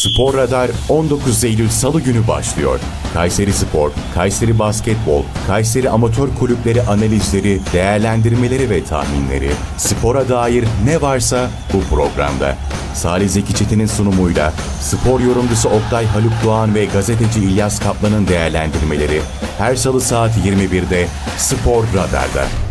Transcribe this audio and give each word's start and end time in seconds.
Spor 0.00 0.34
Radar 0.34 0.70
19 0.88 1.44
Eylül 1.44 1.68
Salı 1.68 2.00
günü 2.00 2.28
başlıyor. 2.28 2.80
Kayseri 3.14 3.52
Spor, 3.52 3.90
Kayseri 4.14 4.58
Basketbol, 4.58 5.22
Kayseri 5.46 5.90
Amatör 5.90 6.28
Kulüpleri 6.38 6.82
analizleri, 6.82 7.60
değerlendirmeleri 7.72 8.70
ve 8.70 8.84
tahminleri, 8.84 9.50
spora 9.76 10.28
dair 10.28 10.64
ne 10.84 11.02
varsa 11.02 11.50
bu 11.72 11.96
programda. 11.96 12.56
Salih 12.94 13.28
Zeki 13.28 13.54
Çetin'in 13.54 13.86
sunumuyla 13.86 14.52
spor 14.80 15.20
yorumcusu 15.20 15.68
Oktay 15.68 16.06
Haluk 16.06 16.32
Doğan 16.44 16.74
ve 16.74 16.84
gazeteci 16.84 17.40
İlyas 17.40 17.80
Kaplan'ın 17.80 18.28
değerlendirmeleri 18.28 19.20
her 19.58 19.76
salı 19.76 20.00
saat 20.00 20.36
21'de 20.36 21.06
Spor 21.38 21.84
Radar'da. 21.94 22.69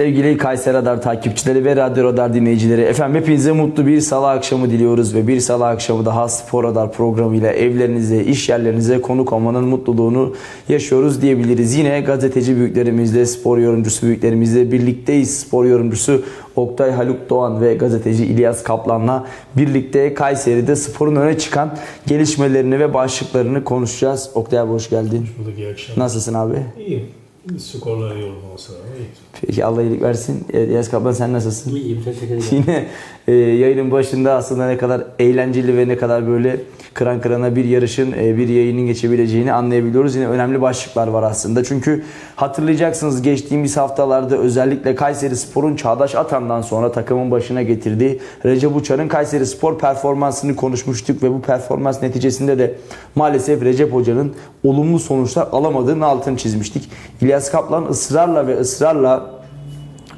Sevgili 0.00 0.36
Kayseri 0.36 0.74
Radar 0.74 1.02
takipçileri 1.02 1.64
ve 1.64 1.76
Radyo 1.76 2.04
Radar 2.04 2.34
dinleyicileri 2.34 2.80
efendim 2.80 3.22
hepinize 3.22 3.52
mutlu 3.52 3.86
bir 3.86 4.00
salı 4.00 4.28
akşamı 4.28 4.70
diliyoruz 4.70 5.14
ve 5.14 5.28
bir 5.28 5.40
salı 5.40 5.66
akşamı 5.66 6.04
daha 6.04 6.28
Spor 6.28 6.64
Radar 6.64 6.92
programıyla 6.92 7.52
evlerinize, 7.52 8.24
iş 8.24 8.48
yerlerinize 8.48 9.00
konuk 9.00 9.32
olmanın 9.32 9.64
mutluluğunu 9.64 10.34
yaşıyoruz 10.68 11.22
diyebiliriz. 11.22 11.74
Yine 11.74 12.00
gazeteci 12.00 12.56
büyüklerimizle, 12.56 13.26
spor 13.26 13.58
yorumcusu 13.58 14.06
büyüklerimizle 14.06 14.72
birlikteyiz. 14.72 15.40
Spor 15.40 15.64
yorumcusu 15.64 16.22
Oktay 16.56 16.90
Haluk 16.90 17.30
Doğan 17.30 17.60
ve 17.60 17.74
gazeteci 17.74 18.26
İlyas 18.26 18.62
Kaplan'la 18.62 19.26
birlikte 19.56 20.14
Kayseri'de 20.14 20.76
sporun 20.76 21.16
öne 21.16 21.38
çıkan 21.38 21.76
gelişmelerini 22.06 22.78
ve 22.78 22.94
başlıklarını 22.94 23.64
konuşacağız. 23.64 24.30
Oktay 24.34 24.58
abi 24.58 24.70
hoş 24.70 24.90
geldin. 24.90 25.20
Hoş 25.20 25.38
bulduk, 25.38 25.58
iyi 25.58 25.68
akşamlar. 25.68 26.04
Nasılsın 26.04 26.34
abi? 26.34 26.56
İyiyim. 26.78 27.19
Skorlar 27.58 28.16
iyi 28.16 28.24
olmaması 28.24 28.72
lazım. 28.72 28.86
İyi. 28.98 29.06
Peki 29.40 29.64
Allah 29.64 29.82
iyilik 29.82 30.02
versin. 30.02 30.46
Evet, 30.52 30.68
İlyas 30.68 30.90
Kaplan 30.90 31.12
sen 31.12 31.32
nasılsın? 31.32 31.76
İyiyim 31.76 32.02
teşekkür 32.04 32.26
ederim. 32.34 32.44
Yine 32.50 32.88
e, 33.30 33.32
yayının 33.32 33.90
başında 33.90 34.34
aslında 34.34 34.66
ne 34.66 34.76
kadar 34.78 35.02
eğlenceli 35.18 35.76
ve 35.76 35.88
ne 35.88 35.96
kadar 35.96 36.28
böyle 36.28 36.56
kıran 36.94 37.20
kırana 37.20 37.56
bir 37.56 37.64
yarışın, 37.64 38.12
e, 38.12 38.36
bir 38.36 38.48
yayının 38.48 38.86
geçebileceğini 38.86 39.52
anlayabiliyoruz. 39.52 40.14
Yine 40.14 40.28
önemli 40.28 40.60
başlıklar 40.60 41.08
var 41.08 41.22
aslında. 41.22 41.64
Çünkü 41.64 42.04
hatırlayacaksınız 42.36 43.22
geçtiğimiz 43.22 43.76
haftalarda 43.76 44.36
özellikle 44.36 44.94
Kayseri 44.94 45.36
Spor'un 45.36 45.76
Çağdaş 45.76 46.14
Atan'dan 46.14 46.62
sonra 46.62 46.92
takımın 46.92 47.30
başına 47.30 47.62
getirdiği 47.62 48.20
Recep 48.44 48.76
Uçar'ın 48.76 49.08
Kayseri 49.08 49.46
Spor 49.46 49.78
performansını 49.78 50.56
konuşmuştuk 50.56 51.22
ve 51.22 51.30
bu 51.30 51.40
performans 51.40 52.02
neticesinde 52.02 52.58
de 52.58 52.74
maalesef 53.14 53.62
Recep 53.62 53.94
Hoca'nın 53.94 54.34
olumlu 54.64 54.98
sonuçlar 54.98 55.48
alamadığını 55.52 56.06
altını 56.06 56.36
çizmiştik. 56.36 56.90
İlyas 57.20 57.50
Kaplan 57.50 57.86
ısrarla 57.86 58.46
ve 58.46 58.60
ısrarla 58.60 59.40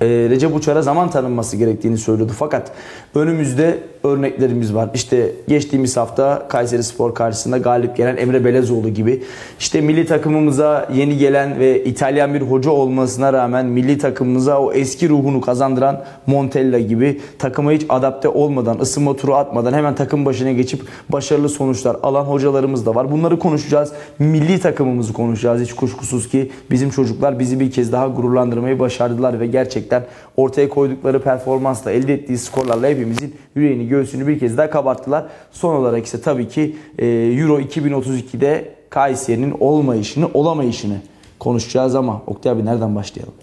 e, 0.03 0.07
Recep 0.07 0.57
Uçar'a 0.57 0.83
zaman 0.83 1.11
tanınması 1.11 1.57
gerektiğini 1.57 1.99
söylüyordu. 1.99 2.33
Fakat 2.39 2.73
önümüzde 3.15 3.79
örneklerimiz 4.05 4.75
var. 4.75 4.91
İşte 4.95 5.33
geçtiğimiz 5.49 5.97
hafta 5.97 6.47
Kayseri 6.49 6.83
Spor 6.83 7.15
karşısında 7.15 7.59
galip 7.59 7.97
gelen 7.97 8.17
Emre 8.17 8.45
Belezoğlu 8.45 8.89
gibi. 8.89 9.23
İşte 9.59 9.81
milli 9.81 10.07
takımımıza 10.07 10.89
yeni 10.95 11.19
gelen 11.19 11.59
ve 11.59 11.85
İtalyan 11.85 12.35
bir 12.35 12.41
hoca 12.41 12.71
olmasına 12.71 13.33
rağmen 13.33 13.67
milli 13.67 13.99
takımımıza 13.99 14.61
o 14.61 14.73
eski 14.73 15.09
ruhunu 15.09 15.41
kazandıran 15.41 16.05
Montella 16.27 16.79
gibi 16.79 17.21
takıma 17.39 17.73
hiç 17.73 17.87
adapte 17.89 18.29
olmadan, 18.29 18.79
ısınma 18.79 19.17
turu 19.17 19.35
atmadan 19.35 19.73
hemen 19.73 19.95
takım 19.95 20.25
başına 20.25 20.53
geçip 20.53 20.83
başarılı 21.09 21.49
sonuçlar 21.49 21.97
alan 22.03 22.25
hocalarımız 22.25 22.87
da 22.87 22.95
var. 22.95 23.13
Bunları 23.13 23.39
konuşacağız. 23.39 23.93
Milli 24.19 24.61
takımımızı 24.61 25.13
konuşacağız. 25.13 25.63
Hiç 25.63 25.73
kuşkusuz 25.73 26.29
ki 26.29 26.51
bizim 26.71 26.91
çocuklar 26.91 27.39
bizi 27.39 27.61
bir 27.61 27.71
kez 27.71 27.93
daha 27.93 28.09
gururlandırmayı 28.09 28.79
başardılar 28.79 29.41
ve 29.41 29.47
gerçekten 29.47 30.03
ortaya 30.37 30.69
koydukları 30.69 31.23
performansla 31.23 31.91
elde 31.91 32.15
ettiği 32.15 32.39
skorlarla 32.39 32.89
hepimizin 33.03 33.35
yüreğini 33.55 33.89
göğsünü 33.89 34.27
bir 34.27 34.39
kez 34.39 34.57
daha 34.57 34.71
kabarttılar. 34.71 35.27
Son 35.51 35.75
olarak 35.75 36.07
ise 36.07 36.21
tabii 36.21 36.49
ki 36.49 36.77
e, 36.99 37.07
Euro 37.07 37.61
2032'de 37.61 38.75
Kayseri'nin 38.91 39.55
olmayışını, 39.61 40.29
olamayışını 40.35 40.97
konuşacağız 41.39 41.95
ama 41.95 42.23
Oktay 42.27 42.53
abi 42.53 42.65
nereden 42.65 42.97
başlayalım? 42.97 43.35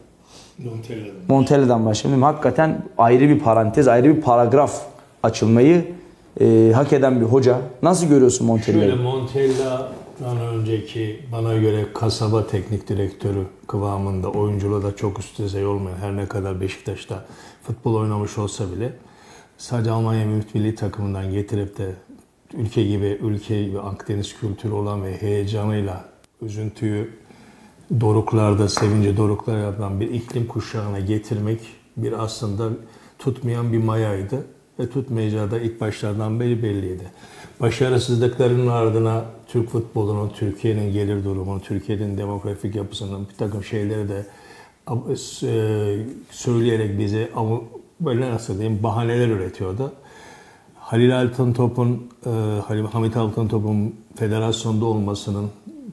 Montella'dan. 0.57 1.13
Montella'dan 1.27 1.85
başlayalım. 1.85 2.23
Hakikaten 2.23 2.83
ayrı 2.97 3.29
bir 3.29 3.39
parantez, 3.39 3.87
ayrı 3.87 4.15
bir 4.15 4.21
paragraf 4.21 4.81
açılmayı 5.23 5.85
e, 6.41 6.71
hak 6.75 6.93
eden 6.93 7.21
bir 7.21 7.25
hoca. 7.25 7.57
Nasıl 7.83 8.07
görüyorsun 8.07 8.37
Şöyle 8.37 8.51
Montella'yı? 8.51 8.95
Montella'dan 8.95 10.37
önceki 10.53 11.19
bana 11.31 11.55
göre 11.55 11.85
kasaba 11.93 12.47
teknik 12.47 12.89
direktörü 12.89 13.43
kıvamında 13.67 14.29
oyunculuğu 14.29 14.83
da 14.83 14.95
çok 14.95 15.19
üst 15.19 15.39
düzey 15.39 15.65
olmayan 15.65 15.97
her 15.97 16.17
ne 16.17 16.25
kadar 16.25 16.61
Beşiktaş'ta 16.61 17.25
futbol 17.63 17.95
oynamış 17.95 18.37
olsa 18.37 18.63
bile 18.75 18.91
sadece 19.59 19.91
Almanya 19.91 20.25
milli 20.25 20.75
takımından 20.75 21.31
getirip 21.31 21.77
de 21.77 21.95
ülke 22.53 22.83
gibi 22.83 23.19
ülke 23.21 23.73
ve 23.73 23.81
Akdeniz 23.81 24.39
kültürü 24.39 24.73
olan 24.73 25.03
ve 25.03 25.21
heyecanıyla 25.21 26.05
üzüntüyü 26.41 27.13
doruklarda, 27.99 28.69
sevinci 28.69 29.17
doruklar 29.17 29.63
yapan 29.63 29.99
bir 29.99 30.09
iklim 30.09 30.47
kuşağına 30.47 30.99
getirmek 30.99 31.59
bir 31.97 32.23
aslında 32.23 32.69
tutmayan 33.19 33.73
bir 33.73 33.77
mayaydı 33.77 34.45
ve 34.79 34.89
tutmayacağı 34.89 35.51
da 35.51 35.59
ilk 35.59 35.81
başlardan 35.81 36.39
beri 36.39 36.63
belliydi. 36.63 37.11
Başarısızlıklarının 37.59 38.67
ardına 38.67 39.25
Türk 39.47 39.69
futbolunun, 39.69 40.29
Türkiye'nin 40.29 40.93
gelir 40.93 41.23
durumunu, 41.23 41.61
Türkiye'nin 41.61 42.17
demografik 42.17 42.75
yapısının 42.75 43.27
bir 43.29 43.35
takım 43.35 43.63
şeyleri 43.63 44.09
de 44.09 44.25
e, 45.43 46.05
söyleyerek 46.31 47.29
ama 47.35 47.61
böyle 47.99 48.31
nasıl 48.31 48.59
diyeyim 48.59 48.83
bahaneler 48.83 49.27
üretiyordu. 49.27 49.93
Halil 50.75 51.21
Altıntop'un, 51.21 52.09
e, 52.25 52.29
Halil 52.67 52.85
Hamit 52.85 53.17
Altıntop'un 53.17 53.95
federasyonda 54.15 54.85
olmasının 54.85 55.49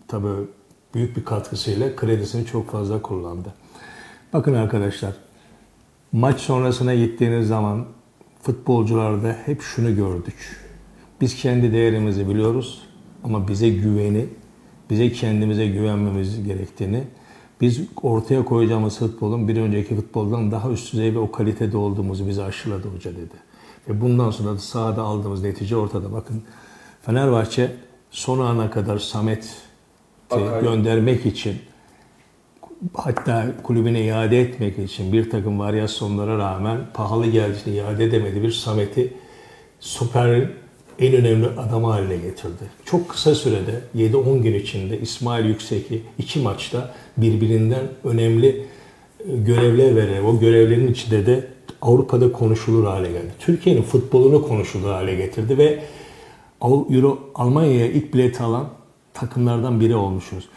tabii 0.08 0.46
büyük 0.94 1.16
bir 1.16 1.24
katkısıyla 1.24 1.96
kredisini 1.96 2.46
çok 2.46 2.70
fazla 2.70 3.02
kullandı. 3.02 3.54
Bakın 4.32 4.54
arkadaşlar, 4.54 5.12
maç 6.12 6.40
sonrasına 6.40 6.94
gittiğiniz 6.94 7.48
zaman 7.48 7.84
futbolcularda 8.42 9.36
hep 9.44 9.62
şunu 9.62 9.96
gördük. 9.96 10.56
Biz 11.20 11.36
kendi 11.36 11.72
değerimizi 11.72 12.28
biliyoruz 12.28 12.82
ama 13.24 13.48
bize 13.48 13.68
güveni, 13.68 14.26
bize 14.90 15.12
kendimize 15.12 15.66
güvenmemiz 15.66 16.44
gerektiğini, 16.44 17.04
biz 17.60 17.80
ortaya 18.02 18.44
koyacağımız 18.44 18.98
futbolun 18.98 19.48
bir 19.48 19.56
önceki 19.56 19.96
futboldan 19.96 20.50
daha 20.50 20.70
üst 20.70 20.92
düzey 20.92 21.14
ve 21.14 21.18
o 21.18 21.30
kalitede 21.30 21.76
olduğumuzu 21.76 22.28
bize 22.28 22.42
aşıladı 22.42 22.88
hoca 22.88 23.10
dedi. 23.10 23.34
Ve 23.88 24.00
bundan 24.00 24.30
sonra 24.30 24.54
da 24.54 24.58
sahada 24.58 25.02
aldığımız 25.02 25.42
netice 25.42 25.76
ortada. 25.76 26.12
Bakın 26.12 26.42
Fenerbahçe 27.02 27.72
son 28.10 28.38
ana 28.38 28.70
kadar 28.70 28.98
Samet 28.98 29.62
göndermek 30.62 31.26
için 31.26 31.56
hatta 32.94 33.46
kulübüne 33.62 34.00
iade 34.00 34.40
etmek 34.40 34.78
için 34.78 35.12
bir 35.12 35.30
takım 35.30 35.58
varyasyonlara 35.58 36.38
rağmen 36.38 36.78
pahalı 36.94 37.26
geldiğini 37.26 37.76
iade 37.76 38.04
edemedi 38.04 38.42
bir 38.42 38.52
Samet'i 38.52 39.12
süper 39.80 40.50
en 40.98 41.14
önemli 41.14 41.46
adamı 41.46 41.86
haline 41.86 42.16
getirdi. 42.16 42.64
Çok 42.84 43.08
kısa 43.08 43.34
sürede 43.34 43.80
7-10 43.96 44.42
gün 44.42 44.54
içinde 44.54 45.00
İsmail 45.00 45.44
Yüksek'i 45.44 46.02
iki 46.18 46.40
maçta 46.40 46.94
birbirinden 47.16 47.84
önemli 48.04 48.48
e, 48.48 49.36
görevler 49.36 49.96
vererek 49.96 50.24
o 50.24 50.38
görevlerin 50.38 50.92
içinde 50.92 51.26
de 51.26 51.46
Avrupa'da 51.82 52.32
konuşulur 52.32 52.84
hale 52.84 53.12
geldi. 53.12 53.32
Türkiye'nin 53.38 53.82
futbolunu 53.82 54.48
konuşulur 54.48 54.90
hale 54.90 55.14
getirdi 55.14 55.58
ve 55.58 55.78
Euro 56.62 57.18
Almanya'ya 57.34 57.86
ilk 57.86 58.14
bilet 58.14 58.40
alan 58.40 58.68
takımlardan 59.14 59.80
biri 59.80 59.94
olmuşuz. 59.94 60.48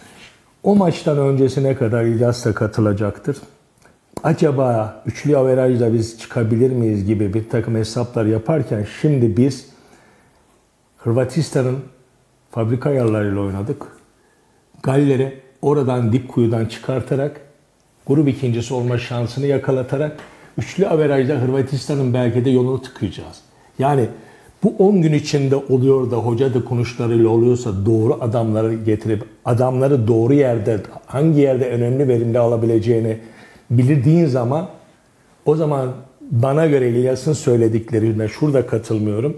O 0.64 0.76
maçtan 0.76 1.18
öncesine 1.18 1.76
kadar 1.76 2.04
İlyas 2.04 2.46
da 2.46 2.54
katılacaktır. 2.54 3.38
Acaba 4.24 5.04
üçlü 5.06 5.38
averajla 5.38 5.94
biz 5.94 6.20
çıkabilir 6.20 6.72
miyiz 6.72 7.06
gibi 7.06 7.34
bir 7.34 7.50
takım 7.50 7.76
hesaplar 7.76 8.26
yaparken 8.26 8.86
şimdi 9.02 9.38
biz 9.38 9.66
Hırvatistan'ın 11.00 11.78
fabrika 12.52 12.90
ayarlarıyla 12.90 13.42
oynadık. 13.42 13.88
Galler'e 14.84 15.34
oradan 15.62 16.14
dip 16.14 16.30
kuyudan 16.30 16.66
çıkartarak 16.66 17.42
grup 18.08 18.28
ikincisi 18.28 18.74
olma 18.74 18.98
şansını 18.98 19.46
yakalatarak 19.46 20.18
üçlü 20.58 20.88
averajla 20.88 21.42
Hırvatistan'ın 21.42 22.14
belki 22.14 22.46
de 22.46 22.50
yolunu 22.50 22.82
tıkayacağız. 22.82 23.42
Yani 23.80 24.06
bu 24.64 24.76
10 24.80 25.02
gün 25.02 25.14
içinde 25.14 25.56
oluyor 25.56 26.12
da 26.12 26.16
hoca 26.16 26.54
da 26.54 26.66
konuşlarıyla 26.66 27.30
oluyorsa 27.30 27.86
doğru 27.86 28.18
adamları 28.22 28.74
getirip 28.74 29.24
adamları 29.46 30.08
doğru 30.08 30.34
yerde 30.34 30.80
hangi 31.06 31.40
yerde 31.40 31.70
önemli 31.70 32.08
verimli 32.08 32.40
alabileceğini 32.40 33.18
bildiğin 33.70 34.26
zaman 34.26 34.70
o 35.46 35.56
zaman 35.56 35.90
bana 36.22 36.68
göre 36.68 36.90
İlyas'ın 36.90 37.34
söylediklerine 37.34 38.28
şurada 38.28 38.68
katılmıyorum. 38.68 39.38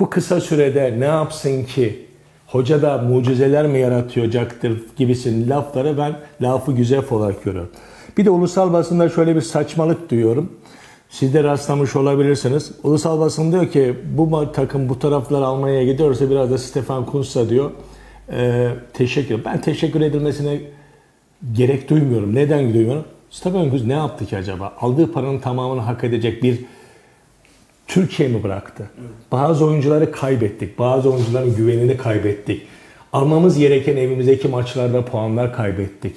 Bu 0.00 0.10
kısa 0.10 0.40
sürede 0.40 0.94
ne 0.98 1.04
yapsın 1.04 1.64
ki 1.64 2.06
hoca 2.46 2.82
da 2.82 2.98
mucizeler 2.98 3.66
mi 3.66 3.78
yaratacaktır 3.78 4.82
gibisin 4.96 5.50
lafları 5.50 5.98
ben 5.98 6.16
lafı 6.42 6.72
güzel 6.72 7.02
olarak 7.10 7.44
görüyorum. 7.44 7.70
Bir 8.18 8.24
de 8.24 8.30
ulusal 8.30 8.72
basında 8.72 9.08
şöyle 9.08 9.36
bir 9.36 9.40
saçmalık 9.40 10.10
duyuyorum. 10.10 10.52
Siz 11.10 11.34
de 11.34 11.44
rastlamış 11.44 11.96
olabilirsiniz. 11.96 12.72
Ulusal 12.82 13.20
basın 13.20 13.52
diyor 13.52 13.70
ki 13.70 13.94
bu 14.16 14.52
takım 14.52 14.88
bu 14.88 14.98
taraflar 14.98 15.42
Almanya'ya 15.42 15.84
gidiyorsa 15.84 16.30
biraz 16.30 16.50
da 16.50 16.58
Stefan 16.58 17.06
Kuntz'a 17.06 17.48
diyor 17.48 17.70
e, 18.32 18.68
teşekkür. 18.92 19.44
Ben 19.44 19.60
teşekkür 19.60 20.00
edilmesine 20.00 20.60
gerek 21.52 21.90
duymuyorum. 21.90 22.34
Neden 22.34 22.74
duymuyorum? 22.74 23.04
Stefan 23.30 23.70
Kuntz 23.70 23.84
ne 23.84 23.92
yaptı 23.92 24.26
ki 24.26 24.36
acaba? 24.36 24.72
Aldığı 24.80 25.12
paranın 25.12 25.38
tamamını 25.38 25.80
hak 25.80 26.04
edecek 26.04 26.42
bir 26.42 26.58
Türkiye 27.88 28.28
mi 28.28 28.42
bıraktı? 28.42 28.90
Bazı 29.32 29.64
oyuncuları 29.64 30.12
kaybettik. 30.12 30.78
Bazı 30.78 31.12
oyuncuların 31.12 31.56
güvenini 31.56 31.96
kaybettik. 31.96 32.62
Almamız 33.12 33.58
gereken 33.58 33.96
evimizdeki 33.96 34.48
maçlarda 34.48 35.04
puanlar 35.04 35.54
kaybettik. 35.56 36.16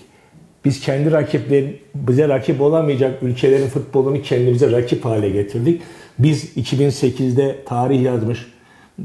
Biz 0.66 0.82
kendi 0.82 1.12
rakipler, 1.12 1.64
bize 1.96 2.30
rakip 2.30 2.62
olamayacak 2.62 3.24
ülkelerin 3.24 3.68
futbolunu 3.68 4.22
kendimize 4.22 4.72
rakip 4.72 5.06
hale 5.06 5.30
getirdik. 5.30 5.82
Biz 6.20 6.58
2008'de 6.58 7.64
tarih 7.66 8.02
yazmış, 8.04 8.48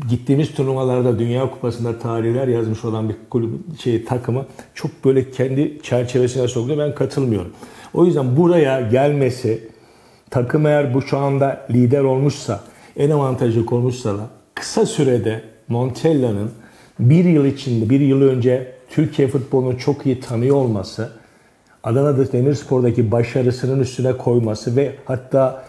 gittiğimiz 0.09 0.55
turnuvalarda 0.55 1.19
Dünya 1.19 1.51
Kupası'nda 1.51 1.99
tarihler 1.99 2.49
yazmış 2.49 2.85
olan 2.85 3.09
bir 3.09 3.17
kulüp 3.31 3.81
şey 3.81 4.05
takımı 4.05 4.47
çok 4.75 5.05
böyle 5.05 5.31
kendi 5.31 5.79
çerçevesine 5.83 6.49
soktu. 6.49 6.79
Ben 6.79 6.95
katılmıyorum. 6.95 7.53
O 7.95 8.05
yüzden 8.05 8.37
buraya 8.37 8.81
gelmesi 8.81 9.69
takım 10.43 10.67
eğer 10.67 10.94
bu 10.94 11.03
şu 11.03 11.19
anda 11.19 11.67
lider 11.71 12.00
olmuşsa, 12.00 12.61
en 12.97 13.11
avantajlı 13.11 13.67
olmuşsa 13.71 14.19
da 14.19 14.27
kısa 14.55 14.87
sürede 14.87 15.43
Montella'nın 15.69 16.50
bir 16.99 17.25
yıl 17.25 17.44
içinde, 17.44 17.91
bir 17.91 18.00
yıl 18.00 18.23
önce 18.23 18.73
Türkiye 18.91 19.29
futbolunu 19.29 19.79
çok 19.79 20.06
iyi 20.06 20.21
tanıyor 20.21 20.56
olması, 20.56 21.11
Adana 21.85 22.33
Demirspor'daki 22.33 23.11
başarısının 23.11 23.81
üstüne 23.81 24.12
koyması 24.12 24.77
ve 24.77 24.94
hatta 25.05 25.65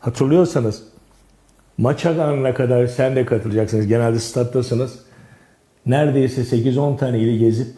hatırlıyorsanız 0.00 0.82
maç 1.78 2.06
anına 2.06 2.54
kadar 2.54 2.86
sen 2.86 3.16
de 3.16 3.26
katılacaksınız. 3.26 3.86
Genelde 3.86 4.18
stattasınız. 4.18 4.98
Neredeyse 5.86 6.56
8-10 6.56 6.96
tane 6.96 7.18
ili 7.18 7.38
gezip 7.38 7.68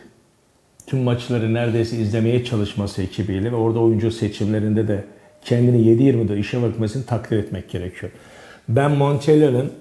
tüm 0.87 1.03
maçları 1.03 1.55
neredeyse 1.55 1.97
izlemeye 1.97 2.45
çalışması 2.45 3.03
ekibiyle 3.03 3.53
ve 3.53 3.57
orada 3.57 3.79
oyuncu 3.79 4.11
seçimlerinde 4.11 4.89
de 4.89 5.05
kendini 5.45 5.77
7-20'de 5.77 6.39
işe 6.39 6.63
bakmasını 6.63 7.07
takdir 7.07 7.39
etmek 7.39 7.71
gerekiyor. 7.71 8.13
Ben 8.69 8.91
Montella'nın 8.91 9.73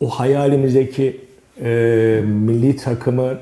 o 0.00 0.08
hayalimizdeki 0.08 1.20
e, 1.62 2.22
milli 2.26 2.76
takımı 2.76 3.38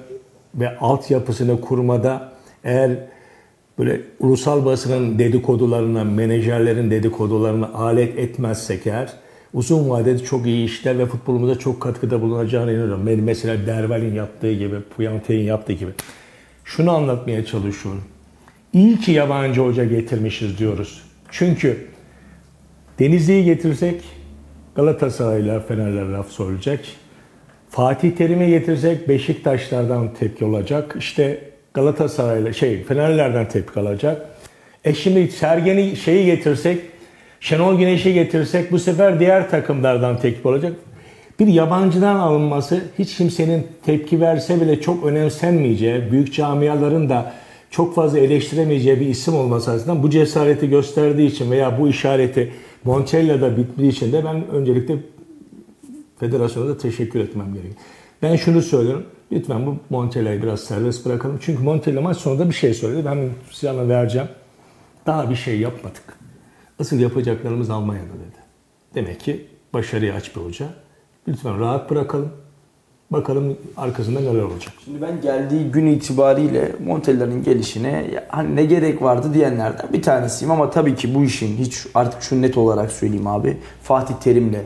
ve 0.55 0.79
altyapısını 0.79 1.61
kurmada 1.61 2.33
eğer 2.65 2.91
böyle 3.79 4.01
ulusal 4.21 4.65
basının 4.65 5.19
dedikodularına, 5.19 6.05
menajerlerin 6.05 6.91
dedikodularına 6.91 7.69
alet 7.75 8.19
etmezsek 8.19 8.87
eğer 8.87 9.13
uzun 9.55 9.91
vadede 9.91 10.19
çok 10.19 10.47
iyi 10.47 10.65
işler 10.65 10.99
ve 10.99 11.07
futbolumuza 11.07 11.59
çok 11.59 11.81
katkıda 11.81 12.23
bulunacağına 12.23 12.73
inanıyorum. 12.73 13.07
Ben 13.07 13.21
mesela 13.21 13.67
Derval'in 13.67 14.15
yaptığı 14.15 14.53
gibi, 14.53 14.77
Puyante'nin 14.97 15.43
yaptığı 15.43 15.73
gibi. 15.73 15.91
Şunu 16.65 16.91
anlatmaya 16.91 17.45
çalışıyorum. 17.45 18.03
İyi 18.73 19.01
ki 19.01 19.13
yabancı 19.13 19.61
hoca 19.61 19.85
getirmişiz 19.85 20.59
diyoruz. 20.59 21.08
Çünkü 21.31 21.87
Denizli'yi 22.99 23.45
getirsek 23.45 24.05
Galatasaray'la 24.75 25.61
Fener'ler 25.61 26.05
laf 26.05 26.31
söyleyecek. 26.31 26.97
Fatih 27.71 28.17
Terim'i 28.17 28.47
getirsek 28.47 29.09
Beşiktaşlardan 29.09 30.15
tepki 30.15 30.45
olacak. 30.45 30.95
İşte 30.99 31.41
Galatasaray'la 31.75 32.53
şey 32.53 32.85
Fenerlerden 32.85 33.49
tepki 33.49 33.81
alacak. 33.81 34.29
E 34.85 34.95
şimdi 34.95 35.31
Sergen'i 35.31 35.97
şeyi 35.97 36.27
getirsek 36.27 36.81
Şenol 37.41 37.79
Güneş'i 37.79 38.15
getirsek 38.15 38.73
bu 38.73 38.79
sefer 38.79 39.21
diğer 39.21 39.51
takımlardan 39.51 40.19
tepki 40.19 40.49
olacak. 40.49 40.73
Bir 41.41 41.47
yabancıdan 41.47 42.17
alınması 42.17 42.81
hiç 42.99 43.17
kimsenin 43.17 43.67
tepki 43.87 44.21
verse 44.21 44.61
bile 44.61 44.81
çok 44.81 45.05
önemsenmeyeceği, 45.05 46.13
büyük 46.13 46.35
camiaların 46.35 47.09
da 47.09 47.33
çok 47.71 47.95
fazla 47.95 48.19
eleştiremeyeceği 48.19 49.01
bir 49.01 49.07
isim 49.07 49.35
olması 49.35 49.71
açısından 49.71 50.03
bu 50.03 50.11
cesareti 50.11 50.69
gösterdiği 50.69 51.27
için 51.27 51.51
veya 51.51 51.81
bu 51.81 51.89
işareti 51.89 52.53
Montella'da 52.85 53.57
bittiği 53.57 53.91
için 53.91 54.13
de 54.13 54.25
ben 54.25 54.49
öncelikle 54.49 54.97
federasyona 56.21 56.69
da 56.69 56.79
teşekkür 56.79 57.21
etmem 57.21 57.55
gerekiyor. 57.55 57.75
Ben 58.23 58.37
şunu 58.37 58.63
söylüyorum. 58.63 59.07
Lütfen 59.33 59.67
bu 59.67 59.77
Montella'yı 59.91 60.43
biraz 60.43 60.61
serbest 60.61 61.07
bırakalım. 61.07 61.39
Çünkü 61.43 61.63
Montella 61.63 62.01
maç 62.01 62.17
sonunda 62.17 62.49
bir 62.49 62.55
şey 62.55 62.75
söyledi. 62.75 63.05
Ben 63.05 63.29
size 63.51 63.89
vereceğim. 63.89 64.29
Daha 65.07 65.31
bir 65.31 65.37
şey 65.37 65.61
yapmadık. 65.61 66.19
Asıl 66.79 66.99
yapacaklarımız 66.99 67.71
Almanya'da 67.71 68.07
dedi. 68.07 68.39
Demek 68.95 69.21
ki 69.21 69.47
başarıya 69.73 70.15
aç 70.15 70.37
bir 70.37 70.41
hoca. 70.41 70.67
Lütfen 71.29 71.61
rahat 71.61 71.91
bırakalım. 71.91 72.33
Bakalım 73.11 73.57
arkasında 73.77 74.21
neler 74.21 74.43
olacak. 74.43 74.73
Şimdi 74.85 75.03
ben 75.03 75.21
geldiği 75.21 75.71
gün 75.71 75.87
itibariyle 75.87 76.73
Montella'nın 76.87 77.43
gelişine 77.43 78.05
hani 78.29 78.57
ne 78.57 78.65
gerek 78.65 79.03
vardı 79.03 79.35
diyenlerden 79.35 79.93
bir 79.93 80.03
tanesiyim 80.03 80.53
ama 80.53 80.71
tabii 80.71 80.95
ki 80.95 81.15
bu 81.15 81.25
işin 81.25 81.57
hiç 81.57 81.87
artık 81.95 82.23
şu 82.23 82.43
net 82.43 82.57
olarak 82.59 82.93
söyleyeyim 82.93 83.27
abi. 83.27 83.57
Fatih 83.83 84.15
Terim'le, 84.15 84.63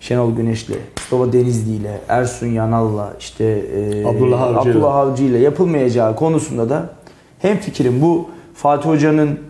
Şenol 0.00 0.36
Güneş'le, 0.36 0.78
Mustafa 0.98 1.32
Denizli'yle, 1.32 2.00
Ersun 2.08 2.46
Yanal'la, 2.46 3.12
işte 3.20 3.44
e, 3.44 4.06
Abdullah 4.06 4.42
Avcı 4.42 4.70
Abdullah 4.70 4.94
Avcı 4.96 5.24
ile 5.24 5.38
yapılmayacağı 5.38 6.16
konusunda 6.16 6.70
da 6.70 6.90
hem 7.38 7.56
fikrim 7.58 8.02
bu 8.02 8.28
Fatih 8.54 8.88
Hoca'nın 8.88 9.40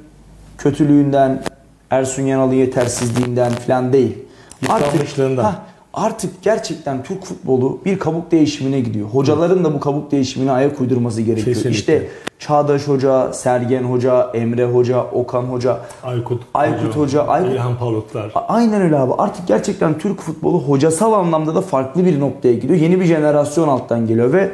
kötülüğünden, 0.58 1.42
Ersun 1.90 2.22
Yanal'ın 2.22 2.54
yetersizliğinden 2.54 3.52
falan 3.52 3.92
değil. 3.92 4.18
Yıpranmışlığından. 4.62 5.44
Heh, 5.44 5.56
artık 5.96 6.42
gerçekten 6.42 7.02
Türk 7.02 7.24
futbolu 7.24 7.78
bir 7.84 7.98
kabuk 7.98 8.30
değişimine 8.30 8.80
gidiyor. 8.80 9.08
Hocaların 9.08 9.64
da 9.64 9.74
bu 9.74 9.80
kabuk 9.80 10.10
değişimine 10.10 10.50
ayak 10.52 10.80
uydurması 10.80 11.22
gerekiyor. 11.22 11.56
Kesinlikle. 11.56 11.78
İşte 11.78 12.08
Çağdaş 12.38 12.88
Hoca, 12.88 13.32
Sergen 13.32 13.82
Hoca, 13.82 14.30
Emre 14.34 14.64
Hoca, 14.66 15.02
Okan 15.02 15.42
Hoca, 15.42 15.78
Aykut, 16.02 16.42
Aykut 16.54 16.96
Hoca, 16.96 17.20
Aykut- 17.20 17.52
İlhan 17.54 17.78
Palutlar. 17.78 18.32
Aynen 18.48 18.82
öyle 18.82 18.96
abi. 18.98 19.12
Artık 19.18 19.48
gerçekten 19.48 19.98
Türk 19.98 20.20
futbolu 20.20 20.58
hocasal 20.60 21.12
anlamda 21.12 21.54
da 21.54 21.60
farklı 21.60 22.04
bir 22.04 22.20
noktaya 22.20 22.54
gidiyor. 22.54 22.80
Yeni 22.80 23.00
bir 23.00 23.04
jenerasyon 23.04 23.68
alttan 23.68 24.06
geliyor 24.06 24.32
ve 24.32 24.50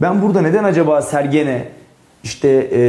ben 0.00 0.22
burada 0.22 0.40
neden 0.40 0.64
acaba 0.64 1.02
Sergen'e 1.02 1.68
işte 2.24 2.68
e, 2.70 2.80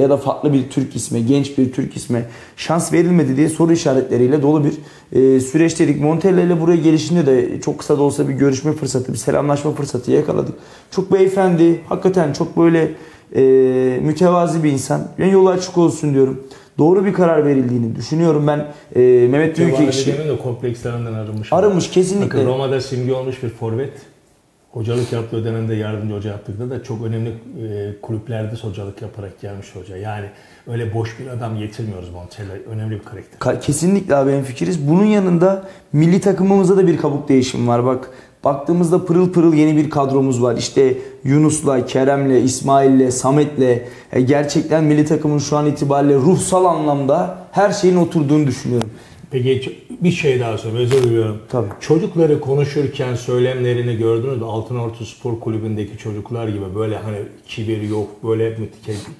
ya 0.00 0.10
da 0.10 0.16
farklı 0.16 0.52
bir 0.52 0.70
Türk 0.70 0.96
isme, 0.96 1.20
genç 1.20 1.58
bir 1.58 1.72
Türk 1.72 1.96
isme 1.96 2.24
şans 2.56 2.92
verilmedi 2.92 3.36
diye 3.36 3.48
soru 3.48 3.72
işaretleriyle 3.72 4.42
dolu 4.42 4.64
bir 4.64 4.72
e, 5.12 5.40
süreçteydik. 5.40 6.00
Montella 6.00 6.40
ile 6.40 6.60
buraya 6.60 6.76
gelişinde 6.76 7.26
de 7.26 7.60
çok 7.60 7.78
kısa 7.78 7.98
da 7.98 8.02
olsa 8.02 8.28
bir 8.28 8.34
görüşme 8.34 8.72
fırsatı, 8.72 9.12
bir 9.12 9.18
selamlaşma 9.18 9.72
fırsatı 9.72 10.10
yakaladık. 10.10 10.54
Çok 10.90 11.12
beyefendi, 11.12 11.80
hakikaten 11.88 12.32
çok 12.32 12.56
böyle 12.56 12.90
e, 13.36 13.42
mütevazi 14.02 14.64
bir 14.64 14.72
insan. 14.72 15.08
Yani 15.18 15.32
yolu 15.32 15.48
açık 15.48 15.78
olsun 15.78 16.14
diyorum. 16.14 16.40
Doğru 16.78 17.04
bir 17.04 17.12
karar 17.12 17.46
verildiğini 17.46 17.96
düşünüyorum 17.96 18.46
ben. 18.46 18.58
E, 18.96 19.00
Mehmet 19.30 19.58
Büyükekşi 19.58 20.04
Cevahir 20.04 20.28
de 20.28 20.38
komplekslerinden 20.38 21.12
arınmış. 21.12 21.52
arınmış 21.52 21.90
kesinlikle. 21.90 22.38
Bakın 22.38 22.46
Roma'da 22.46 22.80
simge 22.80 23.12
olmuş 23.12 23.42
bir 23.42 23.48
forvet. 23.48 23.92
Hocalık 24.72 25.12
yaptığı 25.12 25.44
dönemde 25.44 25.74
yardımcı 25.74 26.14
hoca 26.14 26.30
yaptıkta 26.30 26.70
da 26.70 26.82
çok 26.82 27.02
önemli 27.04 27.28
e, 27.28 28.00
kulüplerde 28.02 28.56
hocalık 28.62 29.02
yaparak 29.02 29.40
gelmiş 29.40 29.66
hoca. 29.76 29.96
Yani 29.96 30.26
öyle 30.66 30.94
boş 30.94 31.18
bir 31.18 31.26
adam 31.26 31.58
getirmiyoruz 31.58 32.10
Montella. 32.10 32.52
Önemli 32.70 32.90
bir 32.94 33.02
karakter. 33.04 33.38
Ka- 33.38 33.60
Kesinlikle 33.60 34.16
abi 34.16 34.32
hemfikiriz. 34.32 34.88
Bunun 34.88 35.04
yanında 35.04 35.68
milli 35.92 36.20
takımımızda 36.20 36.76
da 36.76 36.86
bir 36.86 36.96
kabuk 36.96 37.28
değişimi 37.28 37.68
var. 37.68 37.84
Bak 37.86 38.10
baktığımızda 38.44 39.04
pırıl 39.04 39.32
pırıl 39.32 39.54
yeni 39.54 39.76
bir 39.76 39.90
kadromuz 39.90 40.42
var. 40.42 40.56
İşte 40.56 40.98
Yunus'la, 41.24 41.86
Kerem'le, 41.86 42.44
İsmail'le, 42.44 43.10
Samet'le 43.10 43.82
e, 44.12 44.20
gerçekten 44.20 44.84
milli 44.84 45.04
takımın 45.04 45.38
şu 45.38 45.56
an 45.56 45.66
itibariyle 45.66 46.14
ruhsal 46.14 46.64
anlamda 46.64 47.38
her 47.52 47.70
şeyin 47.72 47.96
oturduğunu 47.96 48.46
düşünüyorum. 48.46 48.90
Peki 49.30 49.72
bir 50.00 50.10
şey 50.10 50.40
daha 50.40 50.58
söyleyeyim. 50.58 50.86
Özür 50.92 51.02
diliyorum. 51.08 51.38
Tabii. 51.48 51.68
Çocukları 51.80 52.40
konuşurken 52.40 53.14
söylemlerini 53.14 53.96
gördünüz 53.96 54.38
mü? 54.38 54.44
Altınordu 54.44 55.04
Spor 55.04 55.40
Kulübü'ndeki 55.40 55.98
çocuklar 55.98 56.48
gibi 56.48 56.64
böyle 56.76 56.96
hani 56.96 57.16
kibir 57.48 57.82
yok, 57.82 58.08
böyle 58.24 58.48
mütike- 58.48 59.10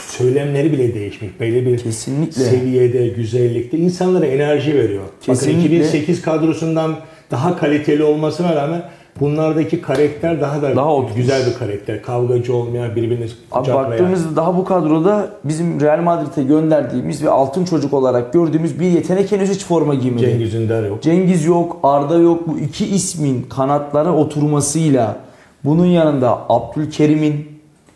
söylemleri 0.00 0.72
bile 0.72 0.94
değişmiş. 0.94 1.30
Böyle 1.40 1.66
bir 1.66 1.78
Kesinlikle. 1.78 2.42
seviyede, 2.42 3.08
güzellikte 3.08 3.78
insanlara 3.78 4.26
enerji 4.26 4.74
veriyor. 4.74 5.02
Kesinlikle. 5.20 5.52
Bakın 5.58 5.60
2008 5.66 6.22
kadrosundan 6.22 6.96
daha 7.30 7.56
kaliteli 7.56 8.04
olmasına 8.04 8.56
rağmen 8.56 8.82
bunlardaki 9.20 9.80
karakter 9.80 10.40
daha 10.40 10.62
da 10.62 10.76
Daha 10.76 10.94
oturmuş. 10.94 11.16
güzel 11.16 11.46
bir 11.46 11.54
karakter. 11.58 12.02
Kavgacı 12.02 12.56
olmayan, 12.56 12.96
birbirini 12.96 13.26
Abi 13.52 13.72
baktığımızda 13.72 14.36
daha 14.36 14.56
bu 14.56 14.64
kadroda 14.64 15.30
bizim 15.44 15.80
Real 15.80 16.02
Madrid'e 16.02 16.42
gönderdiğimiz 16.42 17.24
ve 17.24 17.30
altın 17.30 17.64
çocuk 17.64 17.94
olarak 17.94 18.32
gördüğümüz 18.32 18.80
bir 18.80 18.86
yetenek 18.86 19.32
henüz 19.32 19.50
hiç 19.50 19.64
forma 19.64 19.94
giymedi. 19.94 20.20
Cengiz 20.26 20.54
Ünder 20.54 20.82
yok. 20.82 21.02
Cengiz 21.02 21.44
yok, 21.44 21.78
Arda 21.82 22.18
yok. 22.18 22.48
Bu 22.48 22.58
iki 22.58 22.86
ismin 22.86 23.42
kanatlara 23.42 24.12
oturmasıyla 24.14 25.16
bunun 25.64 25.86
yanında 25.86 26.38
Abdülkerim'in 26.48 27.52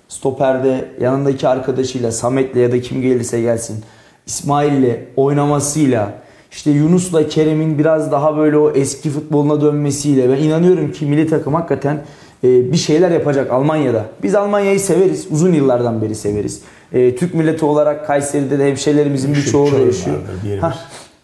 stoperde 0.08 0.85
yanındaki 1.00 1.49
arkadaşıyla 1.49 2.12
Samet'le 2.12 2.56
ya 2.56 2.73
da 2.73 2.80
kim 2.80 3.02
gelirse 3.02 3.40
gelsin 3.40 3.85
İsmail'le 4.26 4.96
oynamasıyla 5.16 6.12
işte 6.56 6.70
Yunus'la 6.70 7.28
Kerem'in 7.28 7.78
biraz 7.78 8.12
daha 8.12 8.36
böyle 8.36 8.56
o 8.56 8.70
eski 8.70 9.10
futboluna 9.10 9.60
dönmesiyle 9.60 10.28
ben 10.28 10.42
inanıyorum 10.42 10.92
ki 10.92 11.06
milli 11.06 11.26
takım 11.26 11.54
hakikaten 11.54 12.04
e, 12.44 12.72
bir 12.72 12.76
şeyler 12.76 13.10
yapacak 13.10 13.50
Almanya'da. 13.50 14.06
Biz 14.22 14.34
Almanya'yı 14.34 14.80
severiz. 14.80 15.26
Uzun 15.30 15.52
yıllardan 15.52 16.02
beri 16.02 16.14
severiz. 16.14 16.62
E, 16.92 17.16
Türk 17.16 17.34
milleti 17.34 17.64
olarak 17.64 18.06
Kayseri'de 18.06 18.58
de 18.58 18.68
hemşehrilerimizin 18.68 19.34
Şu 19.34 19.40
birçoğu 19.40 19.72
da 19.72 19.78
yaşıyor. 19.78 20.16
Hah, 20.60 20.76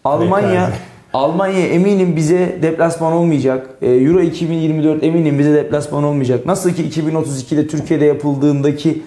Almanya. 0.05 0.71
Almanya 1.13 1.67
eminim 1.67 2.15
bize 2.15 2.59
deplasman 2.61 3.13
olmayacak. 3.13 3.69
E, 3.81 3.91
Euro 3.91 4.21
2024 4.21 5.03
eminim 5.03 5.39
bize 5.39 5.53
deplasman 5.53 6.03
olmayacak. 6.03 6.45
Nasıl 6.45 6.71
ki 6.71 6.83
2032'de 6.89 7.67
Türkiye'de 7.67 8.05
yapıldığındaki 8.05 9.01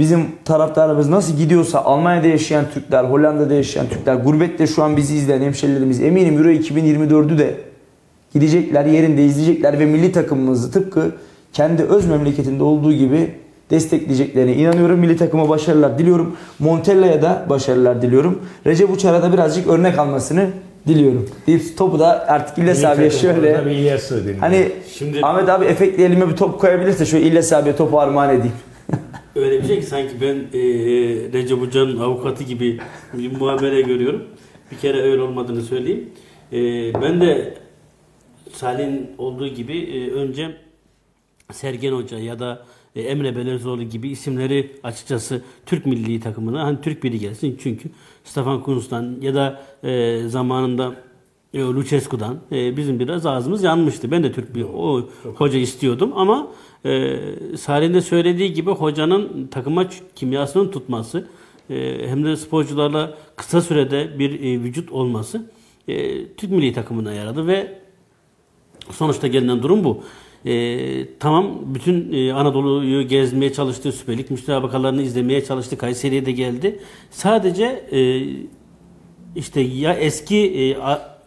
bizim 0.00 0.26
taraftarımız 0.44 1.08
nasıl 1.08 1.36
gidiyorsa 1.36 1.80
Almanya'da 1.84 2.26
yaşayan 2.26 2.64
Türkler, 2.74 3.04
Hollanda'da 3.04 3.54
yaşayan 3.54 3.86
Türkler, 3.88 4.14
gurbette 4.14 4.66
şu 4.66 4.82
an 4.82 4.96
bizi 4.96 5.16
izleyen 5.16 5.42
hemşerilerimiz 5.42 6.00
eminim 6.00 6.38
Euro 6.38 6.48
2024'ü 6.48 7.38
de 7.38 7.54
gidecekler, 8.34 8.84
yerinde 8.84 9.24
izleyecekler 9.24 9.78
ve 9.78 9.86
milli 9.86 10.12
takımımızı 10.12 10.72
tıpkı 10.72 11.10
kendi 11.52 11.82
öz 11.82 12.06
memleketinde 12.06 12.62
olduğu 12.62 12.92
gibi 12.92 13.30
destekleyeceklerine 13.70 14.54
inanıyorum. 14.54 14.98
Milli 14.98 15.16
takıma 15.16 15.48
başarılar 15.48 15.98
diliyorum. 15.98 16.36
Montella'ya 16.58 17.22
da 17.22 17.46
başarılar 17.48 18.02
diliyorum. 18.02 18.38
Recep 18.66 18.90
Uçar'a 18.90 19.22
da 19.22 19.32
birazcık 19.32 19.66
örnek 19.68 19.98
almasını 19.98 20.46
diliyorum. 20.88 21.28
Deyip 21.46 21.78
topu 21.78 21.98
da 21.98 22.24
artık 22.28 22.58
İlyas 22.58 22.84
abiye 22.84 23.10
şöyle 23.10 23.66
Bir 23.66 23.74
hani 24.40 24.68
Şimdi- 24.98 25.20
Ahmet 25.22 25.48
abi 25.48 25.64
efektli 25.64 26.04
elime 26.04 26.28
bir 26.28 26.36
top 26.36 26.60
koyabilirse 26.60 27.06
şöyle 27.06 27.26
İlyas 27.26 27.52
abiye 27.52 27.76
topu 27.76 28.00
armağan 28.00 28.30
edeyim. 28.30 28.52
Öyle 29.34 29.62
bir 29.62 29.66
şey 29.66 29.80
ki 29.80 29.86
sanki 29.86 30.20
ben 30.20 30.34
e, 30.36 30.62
Recep 31.32 31.60
Hoca'nın 31.60 31.98
avukatı 31.98 32.44
gibi 32.44 32.80
bir 33.14 33.36
muamele 33.36 33.80
görüyorum. 33.80 34.22
Bir 34.72 34.76
kere 34.76 35.02
öyle 35.02 35.22
olmadığını 35.22 35.62
söyleyeyim. 35.62 36.10
E, 36.52 36.58
ben 37.02 37.20
de 37.20 37.58
Salih'in 38.52 39.10
olduğu 39.18 39.48
gibi 39.48 39.78
e, 39.78 40.10
önce 40.10 40.56
Sergen 41.52 41.92
Hoca 41.92 42.18
ya 42.18 42.38
da 42.38 42.66
e, 42.96 43.02
Emre 43.02 43.36
Belözoğlu 43.36 43.82
gibi 43.82 44.08
isimleri 44.08 44.72
açıkçası 44.82 45.42
Türk 45.66 45.86
milli 45.86 46.20
takımına 46.20 46.64
hani 46.64 46.80
Türk 46.80 47.04
biri 47.04 47.18
gelsin 47.18 47.58
çünkü 47.62 47.88
Stefan 48.24 48.62
Kuntz'tan 48.62 49.16
ya 49.20 49.34
da 49.34 49.62
e, 49.82 50.22
zamanında 50.28 50.94
e, 51.54 51.60
Lucescu'dan 51.60 52.38
e, 52.52 52.76
bizim 52.76 52.98
biraz 52.98 53.26
ağzımız 53.26 53.62
yanmıştı. 53.62 54.10
Ben 54.10 54.22
de 54.22 54.32
Türk 54.32 54.54
bir 54.54 54.62
o 54.62 55.08
hoca 55.36 55.58
istiyordum 55.58 56.12
ama 56.14 56.52
e, 56.84 57.18
Salih'in 57.56 57.94
de 57.94 58.00
söylediği 58.00 58.52
gibi 58.52 58.70
hocanın 58.70 59.48
takıma 59.50 59.88
kimyasının 60.14 60.70
tutması 60.70 61.26
e, 61.70 62.08
hem 62.08 62.24
de 62.24 62.36
sporcularla 62.36 63.18
kısa 63.36 63.60
sürede 63.60 64.18
bir 64.18 64.40
e, 64.40 64.62
vücut 64.62 64.92
olması 64.92 65.50
e, 65.88 66.26
Türk 66.34 66.50
milli 66.50 66.72
takımına 66.72 67.12
yaradı 67.12 67.46
ve 67.46 67.80
Sonuçta 68.90 69.26
gelinen 69.26 69.62
durum 69.62 69.84
bu. 69.84 70.02
Ee, 70.46 71.18
tamam 71.18 71.58
bütün 71.64 72.12
e, 72.12 72.32
Anadolu'yu 72.32 73.08
gezmeye 73.08 73.52
çalıştı, 73.52 73.92
Süper 73.92 74.18
Lig 74.18 74.30
müsabakalarını 74.30 75.02
izlemeye 75.02 75.44
çalıştı, 75.44 75.78
Kayseri'ye 75.78 76.26
de 76.26 76.32
geldi. 76.32 76.80
Sadece 77.10 77.64
e, 77.92 78.22
işte 79.36 79.60
ya 79.60 79.94
eski 79.94 80.36
e, 80.36 80.76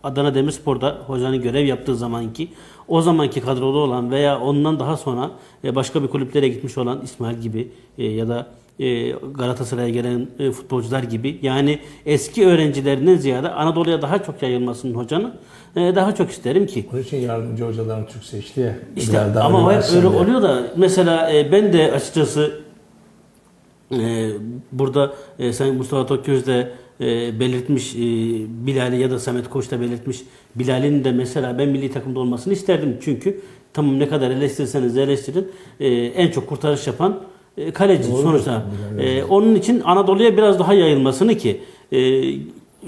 Adana 0.04 0.36
Demirspor'da 0.36 1.04
hocanın 1.08 1.42
görev 1.42 1.66
yaptığı 1.66 1.96
zamanki 1.96 2.48
o 2.88 3.02
zamanki 3.02 3.42
kadroda 3.42 3.78
olan 3.78 4.12
veya 4.12 4.40
ondan 4.40 4.80
daha 4.80 4.98
sonra 4.98 5.32
e, 5.64 5.76
başka 5.76 6.04
bir 6.04 6.08
kulüplere 6.08 6.48
gitmiş 6.48 6.78
olan 6.78 7.02
İsmail 7.04 7.38
gibi 7.38 7.72
e, 7.98 8.06
ya 8.06 8.28
da 8.28 8.48
e, 8.80 9.10
Galatasaray'a 9.12 9.90
gelen 9.90 10.28
futbolcular 10.52 11.04
gibi 11.04 11.40
yani 11.42 11.80
eski 12.06 12.48
öğrencilerinden 12.48 13.16
ziyade 13.16 13.50
Anadolu'ya 13.50 14.02
daha 14.02 14.24
çok 14.24 14.42
yayılmasının 14.42 14.96
hocanın 14.96 15.34
daha 15.76 16.16
çok 16.16 16.30
isterim 16.32 16.66
ki. 16.66 16.86
Onun 16.94 17.02
için 17.02 17.18
yardımcı 17.18 17.64
hocalarını 17.64 18.08
Türk 18.08 18.24
seçti 18.24 18.60
ya. 18.62 18.76
İşte 18.96 19.20
ama 19.20 19.74
öyle 19.96 20.08
oluyor 20.08 20.42
da 20.42 20.64
mesela 20.78 21.32
ben 21.52 21.74
de 21.74 21.92
açıkçası 21.92 22.64
burada 24.72 25.14
Sayın 25.52 25.76
Mustafa 25.76 26.06
Tokgöz 26.06 26.48
de 26.48 26.72
e, 27.02 27.40
belirtmiş 27.40 27.96
e, 27.96 28.00
Bilal'i 28.66 29.02
ya 29.02 29.12
da 29.12 29.20
Samet 29.20 29.50
Koç 29.50 29.72
da 29.72 29.82
belirtmiş. 29.82 30.22
Bilal'in 30.56 31.04
de 31.04 31.12
mesela 31.12 31.58
ben 31.58 31.70
milli 31.70 31.92
takımda 31.92 32.20
olmasını 32.20 32.54
isterdim. 32.54 32.98
Çünkü 33.02 33.42
tamam 33.74 34.00
ne 34.00 34.08
kadar 34.10 34.32
eleştirirseniz 34.32 34.98
eleştirin 34.98 35.48
e, 35.80 35.90
en 35.90 36.32
çok 36.32 36.48
kurtarış 36.48 36.88
yapan 36.88 37.20
e, 37.58 37.72
kaleci 37.72 38.12
Doğru. 38.12 38.22
sonuçta. 38.22 38.66
E, 39.00 39.24
onun 39.24 39.56
için 39.56 39.82
Anadolu'ya 39.82 40.38
biraz 40.38 40.60
daha 40.60 40.74
yayılmasını 40.74 41.38
ki 41.38 41.62
e, 41.92 42.22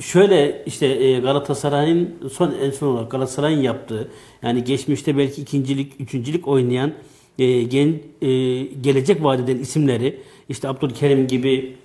şöyle 0.01 0.63
işte 0.65 0.87
e, 0.87 1.19
Galatasaray'ın 1.19 2.15
son 2.31 2.53
en 2.61 2.71
son 2.71 2.87
olarak 2.87 3.11
Galatasaray'ın 3.11 3.61
yaptığı 3.61 4.07
yani 4.43 4.63
geçmişte 4.63 5.17
belki 5.17 5.41
ikincilik, 5.41 5.93
üçüncülük 5.99 6.47
oynayan 6.47 6.93
e, 7.39 7.63
gen, 7.63 7.99
e, 8.21 8.27
gelecek 8.63 9.23
vadeden 9.23 9.57
isimleri 9.57 10.19
işte 10.49 10.67
Abdülkerim 10.67 11.27
gibi 11.27 11.75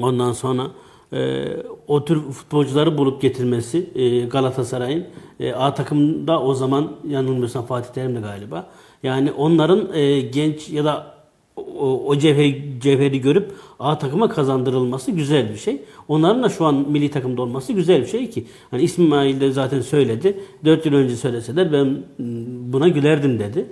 ondan 0.00 0.32
sonra 0.32 0.70
e, 1.14 1.46
o 1.88 2.04
tür 2.04 2.20
futbolcuları 2.20 2.98
bulup 2.98 3.22
getirmesi 3.22 3.90
e, 3.94 4.20
Galatasaray'ın 4.20 5.04
e, 5.40 5.52
A 5.52 5.74
takımında 5.74 6.42
o 6.42 6.54
zaman 6.54 6.92
yanılmıyorsam 7.08 7.66
Fatih 7.66 7.92
Terim'di 7.92 8.20
galiba. 8.20 8.66
Yani 9.02 9.32
onların 9.32 9.94
e, 9.94 10.20
genç 10.20 10.68
ya 10.68 10.84
da 10.84 11.14
o, 11.56 12.06
o 12.06 12.18
cevheri, 12.18 12.80
cevheri 12.80 13.20
görüp 13.20 13.52
A 13.78 13.98
takıma 13.98 14.28
kazandırılması 14.28 15.10
güzel 15.10 15.50
bir 15.50 15.56
şey. 15.56 15.82
Onların 16.08 16.42
da 16.42 16.48
şu 16.48 16.64
an 16.64 16.74
milli 16.74 17.10
takımda 17.10 17.42
olması 17.42 17.72
güzel 17.72 18.00
bir 18.00 18.06
şey 18.06 18.30
ki. 18.30 18.44
Hani 18.70 18.82
İsmail 18.82 19.40
de 19.40 19.50
zaten 19.52 19.80
söyledi. 19.80 20.38
4 20.64 20.86
yıl 20.86 20.94
önce 20.94 21.16
söyleseler 21.16 21.72
ben 21.72 21.86
mm, 21.86 22.72
buna 22.72 22.88
gülerdim 22.88 23.38
dedi. 23.38 23.66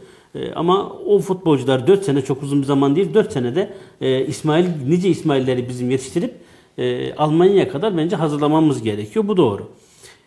Ama 0.55 0.93
o 0.93 1.19
futbolcular 1.19 1.87
4 1.87 2.05
sene 2.05 2.23
çok 2.23 2.43
uzun 2.43 2.61
bir 2.61 2.67
zaman 2.67 2.97
değil. 2.97 3.15
4 3.15 3.33
senede 3.33 3.73
e, 4.01 4.27
İsmail 4.27 4.67
nice 4.89 5.09
İsmail'leri 5.09 5.69
bizim 5.69 5.91
yetiştirip 5.91 6.35
e, 6.79 7.15
Almanya'ya 7.15 7.69
kadar 7.69 7.97
bence 7.97 8.17
hazırlamamız 8.17 8.83
gerekiyor. 8.83 9.29
Bu 9.29 9.37
doğru. 9.37 9.69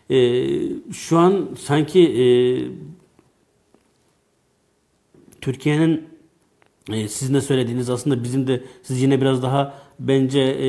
E, 0.09 0.49
şu 0.93 1.17
an 1.17 1.49
sanki 1.59 1.99
e, 2.01 2.25
Türkiye'nin 5.41 6.07
e, 6.91 7.07
sizin 7.07 7.33
de 7.33 7.41
söylediğiniz 7.41 7.89
aslında 7.89 8.23
bizim 8.23 8.47
de 8.47 8.63
siz 8.83 9.01
yine 9.01 9.21
biraz 9.21 9.43
daha 9.43 9.73
bence 9.99 10.41
e, 10.41 10.67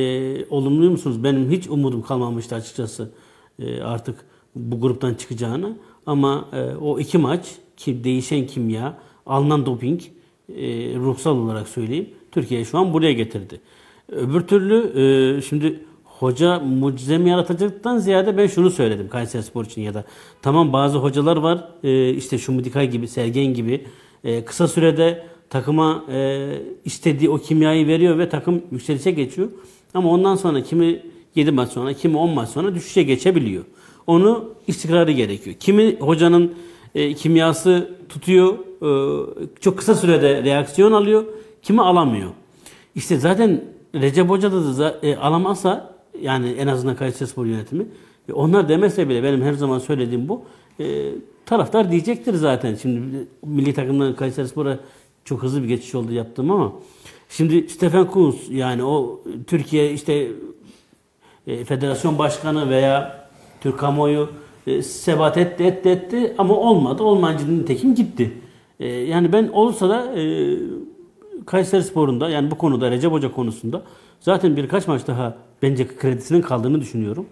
olumlu 0.49 0.91
musunuz? 0.91 1.23
Benim 1.23 1.51
hiç 1.51 1.67
umudum 1.67 2.01
kalmamıştı 2.01 2.55
açıkçası 2.55 3.11
e, 3.59 3.81
artık 3.81 4.25
bu 4.55 4.81
gruptan 4.81 5.13
çıkacağını. 5.13 5.77
Ama 6.05 6.49
e, 6.53 6.75
o 6.75 6.99
iki 6.99 7.17
maç 7.17 7.55
ki 7.77 8.03
değişen 8.03 8.47
kimya, 8.47 8.97
alınan 9.25 9.65
doping 9.65 10.01
e, 10.49 10.55
ruhsal 10.95 11.37
olarak 11.37 11.67
söyleyeyim 11.67 12.09
Türkiye'yi 12.31 12.65
şu 12.65 12.77
an 12.77 12.93
buraya 12.93 13.13
getirdi. 13.13 13.61
Öbür 14.11 14.41
türlü 14.41 14.99
e, 15.37 15.41
şimdi 15.41 15.79
hoca 16.03 16.59
mucize 16.59 17.17
mi 17.17 17.29
yaratacaktan 17.29 17.97
ziyade 17.97 18.37
ben 18.37 18.47
şunu 18.47 18.71
söyledim 18.71 19.09
Kayseri 19.09 19.43
Spor 19.43 19.65
için 19.65 19.81
ya 19.81 19.93
da 19.93 20.05
tamam 20.41 20.73
bazı 20.73 20.97
hocalar 20.97 21.37
var 21.37 21.67
e, 21.83 22.09
işte 22.09 22.37
Şumudikay 22.37 22.89
gibi 22.89 23.07
Sergen 23.07 23.45
gibi 23.45 23.85
e, 24.23 24.45
kısa 24.45 24.67
sürede 24.67 25.23
takıma 25.49 26.05
e, 26.11 26.49
istediği 26.85 27.29
o 27.29 27.37
kimyayı 27.37 27.87
veriyor 27.87 28.17
ve 28.17 28.29
takım 28.29 28.61
yükselişe 28.71 29.11
geçiyor. 29.11 29.47
Ama 29.93 30.09
ondan 30.09 30.35
sonra 30.35 30.63
kimi 30.63 31.01
7 31.35 31.51
maç 31.51 31.69
sonra 31.69 31.93
kimi 31.93 32.17
10 32.17 32.29
maç 32.29 32.49
sonra 32.49 32.75
düşüşe 32.75 33.03
geçebiliyor. 33.03 33.63
Onu 34.07 34.53
istikrarı 34.67 35.11
gerekiyor. 35.11 35.55
Kimi 35.59 35.95
hocanın 35.99 36.53
e, 36.95 37.13
kimyası 37.13 37.95
tutuyor, 38.09 38.53
e, 38.53 38.89
çok 39.61 39.77
kısa 39.77 39.95
sürede 39.95 40.43
reaksiyon 40.43 40.91
alıyor, 40.91 41.25
kimi 41.61 41.81
alamıyor. 41.81 42.29
İşte 42.95 43.17
zaten 43.17 43.63
Recep 44.01 44.29
Hoca 44.29 44.51
da 44.51 44.55
za- 44.55 44.95
e, 45.03 45.15
alamazsa 45.15 45.93
yani 46.21 46.49
en 46.49 46.67
azından 46.67 46.95
Kayserispor 46.95 47.45
yönetimi 47.45 47.85
e, 48.29 48.33
onlar 48.33 48.69
demese 48.69 49.09
bile 49.09 49.23
benim 49.23 49.41
her 49.41 49.53
zaman 49.53 49.79
söylediğim 49.79 50.29
bu. 50.29 50.41
E, 50.79 50.85
taraftar 51.45 51.91
diyecektir 51.91 52.33
zaten. 52.33 52.75
Şimdi 52.75 53.27
milli 53.45 53.73
takımdan 53.73 54.15
Kayserispor'a 54.15 54.79
çok 55.25 55.43
hızlı 55.43 55.63
bir 55.63 55.67
geçiş 55.67 55.95
oldu 55.95 56.13
yaptım 56.13 56.51
ama 56.51 56.73
şimdi 57.29 57.69
Stefan 57.69 58.11
Kuntz 58.11 58.49
yani 58.49 58.83
o 58.83 59.21
Türkiye 59.47 59.91
işte 59.93 60.27
e, 61.47 61.63
federasyon 61.65 62.19
başkanı 62.19 62.69
veya 62.69 63.27
Türk 63.61 63.79
kamuoyu 63.79 64.29
e, 64.67 64.81
sebat 64.81 65.37
etti 65.37 65.63
etti 65.63 65.89
etti 65.89 66.33
ama 66.37 66.53
olmadı. 66.55 67.03
Olmayınca 67.03 67.45
nitekim 67.47 67.95
gitti. 67.95 68.31
E, 68.79 68.87
yani 68.87 69.33
ben 69.33 69.47
olursa 69.47 69.89
da 69.89 70.19
e, 70.19 70.53
Kayseri 71.45 71.83
Spor'unda 71.83 72.29
yani 72.29 72.51
bu 72.51 72.57
konuda 72.57 72.91
Recep 72.91 73.11
Hoca 73.11 73.31
konusunda 73.31 73.83
zaten 74.19 74.57
birkaç 74.57 74.87
maç 74.87 75.07
daha 75.07 75.37
bence 75.61 75.87
kredisinin 75.97 76.41
kaldığını 76.41 76.81
düşünüyorum. 76.81 77.25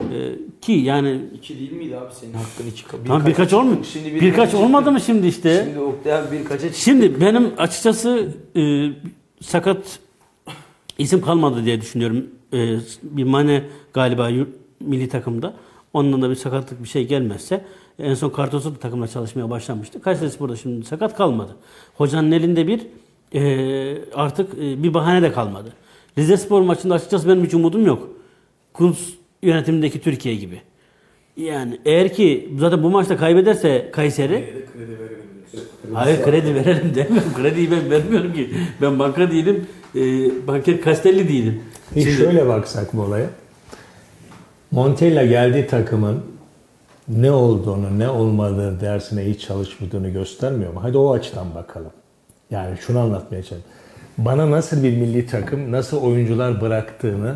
E, 0.00 0.32
ki 0.60 0.72
yani 0.72 1.20
2 1.34 1.58
değil 1.58 1.72
miydi 1.72 1.96
abi 1.96 2.14
senin 2.14 2.32
hakkın 2.32 2.66
2? 2.66 2.84
tam 3.06 3.26
birkaç 3.26 3.52
olmuyor. 3.52 3.84
Şimdi 3.84 4.14
birkaç 4.14 4.54
olmadı 4.54 4.92
mı 4.92 5.00
şimdi 5.00 5.26
işte? 5.26 5.62
Şimdi 5.66 5.78
Oktay 5.78 6.14
abi 6.14 6.38
birkaça 6.38 6.66
çıktı. 6.68 6.80
Şimdi 6.80 7.20
benim 7.20 7.52
açıkçası 7.58 8.28
e, 8.56 8.90
sakat 9.40 9.98
isim 10.98 11.20
kalmadı 11.20 11.64
diye 11.64 11.80
düşünüyorum. 11.80 12.26
e, 12.52 12.76
bir 13.02 13.24
Mane 13.24 13.64
galiba 13.92 14.30
milli 14.80 15.08
takımda. 15.08 15.54
Ondan 15.92 16.22
da 16.22 16.30
bir 16.30 16.34
sakatlık 16.34 16.82
bir 16.82 16.88
şey 16.88 17.06
gelmezse 17.06 17.64
en 17.98 18.14
son 18.14 18.30
Kartosu 18.30 18.74
bir 18.74 18.80
takımla 18.80 19.08
çalışmaya 19.08 19.50
başlamıştı. 19.50 20.00
Kayseri 20.02 20.30
Spor'da 20.30 20.56
şimdi 20.56 20.86
sakat 20.86 21.16
kalmadı. 21.16 21.56
Hocanın 21.94 22.32
elinde 22.32 22.66
bir 22.66 22.80
e, 23.34 23.98
artık 24.14 24.54
e, 24.54 24.82
bir 24.82 24.94
bahane 24.94 25.22
de 25.22 25.32
kalmadı. 25.32 25.72
Rize 26.18 26.36
Spor 26.36 26.62
maçında 26.62 26.94
açıkçası 26.94 27.28
benim 27.28 27.44
hiç 27.44 27.54
umudum 27.54 27.86
yok. 27.86 28.08
Kuntz 28.72 29.14
yönetimindeki 29.42 30.00
Türkiye 30.00 30.34
gibi. 30.34 30.60
Yani 31.36 31.78
eğer 31.84 32.12
ki 32.12 32.50
zaten 32.58 32.82
bu 32.82 32.90
maçta 32.90 33.16
kaybederse 33.16 33.90
Kayseri 33.92 34.64
Hayır 35.92 36.22
kredi 36.22 36.54
verelim 36.54 36.94
demem. 36.94 37.34
Krediyi 37.36 37.70
ben 37.70 37.90
vermiyorum 37.90 38.32
ki. 38.32 38.50
Ben 38.80 38.98
banka 38.98 39.30
değilim. 39.30 39.66
E, 39.94 40.00
banker 40.46 40.80
Kastelli 40.80 41.28
değilim. 41.28 41.62
Peki 41.94 42.12
şöyle 42.12 42.48
baksak 42.48 42.92
bu 42.92 43.02
olaya. 43.02 43.26
Montella 44.70 45.26
geldiği 45.26 45.66
takımın 45.66 46.22
ne 47.08 47.30
olduğunu, 47.30 47.98
ne 47.98 48.08
olmadığını 48.08 48.80
dersine 48.80 49.24
hiç 49.24 49.40
çalışmadığını 49.40 50.08
göstermiyor 50.08 50.72
mu? 50.72 50.80
Hadi 50.82 50.98
o 50.98 51.12
açıdan 51.12 51.54
bakalım. 51.54 51.90
Yani 52.52 52.78
şunu 52.78 52.98
anlatmaya 52.98 53.42
çalışıyorum. 53.42 53.70
Bana 54.18 54.50
nasıl 54.50 54.82
bir 54.82 54.96
milli 54.96 55.26
takım, 55.26 55.72
nasıl 55.72 56.02
oyuncular 56.02 56.60
bıraktığını 56.60 57.34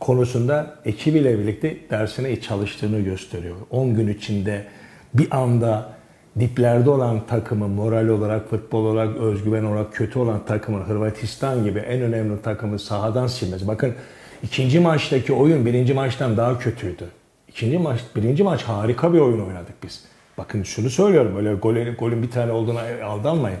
konusunda 0.00 0.74
ekibiyle 0.84 1.38
birlikte 1.38 1.76
dersine 1.90 2.40
çalıştığını 2.40 3.00
gösteriyor. 3.00 3.56
10 3.70 3.94
gün 3.94 4.08
içinde 4.08 4.66
bir 5.14 5.36
anda 5.36 5.92
diplerde 6.40 6.90
olan 6.90 7.26
takımın 7.26 7.70
moral 7.70 8.08
olarak, 8.08 8.50
futbol 8.50 8.84
olarak, 8.84 9.16
özgüven 9.16 9.64
olarak 9.64 9.92
kötü 9.92 10.18
olan 10.18 10.44
takımın 10.44 10.82
Hırvatistan 10.82 11.64
gibi 11.64 11.78
en 11.78 12.00
önemli 12.00 12.42
takımı 12.42 12.78
sahadan 12.78 13.26
silmesi. 13.26 13.68
Bakın 13.68 13.94
ikinci 14.42 14.80
maçtaki 14.80 15.32
oyun 15.32 15.66
birinci 15.66 15.94
maçtan 15.94 16.36
daha 16.36 16.58
kötüydü. 16.58 17.04
İkinci 17.48 17.78
maç, 17.78 18.00
birinci 18.16 18.42
maç 18.42 18.62
harika 18.62 19.12
bir 19.12 19.18
oyun 19.18 19.40
oynadık 19.40 19.74
biz. 19.82 20.04
Bakın 20.38 20.62
şunu 20.62 20.90
söylüyorum 20.90 21.36
öyle 21.36 21.54
golün, 21.54 21.94
golün 21.94 22.22
bir 22.22 22.30
tane 22.30 22.52
olduğuna 22.52 22.80
aldanmayın. 23.04 23.58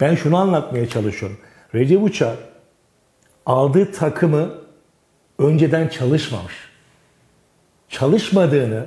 Ben 0.00 0.14
şunu 0.14 0.36
anlatmaya 0.36 0.88
çalışıyorum. 0.88 1.38
Recep 1.74 2.02
Uçar 2.02 2.36
aldığı 3.46 3.92
takımı 3.92 4.50
önceden 5.38 5.88
çalışmamış. 5.88 6.54
Çalışmadığını 7.88 8.86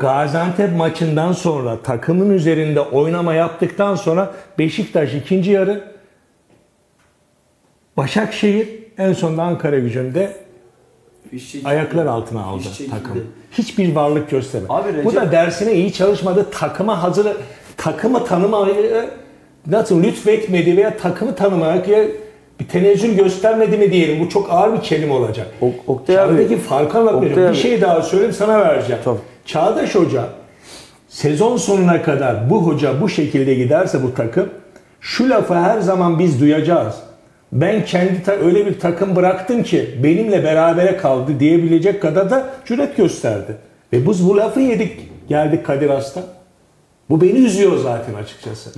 Gaziantep 0.00 0.76
maçından 0.76 1.32
sonra 1.32 1.82
takımın 1.82 2.30
üzerinde 2.30 2.80
oynama 2.80 3.34
yaptıktan 3.34 3.94
sonra 3.94 4.34
Beşiktaş 4.58 5.14
ikinci 5.14 5.50
yarı 5.50 5.98
Başakşehir 7.96 8.68
en 8.98 9.12
sonunda 9.12 9.42
Ankara 9.42 9.78
gücünde 9.78 10.36
ayaklar 11.64 12.06
altına 12.06 12.42
aldı 12.44 12.64
takım. 12.90 13.26
Hiçbir 13.52 13.94
varlık 13.94 14.30
göstermedi. 14.30 14.72
Abi 14.72 14.88
Recep- 14.88 15.04
Bu 15.04 15.14
da 15.14 15.32
dersine 15.32 15.72
iyi 15.74 15.92
çalışmadı. 15.92 16.46
Takıma 16.50 17.02
hazır 17.02 17.26
takımı 17.76 18.24
tanımaya 18.24 19.06
nasıl 19.66 20.02
lütfetmedi 20.02 20.76
veya 20.76 20.96
takımı 20.96 21.34
tanımaya 21.34 21.82
bir 22.60 22.68
tenezzül 22.68 23.16
göstermedi 23.16 23.78
mi 23.78 23.92
diyelim. 23.92 24.20
Bu 24.24 24.28
çok 24.28 24.50
ağır 24.52 24.72
bir 24.72 24.80
kelime 24.80 25.12
olacak. 25.12 25.46
Ok- 25.60 25.74
Oktay 25.86 26.18
abi- 26.18 26.56
farkı 26.56 26.98
anlatmayacağım. 26.98 27.30
Oktay 27.32 27.44
Bir 27.44 27.48
abi- 27.48 27.56
şey 27.56 27.80
daha 27.80 28.02
söyleyeyim 28.02 28.34
sana 28.34 28.58
vereceğim. 28.60 29.02
Tabii. 29.04 29.18
Çağdaş 29.46 29.94
Hoca 29.94 30.24
sezon 31.08 31.56
sonuna 31.56 32.02
kadar 32.02 32.50
bu 32.50 32.66
hoca 32.66 33.00
bu 33.00 33.08
şekilde 33.08 33.54
giderse 33.54 34.02
bu 34.02 34.14
takım 34.14 34.48
şu 35.00 35.30
lafı 35.30 35.54
her 35.54 35.80
zaman 35.80 36.18
biz 36.18 36.40
duyacağız. 36.40 36.94
Ben 37.52 37.84
kendi 37.84 38.22
ta- 38.22 38.32
öyle 38.32 38.66
bir 38.66 38.80
takım 38.80 39.16
bıraktım 39.16 39.62
ki 39.62 39.98
benimle 40.02 40.44
berabere 40.44 40.96
kaldı 40.96 41.40
diyebilecek 41.40 42.02
kadar 42.02 42.30
da 42.30 42.50
cüret 42.66 42.96
gösterdi. 42.96 43.56
Ve 43.92 44.08
biz 44.08 44.28
bu 44.28 44.36
lafı 44.36 44.60
yedik 44.60 45.08
geldik 45.28 45.66
Kadir 45.66 45.90
Has'ta. 45.90 46.22
Bu 47.10 47.20
beni 47.20 47.38
üzüyor 47.38 47.76
zaten 47.78 48.14
açıkçası. 48.14 48.70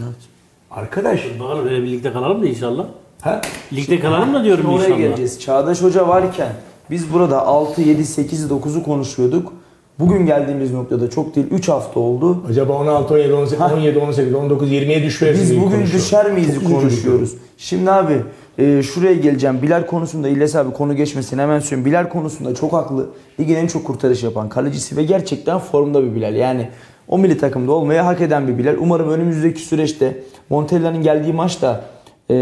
Arkadaş. 0.70 1.20
Bakalım 1.40 1.68
öyle 1.68 1.82
bir 1.82 1.90
ligde 1.90 2.12
kalalım 2.12 2.42
da 2.42 2.46
inşallah. 2.46 2.86
Ha? 3.20 3.40
Ligde 3.72 4.00
kalalım 4.00 4.34
da 4.34 4.44
diyorum 4.44 4.62
Şimdi 4.64 4.74
oraya 4.74 4.84
inşallah. 4.84 4.98
geleceğiz. 4.98 5.40
Çağdaş 5.40 5.82
Hoca 5.82 6.08
varken 6.08 6.52
biz 6.90 7.12
burada 7.12 7.46
6, 7.46 7.82
7, 7.82 8.04
8, 8.04 8.50
9'u 8.50 8.82
konuşuyorduk. 8.82 9.52
Bugün 10.00 10.26
geldiğimiz 10.26 10.72
noktada 10.72 11.10
çok 11.10 11.36
değil 11.36 11.46
3 11.50 11.68
hafta 11.68 12.00
oldu. 12.00 12.42
Acaba 12.50 12.72
16, 12.72 13.14
17, 13.14 13.32
18, 13.34 13.60
17, 13.72 13.98
18, 13.98 14.34
19, 14.34 14.72
20'ye 14.72 15.02
düşmez 15.04 15.40
Biz 15.40 15.50
bugün 15.60 15.70
konuşuyor. 15.70 15.92
düşer 16.04 16.32
miyiz 16.32 16.54
Çok 16.54 16.66
konuşuyoruz. 16.72 17.34
Şimdi 17.58 17.90
abi 17.90 18.22
e, 18.58 18.82
şuraya 18.82 19.14
geleceğim. 19.14 19.62
Bilal 19.62 19.86
konusunda 19.86 20.28
İlyas 20.28 20.56
abi 20.56 20.72
konu 20.72 20.96
geçmesin 20.96 21.38
hemen 21.38 21.58
söyleyeyim. 21.60 21.84
Bilal 21.84 22.08
konusunda 22.08 22.54
çok 22.54 22.72
haklı. 22.72 23.06
Ligin 23.40 23.54
en 23.56 23.66
çok 23.66 23.84
kurtarış 23.84 24.22
yapan 24.22 24.48
kalecisi 24.48 24.96
ve 24.96 25.02
gerçekten 25.04 25.58
formda 25.58 26.04
bir 26.04 26.14
Bilal. 26.14 26.34
Yani 26.34 26.68
o 27.08 27.18
milli 27.18 27.38
takımda 27.38 27.72
olmaya 27.72 28.06
hak 28.06 28.20
eden 28.20 28.48
bir 28.48 28.58
Bilal. 28.58 28.76
Umarım 28.80 29.10
önümüzdeki 29.10 29.60
süreçte 29.60 30.22
Montella'nın 30.50 31.02
geldiği 31.02 31.32
maçta 31.32 31.84
e, 32.30 32.36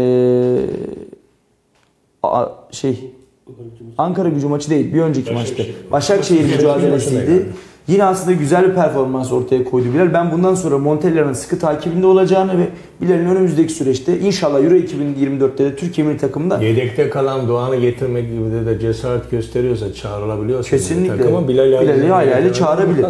a- 2.23 2.47
şey 2.71 3.11
Ankara 3.97 4.29
gücü 4.29 4.47
maçı 4.47 4.69
değil 4.69 4.93
bir 4.93 5.01
önceki 5.01 5.33
maçtı. 5.33 5.65
Başakşehir 5.91 6.55
mücadelesiydi. 6.55 7.45
Yine 7.87 8.03
aslında 8.03 8.31
güzel 8.31 8.69
bir 8.69 8.75
performans 8.75 9.31
ortaya 9.31 9.63
koydu 9.63 9.87
Bilal. 9.93 10.13
Ben 10.13 10.31
bundan 10.31 10.55
sonra 10.55 10.77
Montella'nın 10.77 11.33
sıkı 11.33 11.59
takibinde 11.59 12.07
olacağını 12.07 12.59
ve 12.59 12.67
Bilal'in 13.01 13.25
önümüzdeki 13.25 13.73
süreçte 13.73 14.19
inşallah 14.19 14.63
Euro 14.63 14.73
2024'te 14.75 15.65
de 15.65 15.75
Türkiye 15.75 16.07
milli 16.07 16.17
takımında 16.17 16.63
Yedekte 16.63 17.09
kalan 17.09 17.47
Doğan'ı 17.47 17.75
getirmek 17.75 18.31
gibi 18.31 18.51
de, 18.51 18.65
de 18.65 18.79
cesaret 18.79 19.31
gösteriyorsa 19.31 19.93
çağrılabiliyorsa 19.93 20.69
kesinlikle 20.69 21.17
takıma 21.17 21.47
Bilal 21.47 21.65
Bilal'i 21.65 22.25
getirmek 22.25 22.55
çağırabilir. 22.55 23.05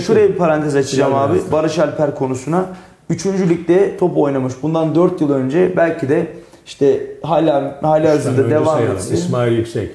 Şuraya 0.00 0.28
bir 0.28 0.34
parantez 0.34 0.76
açacağım 0.76 1.12
Bilal 1.12 1.24
abi. 1.24 1.36
Yalçın. 1.36 1.52
Barış 1.52 1.78
Alper 1.78 2.14
konusuna. 2.14 2.66
Üçüncü 3.10 3.48
ligde 3.48 3.96
top 3.96 4.18
oynamış. 4.18 4.52
Bundan 4.62 4.94
4 4.94 5.20
yıl 5.20 5.32
önce 5.32 5.72
belki 5.76 6.08
de 6.08 6.26
işte 6.66 7.06
hala 7.22 7.78
hala 7.82 8.10
hazırda 8.10 8.50
devam 8.50 8.66
sayalım. 8.76 8.96
etsin. 8.96 9.14
İsmail 9.14 9.58
Yüksek, 9.58 9.90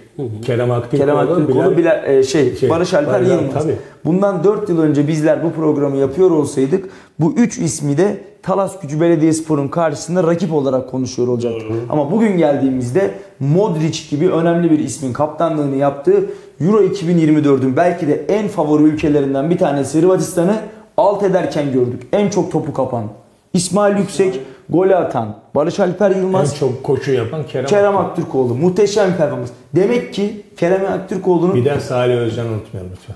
Kerem 0.46 0.72
Aktürkoğlu, 0.72 1.00
Kerem 1.00 1.18
Aktürkoğlu, 1.18 1.78
Bilal, 1.78 2.04
e, 2.10 2.24
şey, 2.24 2.56
Şey, 2.56 2.70
Barış 2.70 2.94
Alper 2.94 3.22
Yılmaz. 3.22 3.54
tabii. 3.64 3.76
Bundan 4.06 4.44
4 4.44 4.70
yıl 4.70 4.82
önce 4.82 5.08
bizler 5.08 5.44
bu 5.44 5.52
programı 5.52 5.98
yapıyor 5.98 6.32
olsaydık 6.32 6.90
bu 7.20 7.34
3 7.34 7.58
ismi 7.58 7.98
de 7.98 8.18
Talas 8.44 8.80
Gücü 8.82 9.02
Belediyespor'un 9.02 9.68
karşısında 9.68 10.24
rakip 10.24 10.54
olarak 10.54 10.90
konuşuyor 10.92 11.28
olacaktı. 11.28 11.66
Ama 11.90 12.12
bugün 12.12 12.38
geldiğimizde 12.38 13.12
Modric 13.40 14.00
gibi 14.10 14.30
önemli 14.30 14.72
bir 14.72 14.80
ismin 14.80 15.14
kaptanlığını 15.14 15.76
yaptığı 15.76 16.26
Euro 16.62 16.82
2024'ün 16.84 17.78
belki 17.78 18.08
de 18.08 18.26
en 18.30 18.48
favori 18.48 18.84
ülkelerinden 18.84 19.50
bir 19.50 19.58
tanesi 19.58 20.02
Hırvatistan'ı 20.02 20.56
alt 20.98 21.24
ederken 21.24 21.72
gördük. 21.74 22.02
En 22.14 22.30
çok 22.30 22.52
topu 22.52 22.74
kapan. 22.74 23.04
İsmail 23.54 23.98
Yüksek, 23.98 24.40
golü 24.70 24.96
atan, 24.96 25.36
Barış 25.56 25.80
Alper 25.80 26.12
Yılmaz, 26.12 26.54
en 26.54 26.60
çok 26.60 26.84
koşu 26.84 27.12
yapan 27.12 27.44
Kerem, 27.48 27.66
Kerem 27.66 27.98
Aktürkoğlu. 27.98 28.56
Muhteşem 28.56 29.18
performans. 29.18 29.50
Demek 29.76 30.14
ki 30.14 30.42
Kerem 30.58 30.86
Aktürkoğlu'nun 30.92 31.56
Bir 31.56 31.66
de 31.66 31.80
Salih 31.80 32.16
Özcan 32.16 32.48
unutmayalım 32.48 32.92
lütfen. 32.92 33.16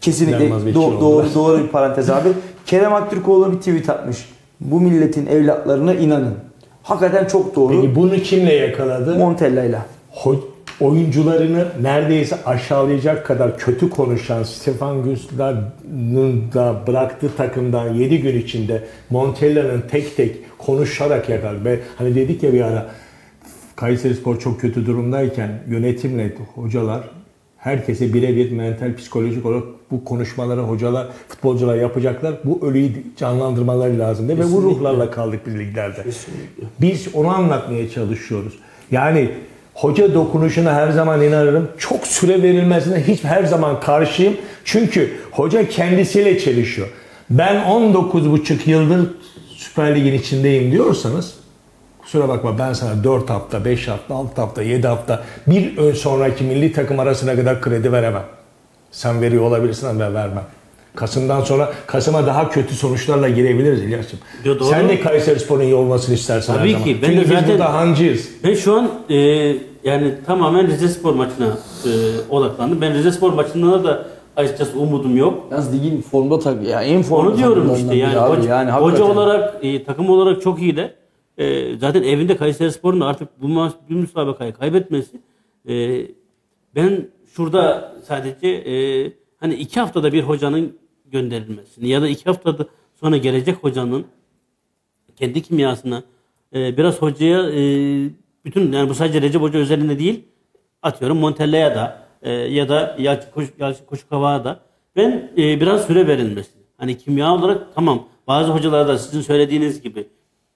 kesinlikle 0.00 0.48
do- 0.48 1.00
doğru 1.00 1.26
doğru 1.34 1.58
bir 1.64 1.68
parantez 1.68 2.10
abi. 2.10 2.28
Kerem 2.66 2.94
Aktürkoğlu 2.94 3.52
bir 3.52 3.58
tweet 3.58 3.90
atmış. 3.90 4.28
Bu 4.60 4.80
milletin 4.80 5.26
evlatlarına 5.26 5.94
inanın. 5.94 6.34
Hakikaten 6.82 7.24
çok 7.24 7.56
doğru. 7.56 7.80
Peki 7.80 7.94
bunu 7.96 8.14
kimle 8.16 8.54
yakaladı? 8.54 9.14
Montella'yla. 9.18 9.86
Ho- 10.14 10.40
oyuncularını 10.80 11.64
neredeyse 11.82 12.36
aşağılayacak 12.46 13.26
kadar 13.26 13.58
kötü 13.58 13.90
konuşan 13.90 14.42
Stefan 14.42 15.02
Güsler'ın 15.02 16.52
da 16.54 16.74
bıraktığı 16.86 17.36
takımdan 17.36 17.94
7 17.94 18.20
gün 18.22 18.38
içinde 18.40 18.82
Montella'nın 19.10 19.82
tek 19.90 20.16
tek 20.16 20.36
konuşarak 20.66 21.28
yakaladı. 21.28 21.64
Ve 21.64 21.80
hani 21.96 22.14
dedik 22.14 22.42
ya 22.42 22.52
bir 22.52 22.60
ara 22.60 22.90
Kayseri 23.76 24.14
Spor 24.14 24.38
çok 24.38 24.60
kötü 24.60 24.86
durumdayken 24.86 25.50
yönetimle 25.68 26.32
hocalar 26.54 27.00
herkese 27.60 28.14
birebir 28.14 28.52
mental 28.52 28.96
psikolojik 28.96 29.46
olarak 29.46 29.64
bu 29.90 30.04
konuşmaları 30.04 30.60
hocalar, 30.60 31.06
futbolcular 31.28 31.76
yapacaklar. 31.76 32.34
Bu 32.44 32.66
ölüyü 32.66 32.92
canlandırmaları 33.16 33.98
lazım. 33.98 34.28
Ve 34.28 34.52
bu 34.52 34.62
ruhlarla 34.62 35.10
kaldık 35.10 35.40
biz 35.46 35.58
liglerde. 35.58 36.04
Biz 36.80 37.14
onu 37.14 37.28
anlatmaya 37.28 37.90
çalışıyoruz. 37.90 38.54
Yani 38.90 39.30
hoca 39.74 40.14
dokunuşuna 40.14 40.74
her 40.74 40.90
zaman 40.90 41.22
inanırım. 41.22 41.68
Çok 41.78 42.06
süre 42.06 42.42
verilmesine 42.42 43.00
hiç 43.00 43.24
her 43.24 43.44
zaman 43.44 43.80
karşıyım. 43.80 44.34
Çünkü 44.64 45.10
hoca 45.30 45.68
kendisiyle 45.68 46.38
çelişiyor. 46.38 46.88
Ben 47.30 47.56
19,5 47.56 48.70
yıldır 48.70 49.10
Süper 49.60 49.94
Lig'in 49.94 50.12
içindeyim 50.12 50.72
diyorsanız 50.72 51.34
kusura 51.98 52.28
bakma 52.28 52.58
ben 52.58 52.72
sana 52.72 53.04
4 53.04 53.30
hafta, 53.30 53.64
5 53.64 53.88
hafta, 53.88 54.14
6 54.14 54.40
hafta, 54.40 54.62
7 54.62 54.86
hafta 54.86 55.22
bir 55.46 55.76
ön 55.76 55.92
sonraki 55.92 56.44
milli 56.44 56.72
takım 56.72 57.00
arasına 57.00 57.36
kadar 57.36 57.60
kredi 57.60 57.92
veremem. 57.92 58.22
Sen 58.90 59.20
veriyor 59.20 59.42
olabilirsin 59.42 59.86
ama 59.86 60.00
ben 60.00 60.14
vermem. 60.14 60.44
Kasım'dan 60.94 61.40
sonra 61.40 61.72
Kasım'a 61.86 62.26
daha 62.26 62.50
kötü 62.50 62.74
sonuçlarla 62.74 63.28
girebiliriz 63.28 63.80
İlyas'cığım. 63.80 64.18
Sen 64.70 64.88
de 64.88 65.00
Kayseri 65.00 65.40
Spor'un 65.40 65.62
iyi 65.62 65.74
olmasını 65.74 66.14
istersen 66.14 66.56
Tabii 66.56 66.84
ki. 66.84 66.98
Ben 67.02 67.06
Çünkü 67.06 67.30
biz 67.30 67.48
burada 67.48 67.74
hancıyız. 67.74 68.28
Ben 68.44 68.54
şu 68.54 68.74
an 68.74 68.90
e, 69.10 69.16
yani 69.84 70.14
tamamen 70.26 70.66
Rize 70.66 70.88
Spor 70.88 71.14
maçına 71.14 71.58
e, 71.84 71.90
odaklandım. 72.30 72.80
Ben 72.80 72.94
Rize 72.94 73.12
Spor 73.12 73.32
maçından 73.32 73.84
da 73.84 74.06
açıkçası 74.40 74.78
umudum 74.78 75.16
yok. 75.16 75.46
Yalnız 75.50 75.74
ligin 75.74 76.02
formda 76.02 76.38
tak 76.38 76.68
ya 76.68 76.82
en 76.82 77.02
formda 77.02 77.28
Onu 77.30 77.38
diyorum 77.38 77.72
işte 77.76 77.94
yani, 77.94 78.18
abi. 78.18 78.36
hoca, 78.38 78.48
yani 78.54 78.70
hoca 78.70 79.04
olarak 79.04 79.64
e, 79.64 79.84
takım 79.84 80.10
olarak 80.10 80.42
çok 80.42 80.62
iyi 80.62 80.76
de 80.76 80.94
e, 81.38 81.76
zaten 81.78 82.02
evinde 82.02 82.36
Kayseri 82.36 82.72
Spor'un 82.72 83.00
artık 83.00 83.42
bu, 83.42 83.46
ma- 83.46 83.72
bu 83.90 83.94
müsabakayı 83.94 84.52
kaybetmesi 84.52 85.20
e, 85.68 86.06
ben 86.74 87.08
şurada 87.34 87.92
sadece 88.04 88.48
e, 88.48 88.74
hani 89.36 89.54
iki 89.54 89.80
haftada 89.80 90.12
bir 90.12 90.22
hocanın 90.22 90.76
gönderilmesini 91.12 91.88
ya 91.88 92.02
da 92.02 92.08
iki 92.08 92.24
haftada 92.24 92.66
sonra 93.00 93.16
gelecek 93.16 93.56
hocanın 93.60 94.04
kendi 95.16 95.42
kimyasına 95.42 96.02
e, 96.54 96.76
biraz 96.76 97.02
hocaya 97.02 97.50
e, 97.50 97.60
bütün 98.44 98.72
yani 98.72 98.88
bu 98.88 98.94
sadece 98.94 99.22
Recep 99.22 99.42
Hoca 99.42 99.58
özelinde 99.58 99.98
değil 99.98 100.24
atıyorum 100.82 101.18
Montella'ya 101.18 101.74
da 101.74 102.02
e, 102.22 102.30
ya 102.32 102.68
da 102.68 102.96
Yalçın 102.98 103.30
Koç, 103.34 103.48
Yalçın 103.58 103.84
Koçukava'ya 103.84 104.44
da 104.44 104.60
ben 104.96 105.30
e, 105.38 105.60
biraz 105.60 105.86
süre 105.86 106.06
verilmesi. 106.06 106.50
Hani 106.76 106.98
kimya 106.98 107.34
olarak 107.34 107.62
tamam 107.74 108.08
bazı 108.28 108.50
hocalar 108.52 108.88
da 108.88 108.98
sizin 108.98 109.20
söylediğiniz 109.20 109.82
gibi 109.82 110.08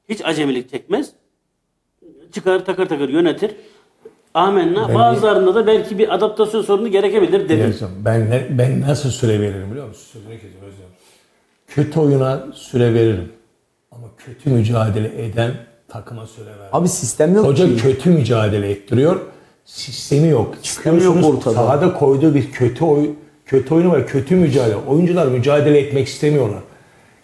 hiç 0.08 0.24
acemilik 0.24 0.70
çekmez. 0.70 1.10
Çıkar 2.32 2.64
takır 2.64 2.86
takır 2.86 3.08
yönetir. 3.08 3.50
Amenna. 4.34 4.94
Bazılarında 4.94 5.54
da 5.54 5.66
belki 5.66 5.98
bir 5.98 6.14
adaptasyon 6.14 6.62
sorunu 6.62 6.88
gerekebilir 6.88 7.48
dedim. 7.48 7.74
Ben 8.04 8.30
ne- 8.30 8.46
ben 8.50 8.80
nasıl 8.80 9.10
süre 9.10 9.40
veririm 9.40 9.70
biliyor 9.70 9.88
musun? 9.88 10.02
Sözünü 10.12 10.32
kesiyorum 10.40 10.68
özür. 10.68 10.84
Kötü 11.66 12.00
oyuna 12.00 12.46
süre 12.54 12.94
veririm. 12.94 13.32
Ama 13.92 14.06
kötü 14.16 14.50
mücadele 14.50 15.24
eden 15.24 15.52
takıma 15.88 16.26
süre 16.26 16.50
vermem. 16.50 16.68
Abi 16.72 16.88
sistem 16.88 17.34
yok 17.34 17.46
Hoca 17.46 17.66
ki. 17.66 17.76
kötü 17.76 18.10
mücadele 18.10 18.70
ettiriyor. 18.70 19.20
Sistemi 19.64 20.28
yok. 20.28 20.54
Sistemi 20.62 21.02
yok 21.02 21.16
ortada. 21.24 21.54
Sahada 21.54 21.94
koyduğu 21.94 22.34
bir 22.34 22.50
kötü 22.50 22.84
oy, 22.84 23.10
kötü 23.46 23.74
oyunu 23.74 23.90
var. 23.90 24.06
Kötü 24.06 24.36
mücadele. 24.36 24.76
Oyuncular 24.88 25.26
mücadele 25.26 25.78
etmek 25.78 26.08
istemiyorlar. 26.08 26.60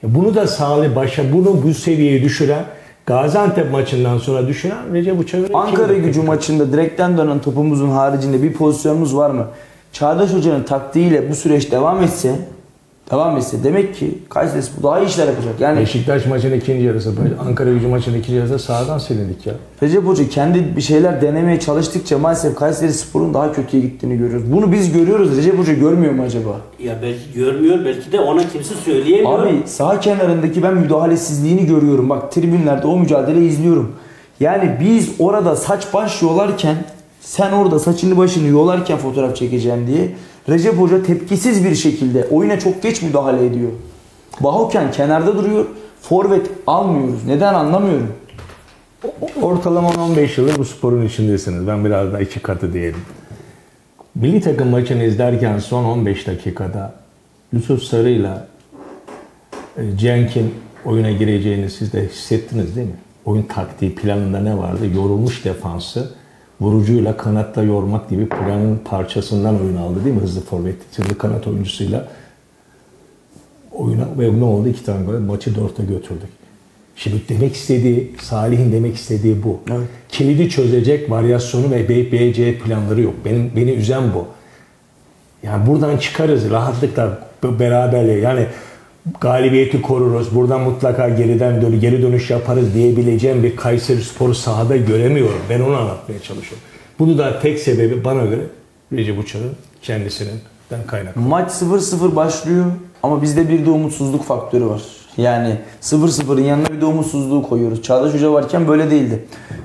Bunu 0.03 0.35
da 0.35 0.46
sağlı 0.46 0.96
başa 0.96 1.33
bunu 1.33 1.62
bu 1.62 1.74
seviyeye 1.74 2.22
düşüren 2.22 2.64
Gaziantep 3.07 3.72
maçından 3.72 4.18
sonra 4.18 4.48
düşüren 4.48 4.94
Recep 4.94 5.20
Uçak'ın 5.20 5.55
Ankara 5.55 5.94
gücü 5.94 6.22
maçında 6.22 6.72
direkten 6.72 7.18
dönen 7.18 7.38
topumuzun 7.38 7.90
haricinde 7.90 8.42
bir 8.42 8.53
pozisyonumuz 8.53 9.16
var 9.16 9.31
mı? 9.31 9.46
Çağdaş 9.92 10.33
Hoca'nın 10.33 10.62
taktiğiyle 10.62 11.31
bu 11.31 11.35
süreç 11.35 11.72
devam 11.72 12.03
etse 12.03 12.35
devam 13.11 13.37
etse 13.37 13.64
demek 13.64 13.94
ki 13.94 14.18
Kayseri 14.29 14.62
bu 14.79 14.83
daha 14.83 15.01
iyi 15.01 15.07
işler 15.07 15.27
yapacak. 15.27 15.61
Yani 15.61 15.81
Beşiktaş 15.81 16.27
maçının 16.27 16.57
ikinci 16.57 16.85
yarısı, 16.85 17.16
böyle 17.16 17.35
Ankara 17.49 17.73
gücü 17.73 17.87
maçının 17.88 18.18
ikinci 18.18 18.38
yarısı 18.38 18.59
sağdan 18.59 18.99
silindik 18.99 19.46
ya. 19.46 19.55
Recep 19.83 20.07
Hoca 20.07 20.29
kendi 20.29 20.77
bir 20.77 20.81
şeyler 20.81 21.23
denemeye 21.23 21.61
çalıştıkça 21.61 22.18
maalesef 22.18 22.55
Kayseri 22.55 22.92
Spor'un 22.92 23.35
daha 23.35 23.53
kötüye 23.53 23.83
gittiğini 23.83 24.18
görüyoruz. 24.18 24.53
Bunu 24.53 24.73
biz 24.73 24.92
görüyoruz. 24.92 25.37
Recep 25.37 25.59
Hoca 25.59 25.73
görmüyor 25.73 26.12
mu 26.12 26.23
acaba? 26.23 26.61
Ya 26.85 26.94
belki 27.03 27.33
görmüyor 27.35 27.85
belki 27.85 28.12
de 28.12 28.20
ona 28.20 28.49
kimse 28.49 28.75
söyleyemiyor. 28.75 29.38
Abi 29.38 29.62
sağ 29.66 30.01
kenarındaki 30.01 30.62
ben 30.62 30.75
müdahalesizliğini 30.75 31.66
görüyorum. 31.66 32.11
Bak 32.11 32.33
tribünlerde 32.33 32.87
o 32.87 32.99
mücadeleyi 32.99 33.49
izliyorum. 33.49 33.92
Yani 34.40 34.77
biz 34.81 35.11
orada 35.18 35.57
saç 35.57 35.87
baş 35.94 36.23
yolarken 36.23 36.77
sen 37.20 37.53
orada 37.53 37.79
saçını 37.79 38.16
başını 38.16 38.49
yolarken 38.49 38.99
fotoğraf 38.99 39.37
çekeceğim 39.37 39.87
diye 39.87 40.09
Recep 40.48 40.74
Hoca 40.74 41.03
tepkisiz 41.03 41.64
bir 41.64 41.74
şekilde 41.74 42.26
oyuna 42.31 42.59
çok 42.59 42.83
geç 42.83 43.03
müdahale 43.03 43.46
ediyor. 43.46 43.70
Bahoken 44.40 44.92
kenarda 44.92 45.38
duruyor. 45.38 45.66
Forvet 46.03 46.46
almıyoruz. 46.66 47.24
Neden 47.26 47.55
anlamıyorum. 47.55 48.12
Ortalama 49.42 49.88
15 49.88 50.38
yıldır 50.38 50.59
bu 50.59 50.64
sporun 50.64 51.07
içindesiniz. 51.07 51.66
Ben 51.66 51.85
biraz 51.85 52.12
daha 52.12 52.20
iki 52.20 52.40
katı 52.40 52.72
diyelim. 52.72 53.00
Milli 54.14 54.40
takım 54.40 54.68
maçını 54.68 55.05
izlerken 55.05 55.59
son 55.59 55.85
15 55.85 56.26
dakikada 56.26 56.94
Yusuf 57.53 57.83
Sarı'yla 57.83 58.48
e, 59.76 59.96
Cenk'in 59.96 60.55
oyuna 60.85 61.11
gireceğini 61.11 61.70
siz 61.70 61.92
de 61.92 62.09
hissettiniz 62.09 62.76
değil 62.76 62.87
mi? 62.87 62.96
Oyun 63.24 63.42
taktiği 63.42 63.94
planında 63.94 64.40
ne 64.40 64.59
vardı? 64.59 64.87
Yorulmuş 64.94 65.44
defansı 65.44 66.14
vurucuyla 66.61 67.16
kanatla 67.16 67.62
yormak 67.62 68.11
gibi 68.11 68.29
planın 68.29 68.81
parçasından 68.85 69.62
oyun 69.62 69.77
aldı 69.77 70.05
değil 70.05 70.16
mi? 70.16 70.23
Hızlı 70.23 70.40
forvet, 70.40 70.77
hızlı 70.96 71.18
kanat 71.18 71.46
oyuncusuyla 71.46 72.09
oyuna 73.73 74.09
ve 74.18 74.40
ne 74.40 74.44
oldu? 74.44 74.68
İki 74.68 74.85
tane 74.85 75.05
gol 75.05 75.18
maçı 75.18 75.55
dörtte 75.55 75.85
götürdük. 75.85 76.29
Şimdi 76.96 77.20
demek 77.29 77.55
istediği, 77.55 78.12
Salih'in 78.20 78.73
demek 78.73 78.94
istediği 78.94 79.42
bu. 79.42 79.61
Evet. 79.70 79.88
Kilidi 80.09 80.49
çözecek 80.49 81.11
varyasyonu 81.11 81.70
ve 81.70 81.88
B, 81.88 82.12
B, 82.12 82.33
C 82.33 82.59
planları 82.59 83.01
yok. 83.01 83.14
Benim 83.25 83.53
beni 83.57 83.70
üzen 83.70 84.03
bu. 84.14 84.27
Yani 85.42 85.66
buradan 85.66 85.96
çıkarız 85.96 86.51
rahatlıkla 86.51 87.18
beraberliğe. 87.42 88.18
Yani 88.18 88.46
galibiyeti 89.20 89.82
koruruz. 89.82 90.34
Buradan 90.34 90.60
mutlaka 90.60 91.08
geriden 91.08 91.62
dön 91.62 91.80
geri 91.80 92.02
dönüş 92.02 92.30
yaparız 92.30 92.74
diyebileceğim 92.74 93.42
bir 93.42 93.56
Kayseri 93.56 94.02
Sporu 94.02 94.34
sahada 94.34 94.76
göremiyorum. 94.76 95.40
Ben 95.50 95.60
onu 95.60 95.76
anlatmaya 95.76 96.22
çalışıyorum. 96.22 96.68
Bunu 96.98 97.18
da 97.18 97.40
tek 97.40 97.58
sebebi 97.58 98.04
bana 98.04 98.24
göre 98.24 98.42
Recep 98.92 99.18
Uçar'ın 99.18 99.52
kendisinden 99.82 100.86
kaynaklı. 100.86 101.20
Maç 101.20 101.50
0-0 101.50 102.16
başlıyor 102.16 102.66
ama 103.02 103.22
bizde 103.22 103.48
bir 103.48 103.66
de 103.66 103.70
umutsuzluk 103.70 104.24
faktörü 104.24 104.66
var. 104.66 104.82
Yani 105.16 105.56
0-0'ın 105.82 106.44
yanına 106.44 106.66
bir 106.66 106.80
de 106.80 106.84
umutsuzluğu 106.84 107.42
koyuyoruz. 107.42 107.82
Çağdaş 107.82 108.14
Hoca 108.14 108.32
varken 108.32 108.68
böyle 108.68 108.90
değildi. 108.90 109.24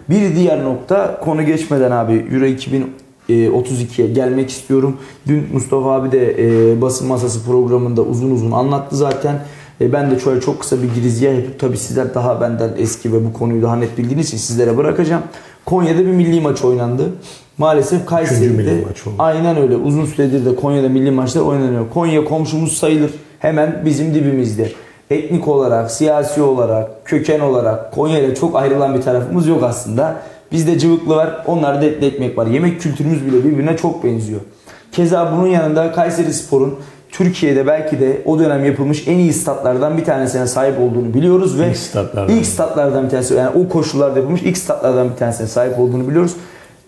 Bir 0.09 0.35
diğer 0.35 0.63
nokta 0.63 1.19
konu 1.19 1.45
geçmeden 1.45 1.91
abi 1.91 2.13
Euro 2.31 2.45
2032'ye 3.29 4.07
gelmek 4.07 4.49
istiyorum. 4.49 4.97
Dün 5.27 5.47
Mustafa 5.53 5.91
abi 5.91 6.11
de 6.11 6.35
e, 6.39 6.81
basın 6.81 7.07
masası 7.07 7.45
programında 7.45 8.01
uzun 8.01 8.31
uzun 8.31 8.51
anlattı 8.51 8.95
zaten. 8.95 9.39
E, 9.81 9.93
ben 9.93 10.11
de 10.11 10.19
şöyle 10.19 10.41
çok 10.41 10.59
kısa 10.59 10.83
bir 10.83 10.93
girizgah 10.95 11.35
yapıp 11.35 11.59
tabii 11.59 11.77
sizler 11.77 12.13
daha 12.13 12.41
benden 12.41 12.69
eski 12.77 13.13
ve 13.13 13.25
bu 13.25 13.33
konuyu 13.33 13.61
daha 13.61 13.75
net 13.75 13.97
bildiğiniz 13.97 14.27
için 14.27 14.38
sizlere 14.38 14.77
bırakacağım. 14.77 15.23
Konya'da 15.65 15.99
bir 15.99 16.11
milli 16.11 16.41
maç 16.41 16.63
oynandı. 16.63 17.03
Maalesef 17.57 18.05
Kayseri'de. 18.05 18.83
Aynen 19.19 19.57
öyle. 19.57 19.75
Uzun 19.75 20.05
süredir 20.05 20.45
de 20.45 20.55
Konya'da 20.55 20.89
milli 20.89 21.11
maçlar 21.11 21.41
oynanıyor. 21.41 21.89
Konya 21.93 22.25
komşumuz 22.25 22.77
sayılır. 22.77 23.11
Hemen 23.39 23.81
bizim 23.85 24.13
dibimizde. 24.13 24.71
Etnik 25.09 25.47
olarak, 25.47 25.91
siyasi 25.91 26.41
olarak, 26.41 27.05
köken 27.05 27.39
olarak 27.39 27.91
Konya 27.91 28.19
ile 28.19 28.35
çok 28.35 28.55
ayrılan 28.55 28.95
bir 28.95 29.01
tarafımız 29.01 29.47
yok 29.47 29.63
aslında. 29.63 30.21
Bizde 30.51 30.79
cıvıklı 30.79 31.15
var, 31.15 31.43
onlarda 31.47 31.86
etli 31.86 32.08
ekmek 32.08 32.38
var. 32.38 32.47
Yemek 32.47 32.81
kültürümüz 32.81 33.25
bile 33.25 33.43
birbirine 33.43 33.77
çok 33.77 34.03
benziyor. 34.03 34.39
Keza 34.91 35.34
bunun 35.38 35.47
yanında 35.47 35.91
Kayseri 35.91 36.34
Spor'un 36.34 36.75
Türkiye'de 37.10 37.67
belki 37.67 37.99
de 37.99 38.21
o 38.25 38.39
dönem 38.39 38.65
yapılmış 38.65 39.08
en 39.08 39.17
iyi 39.17 39.34
statlardan 39.34 39.97
bir 39.97 40.05
tanesine 40.05 40.47
sahip 40.47 40.79
olduğunu 40.79 41.13
biliyoruz 41.13 41.60
ve 41.60 41.69
İlk 41.69 41.77
statlardan. 41.77 42.36
ilk 42.36 42.45
statlardan 42.45 43.05
bir 43.05 43.10
tanesi 43.10 43.34
yani 43.34 43.49
o 43.49 43.69
koşullarda 43.69 44.19
yapılmış 44.19 44.41
ilk 44.41 44.58
statlardan 44.58 45.10
bir 45.10 45.15
tanesine 45.15 45.47
sahip 45.47 45.79
olduğunu 45.79 46.08
biliyoruz. 46.08 46.36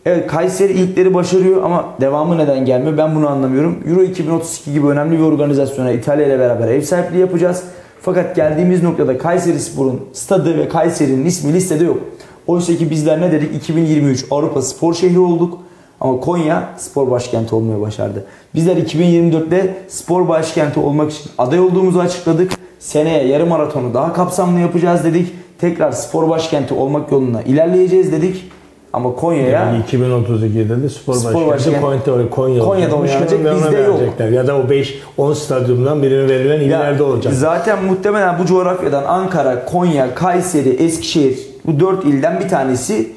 Evet 0.06 0.28
Kayseri 0.28 0.74
ilkleri 0.74 1.14
başarıyor 1.14 1.64
ama 1.64 1.86
devamı 2.02 2.38
neden 2.38 2.66
gelmiyor 2.66 2.98
ben 2.98 3.16
bunu 3.16 3.30
anlamıyorum. 3.30 3.78
Euro 3.90 4.02
2032 4.02 4.74
gibi 4.74 4.88
önemli 4.88 5.18
bir 5.18 5.24
organizasyona 5.24 5.92
İtalya 5.92 6.28
ile 6.28 6.40
beraber 6.40 6.68
ev 6.68 6.82
sahipliği 6.82 7.20
yapacağız. 7.20 7.64
Fakat 8.02 8.36
geldiğimiz 8.36 8.84
noktada 8.84 9.18
Kayseri 9.18 9.60
Spor'un 9.60 10.02
stadı 10.14 10.58
ve 10.58 10.70
Kayseri'nin 10.70 11.26
ismi 11.26 11.54
listede 11.54 11.86
yok. 11.86 11.98
Oysa 12.48 12.76
ki 12.76 12.90
bizler 12.90 13.22
ne 13.22 13.32
dedik? 13.32 13.56
2023 13.56 14.26
Avrupa 14.32 14.62
spor 14.62 14.94
şehri 14.94 15.20
olduk. 15.20 15.58
Ama 16.02 16.20
Konya 16.20 16.70
spor 16.78 17.12
başkenti 17.12 17.56
olmayı 17.56 17.82
başardı. 17.82 18.26
Bizler 18.56 18.78
2024'te 18.78 19.76
spor 19.88 20.28
başkenti 20.28 20.80
olmak 20.80 21.12
için 21.12 21.32
aday 21.38 21.60
olduğumuzu 21.60 22.00
açıkladık. 22.00 22.52
Seneye 22.80 23.28
yarım 23.28 23.50
maratonu 23.50 23.94
daha 23.94 24.14
kapsamlı 24.14 24.60
yapacağız 24.60 25.04
dedik. 25.04 25.34
Tekrar 25.60 25.92
spor 25.92 26.30
başkenti 26.30 26.74
olmak 26.74 27.12
yoluna 27.12 27.42
ilerleyeceğiz 27.42 28.12
dedik. 28.12 28.52
Ama 28.94 29.16
Konya'ya 29.16 29.50
Yani 29.50 29.84
2032'de 29.92 30.84
de 30.84 30.90
spor, 30.90 31.14
Spor 31.14 31.48
başkenti 31.48 31.82
başkenti- 31.82 31.82
Konya, 31.82 32.30
Konya 32.30 32.60
Konya'da 32.66 32.96
olacakmış 32.96 33.32
oynanacak, 33.34 33.72
bizde 33.72 33.82
yok. 33.82 34.34
Ya 34.34 34.48
da 34.48 34.56
o 34.58 34.70
5-10 34.70 35.34
stadyumdan 35.34 36.04
birine 36.04 36.28
verilen 36.30 36.60
ileride 36.60 37.04
olacak. 37.04 37.34
Zaten 37.34 37.84
muhtemelen 37.86 38.40
bu 38.40 38.46
coğrafyadan 38.46 39.04
Ankara, 39.04 39.66
Konya, 39.66 40.16
Kayseri, 40.16 40.70
Eskişehir 40.70 41.47
bu 41.68 41.80
dört 41.80 42.06
ilden 42.06 42.40
bir 42.40 42.48
tanesi 42.50 43.14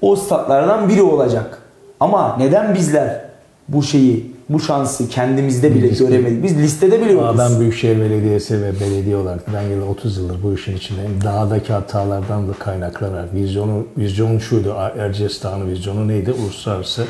o 0.00 0.16
statlardan 0.16 0.88
biri 0.88 1.02
olacak. 1.02 1.62
Ama 2.00 2.36
neden 2.38 2.74
bizler 2.74 3.24
bu 3.68 3.82
şeyi, 3.82 4.32
bu 4.48 4.60
şansı 4.60 5.08
kendimizde 5.08 5.74
bile 5.74 5.90
Biz- 5.90 5.98
göremedik? 5.98 6.42
Biz 6.42 6.58
listede 6.58 7.00
bile 7.00 7.12
yokuz. 7.12 7.38
ben 7.38 7.60
Büyükşehir 7.60 8.00
Belediyesi 8.00 8.62
ve 8.62 8.80
belediye 8.80 9.16
olarak 9.16 9.54
ben 9.54 9.62
yıl 9.62 9.82
30 9.88 10.16
yıldır 10.16 10.42
bu 10.42 10.54
işin 10.54 10.76
içindeyim. 10.76 11.18
Dağdaki 11.24 11.72
hatalardan 11.72 12.48
da 12.48 12.52
kaynaklanarak 12.52 13.34
vizyonu 13.34 13.86
vizyon 13.98 14.38
şuydu. 14.38 14.74
Erciyes 14.98 15.42
Dağı'nın 15.42 15.70
vizyonu 15.70 16.08
neydi? 16.08 16.32
Uluslararası 16.32 17.04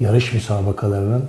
yarış 0.00 0.32
müsabakalarının 0.32 1.22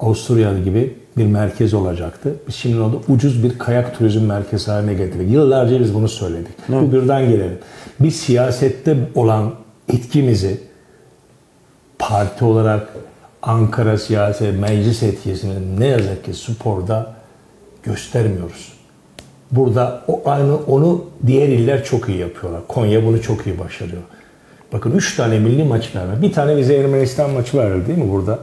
Avusturya 0.00 0.58
gibi 0.58 0.96
bir 1.16 1.26
merkez 1.26 1.74
olacaktı. 1.74 2.34
Biz 2.48 2.54
şimdi 2.54 2.80
onu 2.80 3.02
ucuz 3.08 3.44
bir 3.44 3.58
kayak 3.58 3.98
turizm 3.98 4.24
merkezi 4.24 4.70
haline 4.70 4.94
getirdik. 4.94 5.30
Yıllarca 5.30 5.80
biz 5.80 5.94
bunu 5.94 6.08
söyledik. 6.08 6.52
Bu 6.68 6.92
birden 6.92 7.28
gelelim. 7.28 7.58
Biz 8.00 8.16
siyasette 8.16 8.96
olan 9.14 9.52
etkimizi 9.88 10.60
parti 11.98 12.44
olarak 12.44 12.88
Ankara 13.42 13.98
siyasi 13.98 14.44
meclis 14.44 15.02
etkisini 15.02 15.80
ne 15.80 15.86
yazık 15.86 16.24
ki 16.24 16.34
sporda 16.34 17.14
göstermiyoruz. 17.82 18.72
Burada 19.50 20.02
o 20.08 20.22
aynı 20.24 20.56
onu 20.56 21.04
diğer 21.26 21.48
iller 21.48 21.84
çok 21.84 22.08
iyi 22.08 22.18
yapıyorlar. 22.18 22.60
Konya 22.68 23.06
bunu 23.06 23.22
çok 23.22 23.46
iyi 23.46 23.58
başarıyor. 23.58 24.02
Bakın 24.72 24.90
3 24.92 25.16
tane 25.16 25.38
milli 25.38 25.64
maç 25.64 25.96
verme. 25.96 26.22
Bir 26.22 26.32
tane 26.32 26.56
bize 26.56 26.76
Ermenistan 26.76 27.30
maçı 27.30 27.58
verdi 27.58 27.86
değil 27.86 27.98
mi 27.98 28.12
burada? 28.12 28.38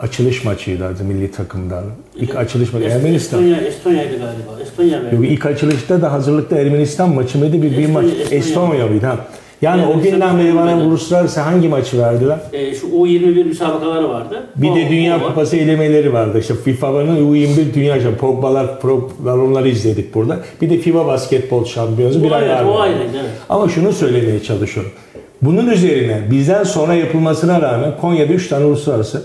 Açılış 0.00 0.44
maçıydı 0.44 0.84
milli 1.04 1.30
takımdan. 1.30 1.84
İlk 2.16 2.36
açılış 2.36 2.72
maçı 2.72 2.84
Ermenistan. 2.88 3.42
Estonya, 3.42 3.68
Estonya'ydı 3.68 4.10
galiba. 4.18 4.62
Estonya 4.62 5.02
verdi. 5.04 5.14
Yok 5.14 5.24
ilk 5.28 5.46
açılışta 5.46 6.02
da 6.02 6.12
hazırlıkta 6.12 6.56
Ermenistan 6.58 7.14
maçı 7.14 7.38
mıydı 7.38 7.56
bir, 7.56 7.62
bir 7.62 7.70
Estonya, 7.78 7.88
maç 7.88 8.04
Estonya. 8.12 8.38
Estonya 8.38 8.86
mıydı 8.86 9.06
ha. 9.06 9.16
Yani 9.62 9.82
o 9.86 9.90
Ermenistan 9.90 10.12
günden 10.12 10.38
beri 10.38 10.54
bana 10.56 10.76
uluslararası 10.86 11.40
hangi 11.40 11.68
maçı 11.68 11.98
verdiler? 11.98 12.38
E, 12.52 12.74
şu 12.74 12.86
U21 12.86 13.44
müsabakaları 13.44 14.08
vardı. 14.08 14.46
Bir 14.56 14.70
O- 14.70 14.76
de 14.76 14.88
Dünya 14.90 15.16
o 15.16 15.20
var. 15.20 15.28
Kupası 15.28 15.56
elemeleri 15.56 16.12
vardı. 16.12 16.38
İşte 16.38 16.54
FIFA'nın 16.54 17.32
U21 17.34 17.74
Dünya 17.74 17.94
Şampiyonu. 17.94 18.16
Pogba'lar, 18.16 18.80
Pro'lar 18.80 19.38
onları 19.38 19.68
izledik 19.68 20.14
burada. 20.14 20.38
Bir 20.62 20.70
de 20.70 20.78
FIBA 20.78 21.06
basketbol 21.06 21.64
şampiyonu 21.64 22.22
bir 22.22 22.30
O 22.30 22.34
ayrı, 22.34 22.68
o 22.68 22.74
var. 22.74 22.80
ayrıydı, 22.84 23.02
evet. 23.20 23.30
Ama 23.48 23.68
şunu 23.68 23.92
söylemeye 23.92 24.42
çalışıyorum. 24.42 24.92
Bunun 25.42 25.66
üzerine 25.70 26.20
bizden 26.30 26.64
sonra 26.64 26.94
yapılmasına 26.94 27.62
rağmen 27.62 27.92
Konya'da 28.00 28.32
3 28.32 28.48
tane 28.48 28.64
uluslararası 28.64 29.22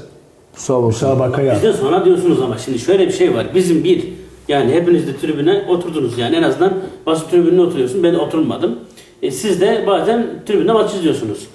Kusura 0.55 0.77
bakma. 0.77 0.87
müsabaka 0.87 1.41
yaptı. 1.41 1.67
Bizden 1.67 1.79
sonra 1.81 2.05
diyorsunuz 2.05 2.41
ama 2.41 2.57
şimdi 2.57 2.79
şöyle 2.79 3.07
bir 3.07 3.13
şey 3.13 3.35
var. 3.35 3.47
Bizim 3.55 3.83
bir 3.83 4.03
yani 4.47 4.73
hepiniz 4.73 5.07
de 5.07 5.17
tribüne 5.17 5.65
oturdunuz 5.69 6.17
yani 6.17 6.35
en 6.35 6.43
azından 6.43 6.73
basın 7.05 7.29
tribününe 7.29 7.61
oturuyorsun. 7.61 8.03
Ben 8.03 8.13
oturmadım. 8.13 8.75
E, 9.21 9.31
siz 9.31 9.61
de 9.61 9.83
bazen 9.87 10.27
tribünde 10.45 10.71
maç 10.73 10.93
izliyorsunuz. 10.93 11.47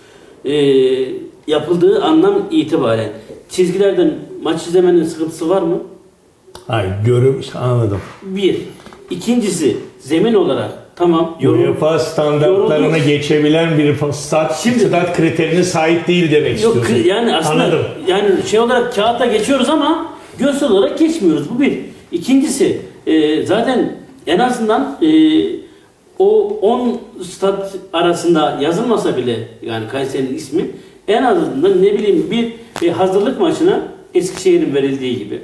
E, 0.45 0.53
yapıldığı 1.47 2.03
anlam 2.03 2.43
itibaren 2.51 3.09
çizgilerden 3.49 4.15
maç 4.43 4.67
izlemenin 4.67 5.05
sıkıntısı 5.05 5.49
var 5.49 5.63
mı? 5.63 5.79
Hayır 6.67 6.93
görüm 7.07 7.41
anladım. 7.55 8.01
Bir. 8.23 8.57
İkincisi 9.11 9.77
zemin 9.99 10.35
olarak 10.35 10.71
tamam 10.97 11.37
yorum, 11.41 11.61
UEFA 11.61 11.99
standartlarına 11.99 12.87
yoruldu. 12.87 13.07
geçebilen 13.09 13.79
bir 13.79 14.13
stat, 14.13 14.61
Şimdi- 14.63 14.79
stat 14.79 15.17
kriterine 15.17 15.63
sahip 15.63 16.09
değil 16.09 16.31
demek 16.31 16.63
Yok 16.63 16.77
istiyorsun. 16.77 17.09
yani 17.09 17.37
aslında 17.37 17.63
Anladım. 17.65 17.81
yani 18.07 18.29
şey 18.47 18.61
olarak 18.61 18.95
kağıtta 18.95 19.27
geçiyoruz 19.27 19.69
ama 19.71 20.07
görsel 20.39 20.71
olarak 20.71 20.99
geçmiyoruz. 20.99 21.51
Bu 21.57 21.61
bir. 21.61 21.79
İkincisi 22.13 22.81
e, 23.07 23.43
zaten 23.47 23.93
en 24.27 24.39
azından 24.39 24.97
e, 25.03 25.09
o 26.19 26.59
10 26.63 27.01
stat 27.23 27.75
arasında 27.93 28.59
yazılmasa 28.63 29.17
bile 29.17 29.37
yani 29.63 29.89
Kayseri'nin 29.89 30.35
ismi 30.35 30.71
en 31.09 31.23
azından 31.23 31.83
ne 31.83 31.93
bileyim 31.95 32.27
bir 32.31 32.53
e, 32.87 32.91
hazırlık 32.91 33.41
maçına 33.41 33.83
Eskişehir'in 34.15 34.75
verildiği 34.75 35.19
gibi 35.19 35.41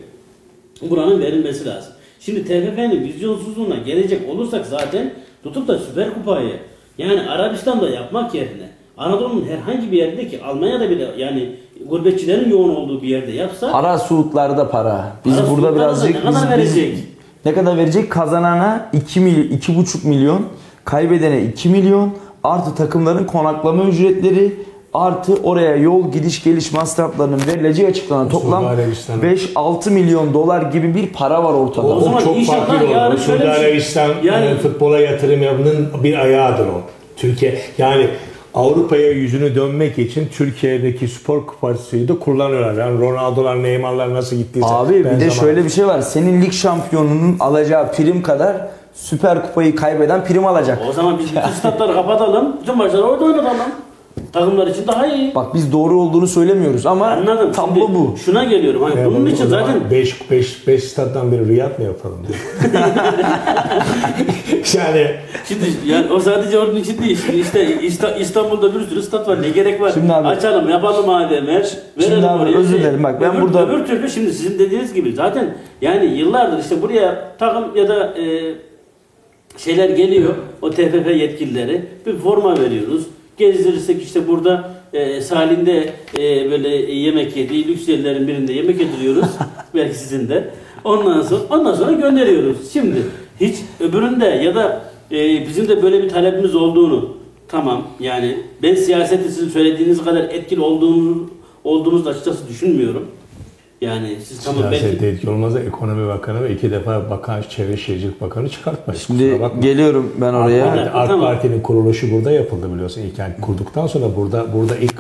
buranın 0.91 1.21
verilmesi 1.21 1.67
lazım. 1.67 1.93
Şimdi 2.21 2.45
TFF'nin 2.45 3.05
vizyonsuzluğuna 3.05 3.77
gelecek 3.77 4.29
olursak 4.31 4.67
zaten 4.67 5.13
tutup 5.43 5.69
da 5.69 5.79
Süper 5.79 6.15
Kupayı 6.15 6.57
yani 6.99 7.21
Arabistan'da 7.31 7.89
yapmak 7.89 8.35
yerine 8.35 8.69
Anadolu'nun 8.99 9.47
herhangi 9.49 9.93
bir 9.93 9.97
yerinde 9.97 10.29
ki 10.29 10.41
Almanya'da 10.45 10.91
bile 10.91 11.09
yani 11.19 11.51
gurbetçilerin 11.89 12.51
yoğun 12.51 12.77
olduğu 12.77 13.03
bir 13.03 13.09
yerde 13.09 13.31
yapsa 13.33 13.73
Para 13.73 13.99
Suudlarda 13.99 14.71
para. 14.71 15.13
Biz 15.25 15.37
Para 15.37 15.51
burada 15.51 15.75
birazcık 15.77 16.15
ne 16.15 16.21
kadar 16.21 16.35
biz- 16.35 16.43
biz- 16.67 16.77
verecek? 16.77 16.99
ne 17.45 17.55
kadar 17.55 17.77
verecek? 17.77 18.11
Kazanana 18.13 18.91
2 18.93 19.21
milyon, 19.21 19.45
2,5 19.59 20.05
milyon, 20.05 20.43
kaybedene 20.85 21.43
2 21.43 21.69
milyon, 21.69 22.11
artı 22.45 22.75
takımların 22.75 23.25
konaklama 23.25 23.85
ücretleri, 23.85 24.53
artı 24.95 25.35
oraya 25.43 25.77
yol 25.77 26.13
gidiş 26.13 26.45
geliş 26.45 26.73
masraflarının 26.73 27.41
verileceği 27.47 27.89
açıklanan 27.89 28.29
toplam 28.29 28.67
Arabistan'ın. 28.67 29.23
5-6 29.23 29.91
milyon 29.91 30.35
dolar 30.35 30.63
gibi 30.63 30.95
bir 30.95 31.07
para 31.07 31.45
var 31.45 31.55
ortada. 31.55 31.87
O 31.87 32.01
zaman 32.01 32.21
çok 32.21 32.45
farklı 32.45 32.75
şöyle 32.79 33.19
Suudi 33.19 33.39
şey- 33.39 33.51
Arabistan 33.51 34.11
Yani- 34.23 34.47
e, 34.47 34.55
futbola 34.57 34.99
yatırım 34.99 35.43
yapının 35.43 35.89
bir 36.05 36.19
ayağıdır 36.19 36.67
o. 36.67 36.81
Türkiye 37.17 37.59
yani 37.79 38.07
Avrupa'ya 38.55 39.11
yüzünü 39.11 39.55
dönmek 39.55 39.99
için 39.99 40.29
Türkiye'deki 40.33 41.09
spor 41.09 41.47
kupasıyı 41.47 42.09
da 42.09 42.19
kullanıyorlar. 42.19 42.87
Yani 42.87 43.01
Ronaldo'lar, 43.01 43.63
Neymar'lar 43.63 44.15
nasıl 44.15 44.37
gittiyse. 44.37 44.67
Abi 44.69 44.95
bir 44.95 45.05
de 45.05 45.11
Benzema. 45.11 45.31
şöyle 45.31 45.65
bir 45.65 45.71
şey 45.71 45.87
var. 45.87 46.01
Senin 46.01 46.43
lig 46.43 46.53
şampiyonunun 46.53 47.37
alacağı 47.41 47.93
prim 47.93 48.23
kadar 48.23 48.57
Süper 48.95 49.43
Kupayı 49.43 49.77
kaybeden 49.77 50.25
prim 50.25 50.47
alacak. 50.47 50.79
o 50.91 50.93
zaman 50.93 51.19
biz 51.19 51.27
bütün 51.31 51.41
statları 51.59 51.95
kapatalım. 51.95 52.57
Bütün 52.63 52.77
maçları 52.77 53.03
orada 53.03 53.25
oynatalım. 53.25 53.57
Takımlar 54.33 54.67
için 54.67 54.87
daha 54.87 55.07
iyi. 55.07 55.35
Bak 55.35 55.55
biz 55.55 55.73
doğru 55.73 56.01
olduğunu 56.01 56.27
söylemiyoruz 56.27 56.87
ama 56.87 57.07
Anladım. 57.07 57.53
tablo 57.53 57.75
Şimdi 57.87 57.95
bu. 57.99 58.15
Şuna 58.25 58.45
geliyorum. 58.45 58.83
Hani 58.83 59.05
bunun 59.07 59.27
için 59.27 59.47
zaten 59.47 59.91
5 59.91 60.31
5 60.31 60.67
5 60.67 60.85
stat'tan 60.85 61.33
biri 61.33 61.49
Riyad 61.49 61.79
mı 61.79 61.85
yapalım 61.85 62.19
diye. 62.29 62.39
yani 64.75 65.07
Şimdi 65.49 65.65
yani 65.87 66.13
o 66.13 66.21
sadece 66.21 66.59
onun 66.59 66.77
için 66.77 67.03
değil. 67.03 67.19
Şimdi 67.27 67.41
işte 67.41 67.77
İsta- 67.83 68.17
İstanbul'da 68.19 68.75
bir 68.75 68.81
sürü 68.87 69.03
stat 69.03 69.29
var. 69.29 69.43
Ne 69.43 69.49
gerek 69.49 69.81
var? 69.81 69.91
Şimdi 69.95 70.13
abi- 70.13 70.29
Açalım, 70.29 70.69
yapalım 70.69 71.09
Şimdi 72.01 72.11
verelim 72.11 72.29
abi 72.29 72.43
oraya. 72.43 72.57
özür 72.59 72.79
dilerim. 72.79 73.03
Bak 73.03 73.21
ben 73.21 73.33
öbür, 73.33 73.43
burada- 73.43 73.67
Öbür 73.69 73.87
türlü 73.87 74.11
şimdi 74.11 74.33
sizin 74.33 74.59
dediğiniz 74.59 74.95
gibi 74.95 75.13
zaten 75.13 75.55
yani 75.83 76.05
yıllardır 76.19 76.59
işte 76.59 76.83
buraya 76.83 77.35
takım 77.39 77.77
ya 77.77 77.89
da 77.89 78.19
e, 78.19 78.55
şeyler 79.59 79.89
geliyor. 79.89 80.35
O 80.63 80.71
TFF 80.71 81.07
yetkilileri. 81.15 81.85
Bir 82.07 82.17
forma 82.19 82.61
veriyoruz. 82.61 83.07
Gezdirirsek 83.37 84.03
işte 84.03 84.29
burada 84.29 84.71
e, 84.93 85.21
Salih'inde 85.21 85.93
e, 86.15 86.51
böyle 86.51 86.69
yemek 86.93 87.37
yediği 87.37 87.69
lüks 87.69 87.89
yerlerin 87.89 88.29
birinde 88.29 88.53
yemek 88.53 88.81
yediriyoruz. 88.81 89.27
Belki 89.75 89.95
sizin 89.95 90.29
de. 90.29 90.51
Ondan 90.85 91.23
sonra 91.23 91.41
ondan 91.51 91.75
sonra 91.75 91.93
gönderiyoruz. 91.93 92.73
Şimdi 92.73 92.97
hiç 93.41 93.57
öbüründe 93.81 94.27
ya 94.27 94.55
da 94.55 94.83
e, 95.11 95.47
bizim 95.49 95.69
de 95.69 95.83
böyle 95.83 96.03
bir 96.03 96.09
talepimiz 96.09 96.55
olduğunu 96.55 97.17
tamam 97.49 97.87
yani 98.01 98.37
ben 98.63 98.75
siyasette 98.75 99.29
sizin 99.29 99.49
söylediğiniz 99.49 100.05
kadar 100.05 100.21
etkili 100.25 100.61
olduğunu 100.61 101.31
olduğumuzu 101.65 102.05
da 102.05 102.11
açıkçası 102.11 102.49
düşünmüyorum. 102.49 103.09
Yani 103.83 104.17
siz 104.29 104.45
tamam 104.45 104.63
belki 104.65 104.79
siyasette 104.79 105.07
etki 105.07 105.31
olmazsa 105.31 105.61
ekonomi 105.61 106.09
bakanı 106.09 106.45
ve 106.45 106.53
iki 106.55 106.71
defa 106.71 107.11
bakan 107.11 107.43
çevre 107.51 107.77
şehircilik 107.77 108.21
bakanı 108.21 108.49
çıkartmayın. 108.49 109.01
Şimdi 109.07 109.39
geliyorum 109.61 110.13
ben 110.21 110.35
AK 110.35 110.47
oraya. 110.47 110.65
Parti- 110.67 110.91
AK 110.91 111.09
Tamam. 111.09 111.21
Parti'nin 111.27 111.61
kuruluşu 111.61 112.11
burada 112.13 112.31
yapıldı 112.31 112.75
biliyorsun. 112.75 113.01
İlk 113.03 113.19
yani 113.19 113.33
kurduktan 113.41 113.87
sonra 113.87 114.05
burada 114.17 114.47
burada 114.55 114.77
ilk 114.77 114.95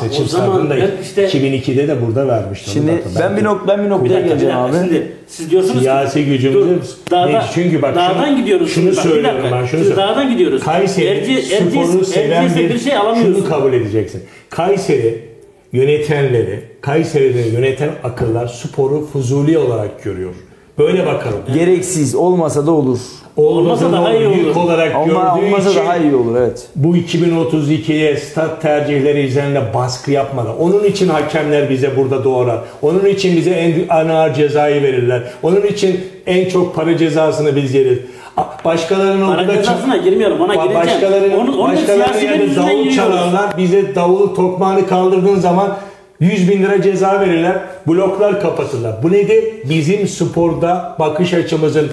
seçim 0.00 0.26
zaman 0.26 0.70
da 0.70 0.76
ben 0.76 0.90
işte- 1.02 1.26
2002'de 1.28 1.88
de 1.88 2.06
burada 2.06 2.28
vermişti. 2.28 2.70
Onu 2.80 2.86
da 2.88 2.90
Şimdi 2.90 3.02
ben 3.20 3.36
bir 3.36 3.44
nok 3.44 3.68
ben 3.68 3.84
bir 3.84 3.90
noktaya 3.90 4.20
geleceğim 4.20 4.56
abi. 4.56 4.72
Şimdi 4.76 5.12
siz 5.26 5.50
diyorsunuz 5.50 5.80
Siyasi 5.80 6.24
ki, 6.24 6.30
gücümüzü 6.30 6.60
dur, 6.70 6.76
dağda, 7.10 7.26
ne- 7.26 7.42
çünkü 7.54 7.82
bak 7.82 7.94
dağdan 7.96 8.24
şunu- 8.26 8.36
gidiyoruz. 8.36 8.70
şunu 8.74 8.86
bak, 8.88 8.94
söylüyorum 8.94 9.40
dakika. 9.42 9.56
ben, 9.56 9.66
şunu 9.66 9.80
söylüyorum. 9.84 9.96
dağdan 10.02 10.30
gidiyoruz. 10.30 10.62
Kayseri 10.64 11.06
Erci- 11.06 11.42
sporu 11.42 11.68
Erciyes- 11.68 12.04
seven 12.04 12.68
bir 12.68 12.78
şey 12.78 12.96
alamıyorsun. 12.96 13.34
şunu 13.34 13.48
kabul 13.48 13.72
edeceksin. 13.72 14.22
Kayseri 14.50 15.26
yönetenleri, 15.72 16.60
Kayseri'de 16.86 17.40
yöneten 17.40 17.90
akıllar 18.04 18.46
sporu 18.46 19.06
fuzuli 19.12 19.58
olarak 19.58 20.02
görüyor. 20.04 20.34
Böyle 20.78 21.06
bakalım. 21.06 21.38
Gereksiz 21.54 22.14
olmasa 22.14 22.66
da 22.66 22.70
olur. 22.70 22.98
Olmasa 23.36 23.92
daha 23.92 24.14
iyi 24.14 24.26
olur. 24.26 24.56
olarak 24.56 24.94
Ama 24.94 25.06
gördüğü 25.06 25.46
olmasa 25.46 25.70
için 25.70 25.80
daha 25.80 25.96
iyi 25.96 26.14
olur 26.14 26.36
evet. 26.36 26.66
bu 26.76 26.96
2032'ye 26.96 28.16
stat 28.16 28.62
tercihleri 28.62 29.20
üzerine 29.26 29.74
baskı 29.74 30.10
yapmadan. 30.10 30.58
Onun 30.60 30.84
için 30.84 31.08
hakemler 31.08 31.70
bize 31.70 31.96
burada 31.96 32.24
doğrar. 32.24 32.58
Onun 32.82 33.04
için 33.04 33.36
bize 33.36 33.50
en, 33.50 33.74
en 34.04 34.08
ağır 34.08 34.34
cezayı 34.34 34.82
verirler. 34.82 35.22
Onun 35.42 35.62
için 35.62 36.00
en 36.26 36.48
çok 36.48 36.74
para 36.74 36.96
cezasını 36.96 37.56
biz 37.56 37.74
yeriz. 37.74 37.98
A- 38.36 38.64
Başkalarının 38.64 39.26
Para 39.26 39.40
orada 39.40 39.54
cezasına 39.54 39.96
girmiyorum. 39.96 40.40
Ona 40.40 40.54
Ba- 40.54 40.62
gireceğim. 40.62 40.86
Başkalarının, 40.86 41.36
Onu, 41.38 41.58
onu 41.58 41.72
da 41.72 41.98
başkalarının 41.98 42.42
yüzünden 42.42 42.68
davul 42.68 42.90
çalarlar. 42.90 43.56
Bize 43.58 43.94
davul 43.94 44.34
tokmağını 44.34 44.86
kaldırdığın 44.86 45.36
zaman 45.36 45.76
100 46.20 46.50
bin 46.50 46.62
lira 46.62 46.82
ceza 46.82 47.20
verirler. 47.20 47.58
Bloklar 47.88 48.40
kapatırlar. 48.40 49.02
Bu 49.02 49.12
nedir? 49.12 49.44
Bizim 49.68 50.08
sporda 50.08 50.96
bakış 50.98 51.34
açımızın 51.34 51.90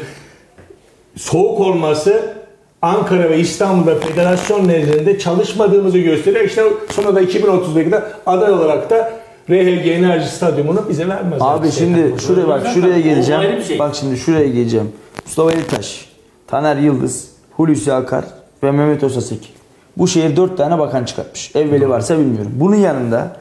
soğuk 1.18 1.60
olması 1.60 2.34
Ankara 2.82 3.30
ve 3.30 3.40
İstanbul'da 3.40 3.96
federasyon 3.96 4.68
nezdinde 4.68 5.20
çalışmadığımızı 5.20 5.98
gösteriyor. 5.98 6.46
İşte 6.46 6.64
sonra 6.90 7.16
da 7.16 7.22
2032'de 7.22 8.04
aday 8.26 8.52
olarak 8.52 8.90
da 8.90 9.12
RHG 9.50 9.88
Enerji 9.88 10.28
Stadyumunu 10.28 10.90
bize 10.90 11.08
vermezler. 11.08 11.48
Abi 11.48 11.72
şimdi 11.72 12.14
şuraya 12.28 12.48
bak 12.48 12.68
şuraya 12.74 13.00
geleceğim. 13.00 13.64
şey. 13.68 13.80
Bak 13.80 13.96
şimdi 13.96 14.18
şuraya 14.18 14.48
geleceğim. 14.48 14.92
Mustafa 15.26 15.52
Elitaş, 15.52 16.10
Taner 16.48 16.76
Yıldız, 16.76 17.30
Hulusi 17.52 17.94
Akar 17.94 18.26
ve 18.64 18.72
Mehmet 18.72 19.04
Osasek. 19.04 19.54
Bu 19.98 20.08
şehir 20.08 20.36
dört 20.36 20.58
tane 20.58 20.80
bakan 20.80 21.06
çıkartmış. 21.06 21.56
Evveli 21.56 21.90
varsa 21.90 22.20
bilmiyorum. 22.20 22.52
Bunun 22.56 22.76
yanında 22.76 23.36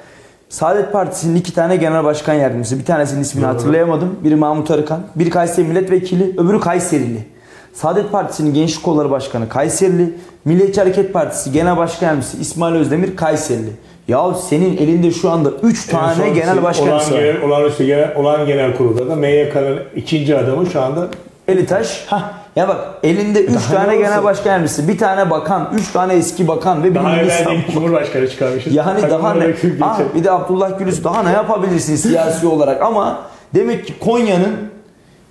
Saadet 0.52 0.92
Partisi'nin 0.92 1.36
iki 1.36 1.54
tane 1.54 1.76
genel 1.76 2.04
başkan 2.04 2.34
yardımcısı. 2.34 2.78
Bir 2.78 2.84
tanesinin 2.84 3.20
ismini 3.20 3.46
hatırlayamadım. 3.46 4.16
Biri 4.24 4.36
Mahmut 4.36 4.70
Arıkan, 4.70 5.00
biri 5.16 5.30
Kayseri 5.30 5.66
Milletvekili, 5.66 6.34
öbürü 6.38 6.60
Kayserili. 6.60 7.24
Saadet 7.72 8.12
Partisi'nin 8.12 8.54
Gençlik 8.54 8.82
Kolları 8.84 9.10
Başkanı 9.10 9.48
Kayserili, 9.48 10.14
Milliyetçi 10.44 10.80
Hareket 10.80 11.12
Partisi 11.12 11.52
Genel 11.52 11.76
Başkan 11.76 12.06
Yardımcısı 12.06 12.36
İsmail 12.36 12.74
Özdemir 12.74 13.16
Kayserili. 13.16 13.70
Ya 14.08 14.34
senin 14.34 14.76
elinde 14.76 15.10
şu 15.10 15.30
anda 15.30 15.50
3 15.62 15.86
tane 15.86 16.24
En 16.24 16.34
genel 16.34 16.62
başkan 16.62 16.88
olan 16.88 17.00
var. 17.00 17.10
genel, 17.10 17.42
olağanüstü 17.42 17.84
genel, 17.84 18.16
olan 18.16 18.46
genel 18.46 18.76
kurulda 18.76 19.08
da 19.08 19.16
MYK'nın 19.16 19.78
ikinci 19.96 20.38
adamı 20.38 20.66
şu 20.66 20.82
anda 20.82 21.08
Eli 21.48 21.66
taş. 21.66 22.04
Hah. 22.06 22.41
Ya 22.56 22.68
bak 22.68 22.78
elinde 23.02 23.44
3 23.44 23.54
Daha 23.54 23.74
tane 23.74 23.92
ne 23.92 23.96
genel 23.96 24.24
başkan 24.24 24.50
yardımcısı, 24.50 24.88
bir 24.88 24.98
tane 24.98 25.30
bakan, 25.30 25.72
3 25.74 25.92
tane 25.92 26.14
eski 26.14 26.48
bakan 26.48 26.84
ve 26.84 26.90
bir 26.90 26.94
daha 26.94 27.16
de 27.16 27.30
Cumhurbaşkanı 27.72 28.28
çıkarmışız. 28.28 28.74
Yani 28.74 29.02
daha 29.10 29.34
ne? 29.34 29.54
Ah, 29.80 30.00
bir 30.14 30.24
de 30.24 30.30
Abdullah 30.30 30.78
Gülüz 30.78 31.04
daha 31.04 31.22
ne 31.22 31.32
yapabilirsin 31.32 31.96
siyasi 31.96 32.46
olarak 32.46 32.82
ama 32.82 33.20
demek 33.54 33.86
ki 33.86 33.94
Konya'nın 34.00 34.56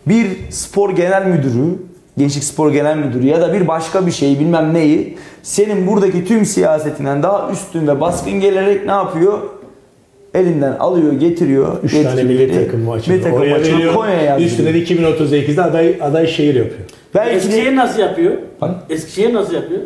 bir 0.08 0.28
spor 0.50 0.90
genel 0.90 1.26
müdürü, 1.26 1.76
gençlik 2.18 2.44
spor 2.44 2.72
genel 2.72 2.98
müdürü 2.98 3.28
ya 3.28 3.42
da 3.42 3.54
bir 3.54 3.68
başka 3.68 4.06
bir 4.06 4.12
şey 4.12 4.40
bilmem 4.40 4.74
neyi 4.74 5.18
senin 5.44 5.88
buradaki 5.88 6.26
tüm 6.26 6.46
siyasetinden 6.46 7.24
daha 7.24 7.52
üstün 7.52 7.88
ve 7.88 8.02
baskın 8.02 8.40
gelerek 8.40 8.86
ne 8.86 8.92
yapıyor? 8.92 9.40
Elinden 10.34 10.72
alıyor, 10.72 11.14
getiriyor. 11.14 11.78
Üç 11.84 12.04
tane 12.04 12.24
milli 12.24 12.66
takım 12.66 12.84
maçı. 12.84 13.12
milli 13.12 13.24
takım 13.24 13.50
maçını. 13.50 13.94
Konya'ya 13.94 14.22
yazdırıyor. 14.22 14.52
Üstüne 14.52 14.74
de 14.74 14.84
2038'de 14.84 15.62
aday, 15.62 15.98
aday 16.02 16.28
şehir 16.28 16.56
yapıyor. 16.56 16.90
Belki 17.16 17.36
Eskişehir 17.36 17.76
nasıl 17.76 18.00
yapıyor? 18.00 18.38
Bak. 18.62 18.76
Eskişehir 18.90 19.34
nasıl 19.34 19.54
yapıyor? 19.54 19.82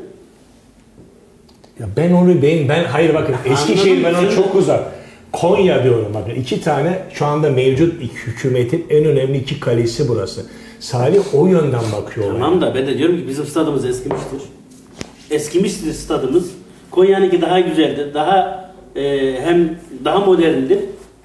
Ya 1.80 1.88
ben 1.98 2.12
onu 2.12 2.42
ben, 2.42 2.70
ben 2.70 2.84
hayır 2.84 3.14
bakın 3.14 3.36
Eskişehir 3.46 4.04
ben 4.04 4.14
onu 4.14 4.32
çok 4.36 4.56
uzak. 4.56 4.84
Konya 5.32 5.84
diyorum 5.84 6.12
bakın 6.14 6.32
iki 6.32 6.62
tane 6.62 7.00
şu 7.14 7.26
anda 7.26 7.50
mevcut 7.50 8.02
hükümetin 8.02 8.86
en 8.90 9.06
önemli 9.06 9.38
iki 9.38 9.60
kalesi 9.60 10.08
burası. 10.08 10.46
Salih 10.80 11.22
o 11.34 11.48
yönden 11.48 11.84
bakıyor. 11.98 12.28
Tamam 12.32 12.62
da 12.62 12.76
ben 12.76 12.88
de 12.88 12.98
diyorum 12.98 13.18
ki 13.18 13.28
bizim 13.28 13.46
stadımız 13.46 13.86
eskimiştir. 13.86 14.42
Eskimiştir 15.32 15.94
stadımız. 15.94 16.52
Konya'nınki 16.92 17.42
daha 17.42 17.60
güzeldir. 17.60 18.14
Daha 18.14 18.70
e, 18.96 19.36
hem 19.42 19.80
daha 20.06 20.20
moderndir. 20.20 20.80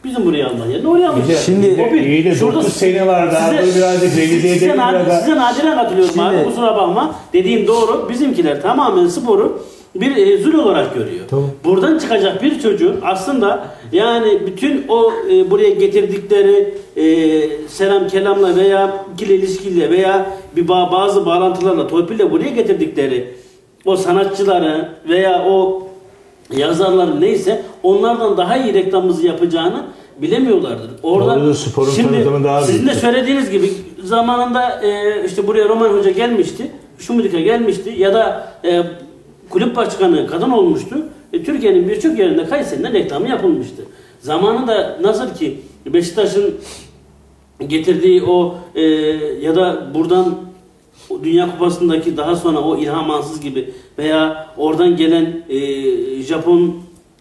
Bizim 0.04 0.24
buraya 0.24 0.46
Almanya. 0.48 0.82
Ne 0.82 0.88
oraya 0.88 1.10
almışlar? 1.10 1.34
Şimdi- 1.34 1.86
O 1.88 1.92
bir. 1.94 2.00
İyi 2.00 2.24
de 2.24 2.34
Şurada- 2.34 2.62
sene 2.62 3.06
var 3.06 3.32
daha, 3.32 3.50
dur 3.52 3.56
birazcık 3.76 4.02
revize 4.16 4.20
size, 4.20 4.66
edelim 4.66 4.80
biraz. 5.06 5.20
size 5.20 5.36
nadiren 5.36 5.76
katılıyorum 5.76 6.12
Şimdi- 6.14 6.26
abi 6.26 6.44
kusura 6.44 6.76
bakma. 6.76 7.14
Dediğim 7.32 7.66
doğru. 7.66 8.06
Bizimkiler 8.10 8.62
tamamen 8.62 9.06
sporu 9.06 9.62
bir 9.94 10.16
e, 10.16 10.38
zul 10.38 10.54
olarak 10.54 10.94
görüyor. 10.94 11.24
Tamam. 11.30 11.50
Buradan 11.64 11.98
çıkacak 11.98 12.42
bir 12.42 12.60
çocuğun 12.60 12.96
aslında 13.02 13.66
yani 13.92 14.38
bütün 14.46 14.84
o 14.88 15.12
e, 15.32 15.50
buraya 15.50 15.70
getirdikleri 15.70 16.74
e, 16.96 17.68
selam 17.68 18.08
kelamla 18.08 18.56
veya 18.56 18.92
ikili 19.14 19.32
ilişkiyle 19.34 19.90
veya 19.90 20.26
bir 20.56 20.68
ba- 20.68 20.92
bazı 20.92 21.26
bağlantılarla 21.26 21.86
torpille 21.88 22.30
buraya 22.30 22.48
getirdikleri 22.50 23.28
o 23.84 23.96
sanatçıları 23.96 24.88
veya 25.08 25.44
o 25.48 25.82
yazarların 26.56 27.20
neyse 27.20 27.62
onlardan 27.82 28.36
daha 28.36 28.56
iyi 28.56 28.74
reklamımızı 28.74 29.26
yapacağını 29.26 29.84
bilemiyorlardır. 30.22 30.90
Orada 31.02 31.36
Doğrudur, 31.36 31.54
sporun 31.54 31.94
tanıtımı 31.94 32.44
daha 32.44 32.62
sizin 32.62 32.78
de 32.78 32.82
büyüktür. 32.82 33.00
söylediğiniz 33.00 33.50
gibi 33.50 33.72
zamanında 34.04 34.82
e, 34.82 35.24
işte 35.26 35.46
buraya 35.46 35.68
Roman 35.68 35.88
Hoca 35.88 36.10
gelmişti, 36.10 36.70
Şumudika 36.98 37.40
gelmişti 37.40 37.94
ya 37.98 38.14
da 38.14 38.52
e, 38.64 38.82
kulüp 39.50 39.76
başkanı 39.76 40.26
kadın 40.26 40.50
olmuştu. 40.50 40.96
E, 41.32 41.44
Türkiye'nin 41.44 41.88
birçok 41.88 42.18
yerinde 42.18 42.46
Kayseri'nin 42.46 42.92
reklamı 42.92 43.28
yapılmıştı. 43.28 43.82
Zamanında 44.20 44.98
nasıl 45.02 45.34
ki 45.34 45.60
Beşiktaş'ın 45.86 46.54
getirdiği 47.66 48.22
o 48.22 48.54
e, 48.74 48.82
ya 49.42 49.56
da 49.56 49.94
buradan 49.94 50.34
o 51.11 51.25
Dünya 51.25 51.51
Kupası'ndaki 51.51 52.16
daha 52.16 52.37
sonra 52.37 52.59
o 52.61 52.77
İlham 52.77 53.11
Ansız 53.11 53.40
gibi 53.40 53.75
veya 53.99 54.46
oradan 54.57 54.96
gelen 54.96 55.42
e, 55.49 55.59
Japon 56.23 56.75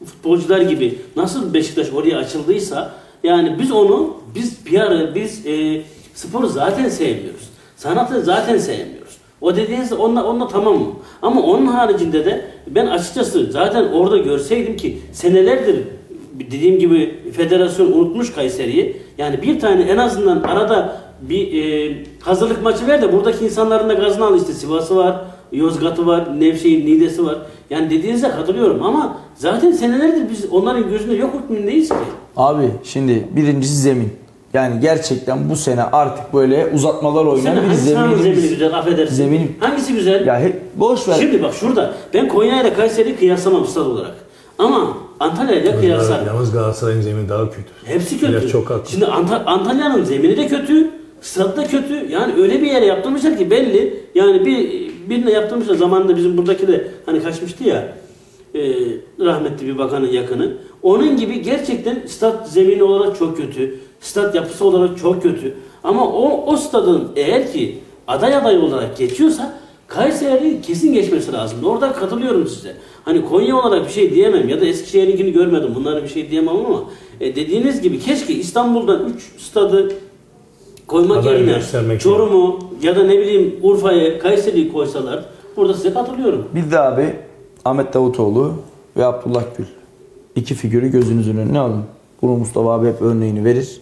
futbolcular 0.05 0.61
gibi 0.61 0.99
nasıl 1.15 1.53
Beşiktaş 1.53 1.93
oraya 1.93 2.17
açıldıysa 2.17 2.91
yani 3.23 3.55
biz 3.59 3.71
onu 3.71 4.13
biz 4.35 4.63
PR'ı 4.63 5.11
biz 5.15 5.45
e, 5.45 5.81
sporu 6.13 6.47
zaten 6.47 6.89
sevmiyoruz. 6.89 7.49
Sanatı 7.75 8.21
zaten 8.21 8.57
sevmiyoruz. 8.57 9.17
O 9.41 9.55
dediğiniz 9.55 9.93
onunla, 9.93 10.23
onunla 10.23 10.47
tamam 10.47 10.77
mı? 10.77 10.87
Ama 11.21 11.41
onun 11.41 11.65
haricinde 11.65 12.25
de 12.25 12.45
ben 12.67 12.85
açıkçası 12.85 13.51
zaten 13.51 13.83
orada 13.83 14.17
görseydim 14.17 14.77
ki 14.77 14.97
senelerdir 15.13 15.83
dediğim 16.51 16.79
gibi 16.79 17.19
federasyon 17.31 17.91
unutmuş 17.91 18.33
Kayseri'yi. 18.33 19.01
Yani 19.17 19.41
bir 19.41 19.59
tane 19.59 19.81
en 19.81 19.97
azından 19.97 20.41
arada 20.41 21.01
bir 21.21 21.63
e, 21.63 21.95
hazırlık 22.21 22.63
maçı 22.63 22.87
ver 22.87 23.01
de 23.01 23.13
buradaki 23.13 23.45
insanların 23.45 23.89
da 23.89 23.93
gazını 23.93 24.25
al 24.25 24.37
işte 24.37 24.53
Sivas'ı 24.53 24.95
var, 24.95 25.21
Yozgat'ı 25.51 26.05
var, 26.07 26.39
Nevşehir, 26.41 26.85
Niğde'si 26.85 27.25
var. 27.25 27.37
Yani 27.69 27.89
dediğinize 27.89 28.29
katılıyorum 28.29 28.83
ama 28.83 29.17
zaten 29.35 29.71
senelerdir 29.71 30.29
biz 30.29 30.45
onların 30.51 30.89
gözünde 30.89 31.15
yok 31.15 31.33
hükmündeyiz 31.43 31.89
ki. 31.89 31.95
Abi 32.37 32.71
şimdi 32.83 33.27
birincisi 33.35 33.75
zemin. 33.75 34.09
Yani 34.53 34.79
gerçekten 34.81 35.49
bu 35.49 35.55
sene 35.55 35.83
artık 35.83 36.33
böyle 36.33 36.71
uzatmalar 36.75 37.25
oynayan 37.25 37.55
bir 37.55 37.61
hangi 37.61 37.75
zemini 38.23 38.31
güzel 38.49 38.77
affedersin. 38.77 39.15
Zemin- 39.15 39.51
Hangisi 39.59 39.93
güzel? 39.93 40.25
Ya 40.27 40.39
hep 40.39 40.61
boş 40.75 41.07
ver. 41.07 41.15
Şimdi 41.19 41.43
bak 41.43 41.53
şurada 41.53 41.93
ben 42.13 42.27
Konya 42.27 42.61
ile 42.61 42.73
Kayseri'yi 42.73 43.15
kıyaslamam 43.15 43.65
stad 43.67 43.85
olarak. 43.85 44.15
Ama 44.57 44.97
Antalya 45.19 45.55
ile 45.55 45.79
kıyaslarım. 45.79 46.27
Yalnız 46.27 46.51
Galatasaray'ın 46.51 47.01
zemini 47.01 47.29
daha 47.29 47.49
kötü. 47.49 47.69
Hepsi 47.85 48.19
kötü. 48.19 48.33
Biraz 48.33 48.51
çok 48.51 48.69
haklı. 48.69 48.91
Şimdi 48.91 49.05
Anta- 49.05 49.43
Antalya'nın 49.45 50.03
zemini 50.03 50.37
de 50.37 50.47
kötü, 50.47 50.89
stadı 51.21 51.57
da 51.57 51.67
kötü. 51.67 52.11
Yani 52.11 52.33
öyle 52.41 52.61
bir 52.61 52.67
yere 52.67 52.85
yaptırmışlar 52.85 53.37
ki 53.37 53.51
belli. 53.51 54.03
Yani 54.15 54.45
bir 54.45 54.89
birine 55.09 55.31
yaptırmışlar 55.31 55.75
zamanında 55.75 56.17
bizim 56.17 56.37
buradaki 56.37 56.67
de 56.67 56.87
hani 57.05 57.23
kaçmıştı 57.23 57.63
ya 57.63 57.95
e, 58.55 58.61
rahmetli 59.19 59.67
bir 59.67 59.77
bakanın 59.77 60.07
yakını. 60.07 60.53
Onun 60.83 61.17
gibi 61.17 61.41
gerçekten 61.41 62.03
stat 62.07 62.49
zemini 62.49 62.83
olarak 62.83 63.19
çok 63.19 63.37
kötü. 63.37 63.79
Stat 63.99 64.35
yapısı 64.35 64.65
olarak 64.65 64.97
çok 64.97 65.23
kötü. 65.23 65.55
Ama 65.83 66.07
o, 66.07 66.45
o 66.45 66.57
stadın 66.57 67.07
eğer 67.15 67.53
ki 67.53 67.77
aday 68.07 68.35
aday 68.35 68.57
olarak 68.57 68.97
geçiyorsa 68.97 69.59
Kayseri 69.87 70.61
kesin 70.61 70.93
geçmesi 70.93 71.33
lazım. 71.33 71.63
Orada 71.63 71.93
katılıyorum 71.93 72.47
size. 72.47 72.75
Hani 73.05 73.25
Konya 73.25 73.55
olarak 73.55 73.87
bir 73.87 73.91
şey 73.91 74.15
diyemem 74.15 74.49
ya 74.49 74.61
da 74.61 74.65
Eskişehir'inkini 74.65 75.31
görmedim. 75.31 75.71
Bunlara 75.75 76.03
bir 76.03 76.07
şey 76.07 76.31
diyemem 76.31 76.55
ama 76.55 76.83
e, 77.21 77.35
dediğiniz 77.35 77.81
gibi 77.81 77.99
keşke 77.99 78.33
İstanbul'dan 78.33 79.13
3 79.15 79.41
stadı 79.43 79.93
koymak 80.89 81.17
Aday 81.17 81.33
yerine 81.33 81.53
göstermek 81.53 82.01
Çorum'u 82.01 82.59
ya 82.81 82.95
da 82.95 83.03
ne 83.03 83.19
bileyim 83.19 83.55
Urfa'yı, 83.61 84.19
Kayseri'yi 84.19 84.73
koysalar 84.73 85.25
burada 85.57 85.73
size 85.73 85.93
katılıyorum. 85.93 86.47
Bir 86.55 86.71
de 86.71 86.79
abi 86.79 87.15
Ahmet 87.65 87.93
Davutoğlu 87.93 88.53
ve 88.97 89.05
Abdullah 89.05 89.43
Gül. 89.57 89.65
İki 90.35 90.55
figürü 90.55 90.91
gözünüzün 90.91 91.37
önüne 91.37 91.59
alın. 91.59 91.83
Bunu 92.21 92.31
Mustafa 92.31 92.73
abi 92.73 92.87
hep 92.87 93.01
örneğini 93.01 93.45
verir. 93.45 93.81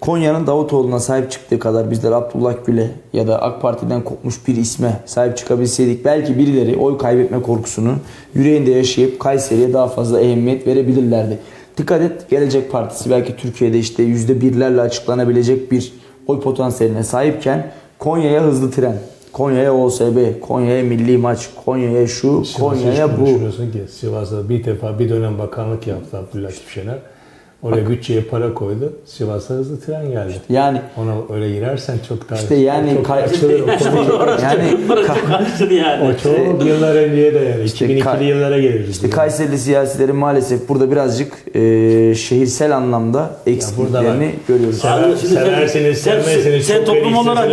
Konya'nın 0.00 0.46
Davutoğlu'na 0.46 1.00
sahip 1.00 1.30
çıktığı 1.30 1.58
kadar 1.58 1.90
bizler 1.90 2.12
Abdullah 2.12 2.54
Gül'e 2.66 2.90
ya 3.12 3.26
da 3.26 3.42
AK 3.42 3.62
Parti'den 3.62 4.04
kopmuş 4.04 4.48
bir 4.48 4.56
isme 4.56 5.00
sahip 5.06 5.36
çıkabilseydik 5.36 6.04
belki 6.04 6.38
birileri 6.38 6.76
oy 6.76 6.98
kaybetme 6.98 7.42
korkusunu 7.42 7.94
yüreğinde 8.34 8.70
yaşayıp 8.70 9.20
Kayseri'ye 9.20 9.72
daha 9.72 9.88
fazla 9.88 10.20
ehemmiyet 10.20 10.66
verebilirlerdi. 10.66 11.38
Dikkat 11.76 12.02
et 12.02 12.30
Gelecek 12.30 12.72
Partisi 12.72 13.10
belki 13.10 13.36
Türkiye'de 13.36 13.78
işte 13.78 14.02
yüzde 14.02 14.40
birlerle 14.40 14.80
açıklanabilecek 14.80 15.72
bir 15.72 15.92
oy 16.26 16.40
potansiyeline 16.40 17.04
sahipken 17.04 17.72
Konya'ya 17.98 18.42
hızlı 18.42 18.70
tren, 18.70 18.98
Konya'ya 19.32 19.74
OSB, 19.74 20.40
Konya'ya 20.40 20.82
milli 20.82 21.18
maç, 21.18 21.48
Konya'ya 21.64 22.06
şu, 22.06 22.42
Konya'ya 22.58 23.20
bu. 23.20 23.26
Sivas'ta 23.88 24.48
bir 24.48 24.64
defa 24.64 24.98
bir 24.98 25.08
dönem 25.10 25.38
bakanlık 25.38 25.86
yaptı 25.86 26.18
Abdullah 26.18 26.50
Şener. 26.74 26.98
Oraya 27.64 27.88
bütçeye 27.88 28.20
para 28.20 28.54
koydu. 28.54 28.92
Sivas'a 29.04 29.54
hızlı 29.54 29.80
tren 29.80 30.10
geldi. 30.10 30.32
Yani 30.48 30.80
Ona 30.96 31.34
öyle 31.34 31.50
girersen 31.54 31.96
çok 32.08 32.30
daha 32.30 32.38
İşte 32.38 32.54
yani 32.54 32.90
çok 32.94 33.00
o 33.00 33.02
konu. 33.08 33.20
yani 34.42 34.86
karıştı 35.28 35.74
yani. 35.74 36.04
O 36.04 36.22
çok 36.22 36.66
yıllar 36.66 36.94
önceye 36.94 37.34
dayanır. 37.34 37.64
İşte 37.64 37.86
2002'li 37.86 38.00
Kay- 38.00 38.24
yıllara 38.26 38.58
gelir. 38.58 38.88
işte 38.88 39.10
Kayserili 39.10 39.58
siyasilerin 39.58 40.16
maalesef 40.16 40.68
burada 40.68 40.90
birazcık 40.90 41.32
e, 41.56 41.60
şehirsel 42.14 42.76
anlamda 42.76 43.30
eksikliklerini 43.46 44.30
görüyoruz. 44.48 44.78
Sever, 44.78 45.14
sen- 45.16 45.28
seversiniz, 45.28 45.98
sen- 45.98 46.20
sevmezsiniz. 46.20 46.66
sen 46.66 46.76
çok 46.76 46.86
toplum 46.86 47.16
olarak 47.16 47.50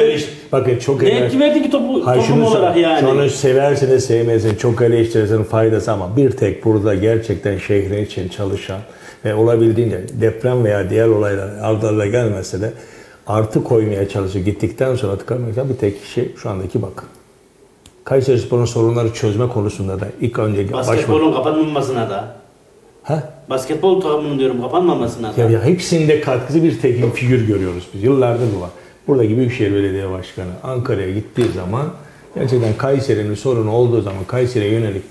Bakın 0.51 0.77
çok 0.79 1.01
Ne 1.01 1.09
eğer- 1.09 1.21
etki 1.25 1.39
verdi 1.39 1.61
ki 1.63 1.71
topu, 1.71 2.05
Hayır, 2.05 2.21
toplum 2.21 2.35
şunu 2.37 2.47
olarak 2.49 2.77
yani? 2.77 2.99
Sonra 3.01 3.29
seversiniz, 3.29 4.05
sevmezsiniz, 4.05 4.57
çok 4.59 4.81
eleştirirsin 4.81 5.43
faydası 5.43 5.91
ama 5.91 6.17
bir 6.17 6.31
tek 6.31 6.65
burada 6.65 6.95
gerçekten 6.95 7.57
şehrin 7.57 8.05
için 8.05 8.27
çalışan 8.29 8.79
ve 9.25 9.35
olabildiğince 9.35 10.05
deprem 10.21 10.63
veya 10.63 10.89
diğer 10.89 11.07
olaylar 11.07 11.49
ardarla 11.61 12.05
gelmese 12.05 12.61
de 12.61 12.73
artı 13.27 13.63
koymaya 13.63 14.09
çalışıyor. 14.09 14.45
Gittikten 14.45 14.95
sonra 14.95 15.17
tıkanmayacak 15.17 15.69
bir 15.69 15.75
tek 15.75 16.01
kişi 16.01 16.31
şu 16.37 16.49
andaki 16.49 16.81
bakın. 16.81 17.07
Kayseri 18.03 18.39
Spor'un 18.39 18.65
sorunları 18.65 19.13
çözme 19.13 19.47
konusunda 19.47 19.99
da 19.99 20.07
ilk 20.21 20.39
önce. 20.39 20.73
Basketbolun 20.73 21.33
kapanmamasına 21.33 22.09
da. 22.09 22.35
Ha? 23.03 23.33
Basketbol 23.49 24.01
takımının 24.01 24.39
diyorum 24.39 24.61
kapanmamasına 24.61 25.37
da. 25.37 25.41
Ya, 25.41 25.49
ya 25.49 25.63
hepsinde 25.65 26.21
katkısı 26.21 26.63
bir 26.63 26.79
tek 26.79 27.15
figür 27.15 27.47
görüyoruz 27.47 27.87
biz. 27.93 28.03
Yıllardır 28.03 28.47
bu 28.57 28.61
var. 28.61 28.69
Buradaki 29.07 29.37
Büyükşehir 29.37 29.73
Belediye 29.73 30.11
Başkanı 30.11 30.49
Ankara'ya 30.63 31.11
gittiği 31.11 31.47
zaman 31.47 31.85
gerçekten 32.35 32.77
Kayseri'nin 32.77 33.35
sorunu 33.35 33.71
olduğu 33.71 34.01
zaman 34.01 34.23
Kayseri'ye 34.27 34.71
yönelik 34.71 35.03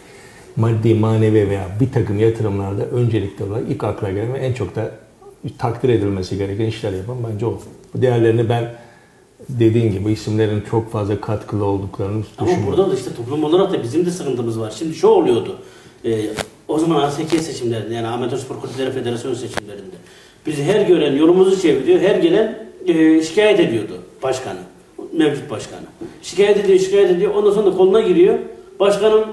maddi, 0.60 0.94
manevi 0.94 1.50
veya 1.50 1.66
bir 1.80 1.92
takım 1.92 2.18
yatırımlarda 2.18 2.84
öncelikli 2.84 3.44
olarak 3.44 3.64
ilk 3.70 3.84
akla 3.84 4.10
gelen 4.10 4.34
ve 4.34 4.38
en 4.38 4.52
çok 4.52 4.76
da 4.76 4.90
takdir 5.58 5.88
edilmesi 5.88 6.38
gereken 6.38 6.66
işler 6.66 6.92
yapan 6.92 7.16
bence 7.32 7.46
o. 7.46 7.58
Bu 7.94 8.02
değerlerini 8.02 8.48
ben 8.48 8.72
dediğin 9.48 9.92
gibi 9.92 10.12
isimlerin 10.12 10.62
çok 10.70 10.92
fazla 10.92 11.20
katkılı 11.20 11.64
olduklarını 11.64 12.24
Ama 12.38 12.48
düşünüyorum. 12.50 12.78
burada 12.78 12.90
da 12.90 12.94
işte 12.94 13.10
toplum 13.14 13.44
olarak 13.44 13.72
da 13.72 13.82
bizim 13.82 14.06
de 14.06 14.10
sıkıntımız 14.10 14.60
var. 14.60 14.74
Şimdi 14.78 14.94
şu 14.94 15.08
oluyordu. 15.08 15.56
E, 16.04 16.20
o 16.68 16.78
zaman 16.78 17.02
ASK 17.02 17.30
seçimlerinde 17.40 17.94
yani 17.94 18.06
Amatör 18.06 18.36
Spor 18.36 18.60
Kulüpleri 18.60 18.90
Federasyonu 18.90 19.36
seçimlerinde. 19.36 19.96
Bizi 20.46 20.64
her 20.64 20.86
gören 20.86 21.16
yolumuzu 21.16 21.60
çeviriyor. 21.60 22.00
Her 22.00 22.14
gelen 22.14 22.58
e, 22.86 23.22
şikayet 23.22 23.60
ediyordu 23.60 23.98
başkanı. 24.22 24.58
Mevcut 25.12 25.50
başkanı. 25.50 25.86
Şikayet 26.22 26.56
ediyor, 26.56 26.78
şikayet 26.78 27.10
ediyor. 27.10 27.34
Ondan 27.34 27.50
sonra 27.52 27.66
da 27.66 27.76
koluna 27.76 28.00
giriyor. 28.00 28.38
Başkanım 28.80 29.24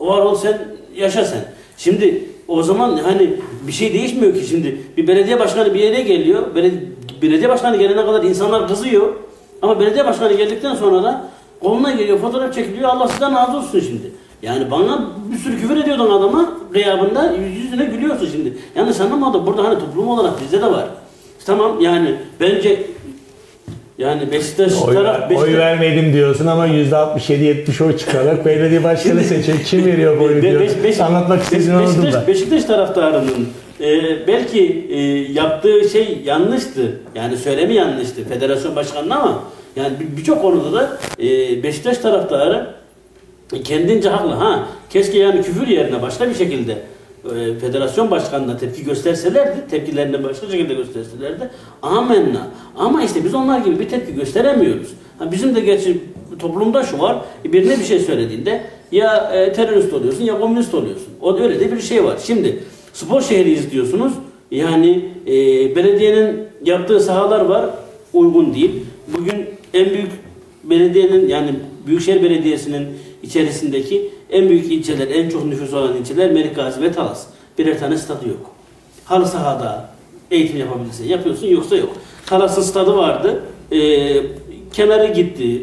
var 0.00 0.18
ol 0.18 0.34
sen, 0.34 0.75
yaşa 0.96 1.24
sen. 1.24 1.44
Şimdi 1.76 2.24
o 2.48 2.62
zaman 2.62 2.96
hani 2.96 3.30
bir 3.66 3.72
şey 3.72 3.92
değişmiyor 3.92 4.34
ki 4.34 4.46
şimdi. 4.48 4.80
Bir 4.96 5.06
belediye 5.06 5.38
başkanı 5.38 5.74
bir 5.74 5.80
yere 5.80 6.02
geliyor. 6.02 6.54
Belediye, 6.54 6.82
belediye 7.22 7.48
başkanı 7.48 7.76
gelene 7.76 8.06
kadar 8.06 8.22
insanlar 8.22 8.68
kızıyor. 8.68 9.14
Ama 9.62 9.80
belediye 9.80 10.04
başkanı 10.04 10.32
geldikten 10.32 10.74
sonra 10.74 11.02
da 11.02 11.28
koluna 11.62 11.92
geliyor, 11.92 12.18
fotoğraf 12.18 12.54
çekiliyor. 12.54 12.88
Allah 12.88 13.08
sizden 13.08 13.34
razı 13.34 13.56
olsun 13.56 13.80
şimdi. 13.80 14.12
Yani 14.42 14.70
bana 14.70 15.06
bir 15.32 15.38
sürü 15.38 15.60
küfür 15.60 15.76
ediyordun 15.76 16.10
adama 16.10 16.52
gıyabında 16.72 17.32
yüz 17.32 17.64
yüzüne 17.64 17.84
gülüyorsun 17.84 18.28
şimdi. 18.32 18.56
Yanlış 18.76 19.00
anlamadım. 19.00 19.46
Burada 19.46 19.64
hani 19.64 19.78
toplum 19.78 20.08
olarak 20.08 20.40
bizde 20.40 20.62
de 20.62 20.66
var. 20.66 20.88
Tamam 21.46 21.80
yani 21.80 22.14
bence 22.40 22.86
yani 23.98 24.32
Beşiktaş 24.32 24.72
Oy, 24.82 24.94
taraf 24.94 25.30
Beşiktaş, 25.30 25.48
oy 25.48 25.56
vermedim 25.58 26.12
diyorsun 26.12 26.46
ama 26.46 26.66
%67-70 26.68 27.84
oy 27.84 27.96
çıkarak 27.96 28.46
belediye 28.46 28.84
başkanı 28.84 29.24
seçiyor. 29.24 29.58
Kim 29.64 29.84
veriyor 29.86 30.20
bu 30.20 30.24
oyu 30.24 30.42
diyor. 30.42 30.60
Beş- 30.60 30.82
Beş- 30.84 31.00
Anlatmak 31.00 31.42
istediğini 31.42 31.82
Beşiktaş, 31.82 32.14
da. 32.14 32.26
Beşiktaş 32.26 32.64
taraftarının 32.64 33.48
e, 33.80 33.86
belki 34.26 34.86
e, 34.90 35.00
yaptığı 35.32 35.88
şey 35.88 36.18
yanlıştı. 36.24 37.00
Yani 37.14 37.36
söylemi 37.36 37.74
yanlıştı 37.74 38.24
federasyon 38.28 38.76
başkanının 38.76 39.10
ama 39.10 39.42
yani 39.76 39.92
bir- 40.00 40.16
birçok 40.16 40.42
konuda 40.42 40.72
da 40.72 40.98
e, 41.22 41.62
Beşiktaş 41.62 41.98
taraftarı 41.98 42.66
kendince 43.64 44.08
haklı. 44.08 44.30
Ha 44.32 44.66
keşke 44.90 45.18
yani 45.18 45.42
küfür 45.42 45.66
yerine 45.66 46.02
başka 46.02 46.28
bir 46.28 46.34
şekilde 46.34 46.76
e, 47.34 47.58
federasyon 47.58 48.10
başkanına 48.10 48.56
tepki 48.56 48.84
gösterselerdi, 48.84 49.56
tepkilerini 49.70 50.24
başka 50.24 50.46
şekilde 50.46 50.74
gösterselerdi. 50.74 51.50
Amenna. 51.82 52.48
Ama 52.76 53.02
işte 53.02 53.24
biz 53.24 53.34
onlar 53.34 53.58
gibi 53.58 53.78
bir 53.78 53.88
tepki 53.88 54.14
gösteremiyoruz. 54.14 54.88
Bizim 55.32 55.54
de 55.54 55.60
gerçi 55.60 56.00
toplumda 56.38 56.82
şu 56.82 56.98
var. 56.98 57.16
Birine 57.44 57.78
bir 57.78 57.84
şey 57.84 57.98
söylediğinde 57.98 58.62
ya 58.92 59.30
e, 59.34 59.52
terörist 59.52 59.92
oluyorsun 59.92 60.24
ya 60.24 60.40
komünist 60.40 60.74
oluyorsun. 60.74 61.08
O 61.20 61.38
öyle 61.38 61.60
de 61.60 61.72
bir 61.72 61.80
şey 61.80 62.04
var. 62.04 62.18
Şimdi 62.26 62.62
spor 62.92 63.22
şehriyiz 63.22 63.70
diyorsunuz. 63.70 64.12
Yani 64.50 65.08
e, 65.26 65.32
belediyenin 65.76 66.40
yaptığı 66.64 67.00
sahalar 67.00 67.40
var. 67.40 67.70
Uygun 68.12 68.54
değil. 68.54 68.70
Bugün 69.18 69.46
en 69.74 69.90
büyük 69.90 70.10
belediyenin 70.64 71.28
yani 71.28 71.50
Büyükşehir 71.86 72.22
Belediyesi'nin 72.22 72.86
içerisindeki 73.26 74.10
en 74.30 74.48
büyük 74.48 74.72
ilçeler, 74.72 75.08
en 75.08 75.28
çok 75.28 75.44
nüfus 75.44 75.72
olan 75.72 75.96
ilçeler 75.96 76.32
Melikgazi 76.32 76.82
ve 76.82 76.92
Talas. 76.92 77.26
Birer 77.58 77.80
tane 77.80 77.98
stadı 77.98 78.28
yok. 78.28 78.50
Halı 79.04 79.26
sahada 79.26 79.90
eğitim 80.30 80.58
yapabilirsin. 80.58 81.08
Yapıyorsun 81.08 81.46
yoksa 81.46 81.76
yok. 81.76 81.92
Talas'ın 82.26 82.62
stadı 82.62 82.96
vardı. 82.96 83.42
Ee, 83.72 84.22
kenarı 84.72 85.12
gitti. 85.12 85.62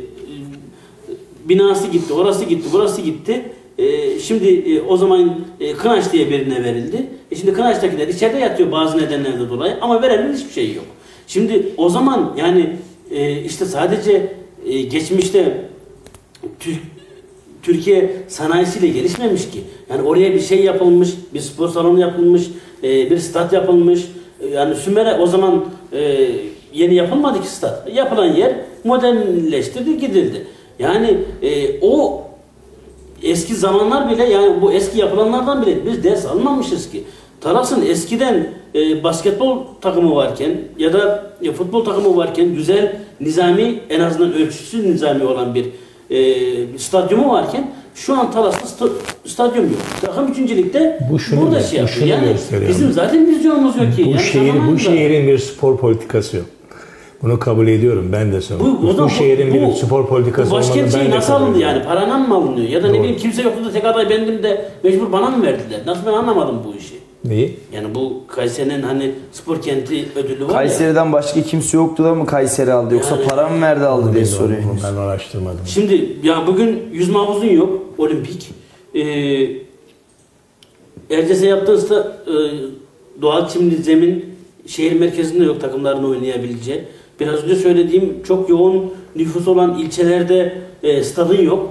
Binası 1.45 1.88
gitti. 1.88 2.14
Orası 2.14 2.45
gitti. 2.45 2.70
Burası 2.74 3.01
gitti. 3.01 3.45
Ee, 3.78 4.20
şimdi 4.20 4.49
e, 4.49 4.82
o 4.82 4.97
zaman 4.97 5.36
e, 5.59 5.74
Kınaç 5.74 6.11
diye 6.11 6.30
birine 6.30 6.64
verildi. 6.64 7.07
E 7.32 7.36
şimdi 7.36 7.53
Kınaç'takiler 7.53 8.07
içeride 8.07 8.38
yatıyor 8.39 8.72
bazı 8.72 8.97
nedenlerden 8.97 9.49
dolayı 9.49 9.78
ama 9.82 10.01
verenin 10.01 10.34
hiçbir 10.34 10.51
şeyi 10.51 10.76
yok. 10.76 10.86
Şimdi 11.28 11.68
o 11.78 11.89
zaman 11.89 12.34
yani 12.38 12.76
e, 13.11 13.41
işte 13.41 13.66
sadece 13.66 14.34
e, 14.66 14.82
geçmişte 14.82 15.66
Türk, 16.59 16.78
Türkiye 17.64 18.11
sanayisiyle 18.28 18.88
gelişmemiş 18.88 19.49
ki. 19.49 19.61
Yani 19.89 20.01
oraya 20.01 20.34
bir 20.34 20.39
şey 20.39 20.64
yapılmış, 20.64 21.09
bir 21.34 21.39
spor 21.39 21.70
salonu 21.70 21.99
yapılmış, 21.99 22.43
e, 22.84 23.09
bir 23.09 23.18
stat 23.18 23.53
yapılmış. 23.53 24.01
E, 24.41 24.47
Yani 24.47 24.76
Sümer'e 24.76 25.14
o 25.20 25.28
zaman 25.28 25.66
e, 25.93 26.30
yeni 26.74 26.95
yapılmadı 26.95 27.41
ki 27.41 27.47
stat. 27.47 27.89
Yapılan 27.93 28.26
yer 28.26 28.53
modernleştirdi, 28.84 29.97
gidildi. 29.97 30.47
Yani 30.80 31.18
e, 31.41 31.80
o 31.82 32.24
eski 33.24 33.55
zamanlar 33.55 34.11
bile 34.11 34.24
yani 34.24 34.61
bu 34.61 34.74
eski 34.74 34.99
yapılanlardan 34.99 35.61
bile 35.61 35.86
biz 35.86 36.03
ders 36.03 36.26
almamışız 36.26 36.91
ki. 36.91 37.03
Talas'ın 37.41 37.86
eskiden 37.86 38.47
e, 38.76 39.03
basketbol 39.03 39.57
takımı 39.82 40.16
varken 40.16 40.51
ya 40.78 40.93
da 40.93 41.32
e, 41.41 41.51
futbol 41.51 41.86
takımı 41.86 42.18
varken 42.18 42.55
güzel 42.55 42.95
nizami 43.20 43.80
en 43.89 43.99
azından 43.99 44.34
ölçüsü 44.34 44.91
nizami 44.91 45.26
olan 45.26 45.55
bir 45.55 45.66
e, 46.18 46.78
stadyumu 46.78 47.30
varken 47.34 47.72
şu 47.95 48.14
an 48.20 48.32
Talas'ta 48.32 48.86
sta- 48.86 48.91
stadyum 49.26 49.64
yok. 49.66 49.80
Takım 50.01 50.28
üçüncülükte 50.32 50.99
Bu 51.11 51.20
şunu 51.20 51.41
burada 51.41 51.59
şey 51.59 51.80
bu 51.80 51.82
yapıyor. 51.82 51.99
şunu 51.99 52.09
Yani 52.09 52.28
gösteriyor. 52.32 52.70
bizim 52.70 52.91
zaten 52.91 53.28
vizyonumuz 53.28 53.78
yok 53.78 53.95
ki. 53.95 54.05
Bu 54.05 54.09
Yani 54.09 54.22
şehir 54.22 54.53
bu 54.72 54.80
şehrin 54.80 55.28
bir 55.28 55.38
spor 55.38 55.78
politikası 55.78 56.38
yok. 56.38 56.45
Bunu 57.24 57.39
kabul 57.39 57.68
ediyorum 57.68 58.09
ben 58.11 58.32
de 58.34 58.41
sana. 58.41 58.59
Bu, 58.59 58.82
Bu, 58.82 58.93
zaman 58.93 59.07
şehrin 59.09 59.53
bir 59.53 59.74
spor 59.76 60.07
politikası 60.07 60.51
bu 60.51 60.55
olmadığını 60.55 60.93
ben 60.93 61.11
de 61.11 61.16
nasıl 61.16 61.34
alındı 61.34 61.59
yani? 61.59 61.84
Paradan 61.84 62.30
mı 62.30 62.36
alınıyor? 62.36 62.70
Ya 62.70 62.84
da 62.84 62.88
ne 62.88 62.93
Doğru. 62.93 62.99
bileyim 63.03 63.18
kimse 63.20 63.41
yoktu 63.41 63.66
da 63.66 63.72
tek 63.72 63.86
aday 63.86 64.09
bendim 64.09 64.43
de 64.43 64.66
mecbur 64.84 65.11
bana 65.11 65.30
mı 65.30 65.43
verdiler? 65.43 65.80
Nasıl 65.86 66.05
ben 66.05 66.14
anlamadım 66.14 66.55
bu 66.68 66.78
işi. 66.78 66.95
Neyi? 67.26 67.59
Yani 67.74 67.95
bu 67.95 68.13
Kayseri'nin 68.28 68.82
hani 68.82 69.11
spor 69.32 69.61
kenti 69.61 70.05
ödülü 70.15 70.43
var 70.43 70.49
ya. 70.49 70.53
Kayseri'den 70.55 71.13
başka 71.13 71.41
kimse 71.41 71.78
yoktu 71.78 72.03
da 72.03 72.15
mı 72.15 72.26
Kayseri 72.26 72.74
aldı 72.74 72.93
yoksa 72.93 73.15
Yani- 73.15 73.28
para 73.28 73.49
mı 73.49 73.61
verdi 73.61 73.86
aldı 73.86 74.13
diye 74.13 74.26
soruyor. 74.26 74.59
Ben 74.84 74.95
araştırmadım. 74.97 75.59
Şimdi 75.65 76.17
ya 76.24 76.47
bugün 76.47 76.80
yüzme 76.93 77.17
havuzun 77.17 77.47
yok 77.47 77.82
olimpik. 77.97 78.49
Ee, 78.95 79.01
Erciyes'e 81.09 81.47
yaptığınızda 81.47 82.17
e, 82.28 82.34
doğal 83.21 83.49
çimli 83.49 83.76
zemin 83.78 84.26
şehir 84.67 84.99
merkezinde 84.99 85.43
yok 85.43 85.61
takımların 85.61 86.03
oynayabileceği. 86.03 86.82
Biraz 87.19 87.43
önce 87.43 87.55
söylediğim 87.55 88.24
çok 88.28 88.49
yoğun 88.49 88.93
nüfus 89.15 89.47
olan 89.47 89.80
ilçelerde 89.80 90.61
e, 90.84 91.03
stadın 91.03 91.41
yok. 91.41 91.69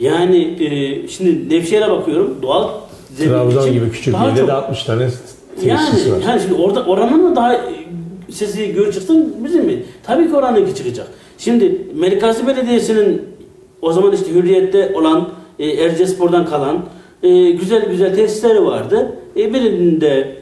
Yani 0.00 0.64
e, 0.64 1.08
şimdi 1.08 1.54
Nevşehir'e 1.54 1.90
bakıyorum 1.90 2.36
doğal 2.42 2.68
Trabzon 3.16 3.62
için 3.62 3.72
gibi 3.72 3.90
küçük 3.90 4.14
daha 4.14 4.36
çok- 4.36 4.48
de 4.48 4.52
60 4.52 4.84
tane 4.84 5.08
yani, 5.62 5.90
tesis 5.90 6.12
var. 6.12 6.18
yani 6.26 6.40
şimdi 6.40 6.54
orada 6.62 6.84
oranın 6.84 7.22
mı 7.22 7.36
daha 7.36 7.60
sesi 8.30 8.72
gör 8.72 8.92
çıksın 8.92 9.34
bizim 9.44 9.64
mi? 9.64 9.82
Tabii 10.02 10.28
ki 10.28 10.36
oranınki 10.36 10.74
çıkacak. 10.74 11.06
Şimdi 11.38 11.82
Melikgazi 11.94 12.46
Belediyesi'nin 12.46 13.22
o 13.82 13.92
zaman 13.92 14.12
işte 14.12 14.34
Hürriyet'te 14.34 14.92
olan 14.94 15.28
e, 15.58 15.66
Ercespor'dan 15.68 16.46
kalan 16.46 16.84
e, 17.22 17.50
güzel 17.50 17.88
güzel 17.90 18.14
tesisleri 18.14 18.64
vardı. 18.64 19.16
E, 19.36 19.54
birinde 19.54 20.36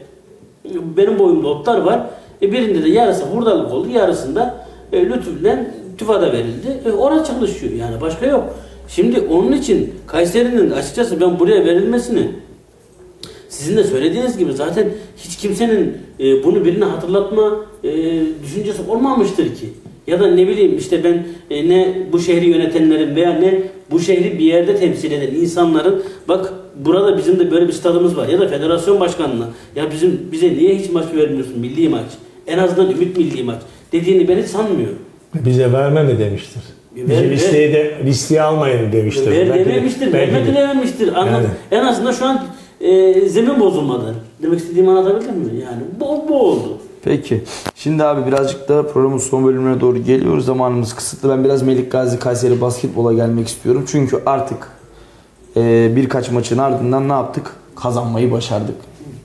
benim 0.97 1.19
boyumda 1.19 1.47
otlar 1.47 1.81
var. 1.81 2.01
E, 2.41 2.51
birinde 2.51 2.83
de 2.83 2.89
yarısı 2.89 3.25
hurdalık 3.25 3.73
oldu. 3.73 3.87
Yarısında 3.89 4.65
e, 4.91 5.05
lütuflen 5.05 5.73
tüfada 5.97 6.33
verildi. 6.33 6.79
E, 6.85 6.91
orası 6.91 7.33
çalışıyor 7.33 7.73
yani 7.73 8.01
başka 8.01 8.25
yok. 8.25 8.43
Şimdi 8.87 9.19
onun 9.19 9.51
için 9.51 9.93
Kayseri'nin 10.07 10.71
açıkçası 10.71 11.21
ben 11.21 11.39
buraya 11.39 11.65
verilmesini 11.65 12.27
sizin 13.57 13.77
de 13.77 13.83
söylediğiniz 13.83 14.37
gibi 14.37 14.53
zaten 14.53 14.87
hiç 15.17 15.37
kimsenin 15.37 15.97
e, 16.19 16.43
bunu 16.43 16.65
birine 16.65 16.85
hatırlatma 16.85 17.65
e, 17.83 17.89
düşüncesi 18.43 18.81
olmamıştır 18.89 19.45
ki. 19.45 19.69
Ya 20.07 20.19
da 20.19 20.27
ne 20.27 20.47
bileyim 20.47 20.77
işte 20.77 21.03
ben 21.03 21.25
e, 21.49 21.69
ne 21.69 21.93
bu 22.11 22.19
şehri 22.19 22.49
yönetenlerin 22.49 23.15
veya 23.15 23.33
ne 23.33 23.61
bu 23.91 23.99
şehri 23.99 24.39
bir 24.39 24.45
yerde 24.45 24.75
temsil 24.75 25.11
eden 25.11 25.35
insanların 25.35 26.03
bak 26.27 26.53
burada 26.85 27.17
bizim 27.17 27.39
de 27.39 27.51
böyle 27.51 27.67
bir 27.67 27.73
stadımız 27.73 28.17
var 28.17 28.27
ya 28.27 28.39
da 28.39 28.47
federasyon 28.47 28.99
başkanına 28.99 29.49
ya 29.75 29.91
bizim 29.91 30.19
bize 30.31 30.49
niye 30.53 30.75
hiç 30.75 30.91
maç 30.91 31.05
vermiyorsun 31.15 31.59
milli 31.59 31.89
maç 31.89 32.05
en 32.47 32.57
azından 32.57 32.91
ümit 32.91 33.17
milli 33.17 33.43
maç 33.43 33.61
dediğini 33.91 34.27
ben 34.27 34.37
hiç 34.37 34.45
sanmıyorum. 34.47 34.99
Bize 35.35 35.73
verme 35.73 36.03
mi 36.03 36.19
demiştir. 36.19 36.61
Ver- 36.95 37.07
Bizi 37.09 37.23
ver. 37.23 37.31
listeye 37.31 37.73
de 37.73 37.93
listeye 38.05 38.41
almayın 38.41 38.91
demiştir. 38.91 39.31
Ver 39.31 39.49
Belki 39.49 39.65
de- 39.65 39.69
dememiştir, 39.69 40.13
verme 40.13 40.45
dilememiştir. 40.45 41.07
Yani. 41.15 41.47
En 41.71 41.85
azından 41.85 42.11
şu 42.11 42.25
an 42.25 42.43
e, 42.81 43.21
zemin 43.29 43.59
bozulmadı. 43.59 44.15
Demek 44.41 44.59
istediğimi 44.59 44.89
anlatabildim 44.89 45.35
mi? 45.35 45.61
Yani 45.63 45.81
bu, 45.99 46.29
bu 46.29 46.41
oldu. 46.41 46.77
Peki. 47.03 47.43
Şimdi 47.75 48.03
abi 48.03 48.27
birazcık 48.27 48.69
da 48.69 48.87
programın 48.87 49.17
son 49.17 49.45
bölümüne 49.45 49.81
doğru 49.81 49.97
geliyoruz. 49.97 50.45
Zamanımız 50.45 50.95
kısıtlı. 50.95 51.29
Ben 51.29 51.43
biraz 51.43 51.63
Melik 51.63 51.91
Gazi 51.91 52.19
Kayseri 52.19 52.61
basketbola 52.61 53.13
gelmek 53.13 53.47
istiyorum. 53.47 53.83
Çünkü 53.87 54.17
artık 54.25 54.57
e, 55.57 55.91
birkaç 55.95 56.31
maçın 56.31 56.57
ardından 56.57 57.09
ne 57.09 57.13
yaptık? 57.13 57.55
Kazanmayı 57.75 58.31
başardık. 58.31 58.75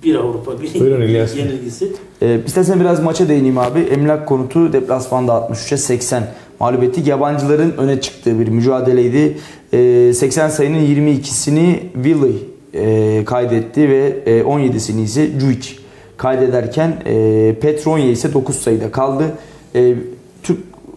Bir 0.03 0.15
Avrupa, 0.15 0.63
bir 0.63 0.81
Buyurun 0.81 1.03
İlyas 1.03 1.37
yenilgisi. 1.37 1.93
E, 2.23 2.41
istersen 2.47 2.81
biraz 2.81 3.03
maça 3.03 3.29
değineyim 3.29 3.59
abi. 3.59 3.81
Emlak 3.81 4.29
konutu 4.29 4.73
deplasmanda 4.73 5.33
63'e 5.33 5.77
80 5.77 6.25
mağlup 6.61 6.83
ettik. 6.83 7.07
Yabancıların 7.07 7.73
öne 7.79 8.01
çıktığı 8.01 8.41
bir 8.41 8.49
mücadeleydi. 8.49 9.39
E, 9.73 10.13
80 10.15 10.49
sayının 10.49 10.79
22'sini 10.79 11.81
Willy 11.95 12.52
e, 12.75 13.23
kaydetti 13.25 13.89
ve 13.89 14.19
e, 14.27 14.41
17'sini 14.41 15.03
ise 15.03 15.39
Cuic 15.41 15.69
kaydederken 16.17 16.97
e, 17.07 17.55
Petronya 17.61 18.11
ise 18.11 18.33
9 18.35 18.57
sayıda 18.57 18.93
kaldı. 18.93 19.35
E, 19.75 19.95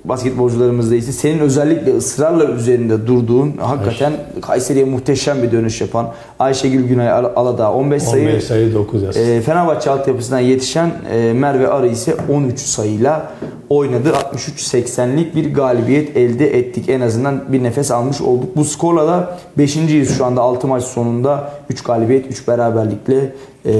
basketbolcularımızda 0.10 0.96
ise 0.96 1.12
senin 1.12 1.40
özellikle 1.40 1.98
ısrarla 1.98 2.46
üzerinde 2.46 3.08
durduğun 3.08 3.54
hakikaten 3.58 4.14
Kayseri'ye 4.42 4.86
muhteşem 4.86 5.44
bir 5.44 5.52
dönüş 5.52 5.82
yapan 5.82 6.12
Ayşegül 6.40 6.88
Günay 6.88 7.12
Al- 7.12 7.32
Aladağ 7.36 7.72
15 7.74 8.04
sayı 8.04 8.28
15 8.30 8.44
sayı 8.44 8.74
9 8.74 9.04
asist. 9.04 9.28
e, 9.30 9.42
Fenerbahçe 9.42 9.90
altyapısından 9.90 10.40
yetişen 10.40 10.92
e, 11.14 11.34
Merve 11.34 11.68
Arı 11.68 11.88
ise 11.88 12.16
13 12.34 12.60
sayıyla 12.60 13.32
oynadı. 13.70 14.10
63-80'lik 14.34 15.36
bir 15.36 15.54
galibiyet 15.54 16.18
elde 16.18 16.58
ettik. 16.58 16.90
En 16.90 17.02
azından 17.02 17.44
bir 17.54 17.64
nefes 17.64 17.92
almış 17.92 18.22
olduk. 18.22 18.56
Bu 18.56 18.66
skorla 18.66 19.08
da 19.08 19.38
5.yiz 19.60 20.18
şu 20.18 20.26
anda 20.26 20.42
6 20.42 20.68
maç 20.68 20.84
sonunda. 20.84 21.52
3 21.70 21.84
galibiyet, 21.84 22.28
3 22.32 22.48
beraberlikle 22.48 23.34
e, 23.66 23.74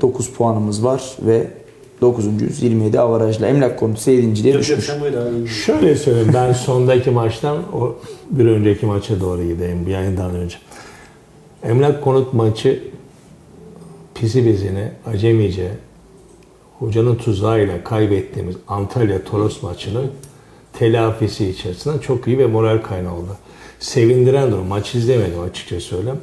9 0.00 0.30
puanımız 0.30 0.84
var 0.84 1.02
ve 1.26 1.46
9.yüz 2.04 2.62
27 2.62 3.00
avarajla. 3.00 3.46
Emlak 3.46 3.78
konusu 3.78 4.10
7.liğe 4.10 4.58
düşmüş. 4.58 4.84
Sen 4.84 5.00
buyur 5.00 5.12
abi. 5.12 5.48
Şöyle 5.48 5.96
söyleyeyim 5.96 6.30
ben 6.34 6.52
sondaki 6.52 7.10
maçtan 7.10 7.56
o 7.72 7.96
bir 8.30 8.46
önceki 8.46 8.86
maça 8.86 9.20
doğru 9.20 9.42
gideyim 9.42 9.86
bir 9.86 9.90
yayından 9.90 10.34
önce. 10.34 10.56
Emlak 11.62 12.04
konut 12.04 12.34
maçı 12.34 12.82
pisi 14.14 14.46
bizine 14.46 14.92
acemice 15.06 15.70
hocanın 16.78 17.14
tuzağıyla 17.16 17.84
kaybettiğimiz 17.84 18.56
Antalya 18.68 19.24
Toros 19.24 19.62
maçının 19.62 20.06
telafisi 20.78 21.48
içerisinden 21.48 21.98
çok 21.98 22.26
iyi 22.26 22.38
ve 22.38 22.46
moral 22.46 22.78
kaynağı 22.78 23.14
oldu. 23.14 23.36
Sevindiren 23.78 24.52
durum. 24.52 24.66
Maç 24.66 24.94
izlemedim 24.94 25.40
açıkça 25.40 25.80
söyleyeyim. 25.80 26.20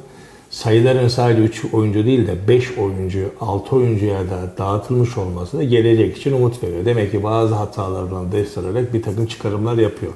Sayıların 0.52 1.08
sadece 1.08 1.42
3 1.42 1.64
oyuncu 1.72 2.06
değil 2.06 2.26
de 2.26 2.48
5 2.48 2.78
oyuncu, 2.78 3.30
6 3.40 3.76
oyuncuya 3.76 4.20
da 4.20 4.54
dağıtılmış 4.58 5.18
olması 5.18 5.58
da 5.58 5.64
gelecek 5.64 6.16
için 6.16 6.32
umut 6.32 6.62
veriyor. 6.62 6.84
Demek 6.84 7.10
ki 7.10 7.22
bazı 7.22 7.54
hatalardan 7.54 8.32
ders 8.32 8.58
alarak 8.58 8.94
bir 8.94 9.02
takım 9.02 9.26
çıkarımlar 9.26 9.78
yapıyor. 9.78 10.12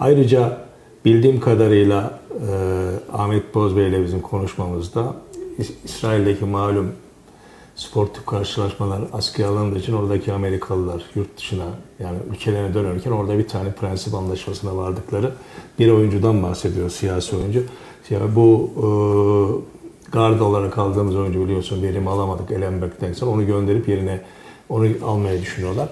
Ayrıca 0.00 0.58
bildiğim 1.04 1.40
kadarıyla 1.40 2.20
e, 2.30 2.52
Ahmet 3.12 3.54
Bozbey 3.54 3.88
ile 3.88 4.04
bizim 4.04 4.20
konuşmamızda 4.20 5.14
İs- 5.58 5.72
İsrail'deki 5.84 6.44
malum 6.44 6.92
sportif 7.76 8.26
karşılaşmalar 8.26 9.00
askıya 9.12 9.48
alındığı 9.48 9.78
için 9.78 9.92
oradaki 9.92 10.32
Amerikalılar 10.32 11.02
yurt 11.14 11.36
dışına 11.38 11.66
yani 11.98 12.18
ülkelerine 12.32 12.74
dönerken 12.74 13.10
orada 13.10 13.38
bir 13.38 13.48
tane 13.48 13.72
prensip 13.72 14.14
anlaşmasına 14.14 14.76
vardıkları 14.76 15.32
bir 15.78 15.90
oyuncudan 15.90 16.42
bahsediyor 16.42 16.90
siyasi 16.90 17.36
oyuncu. 17.36 17.62
Yani 18.10 18.36
bu 18.36 18.70
garda 20.12 20.44
olarak 20.44 20.78
aldığımız 20.78 21.16
oyuncu 21.16 21.44
biliyorsun 21.44 21.82
verim 21.82 22.08
alamadık 22.08 22.50
Elenberg'den 22.50 23.12
sonra 23.12 23.30
onu 23.30 23.46
gönderip 23.46 23.88
yerine 23.88 24.20
onu 24.68 24.88
almaya 25.04 25.40
düşünüyorlar. 25.40 25.88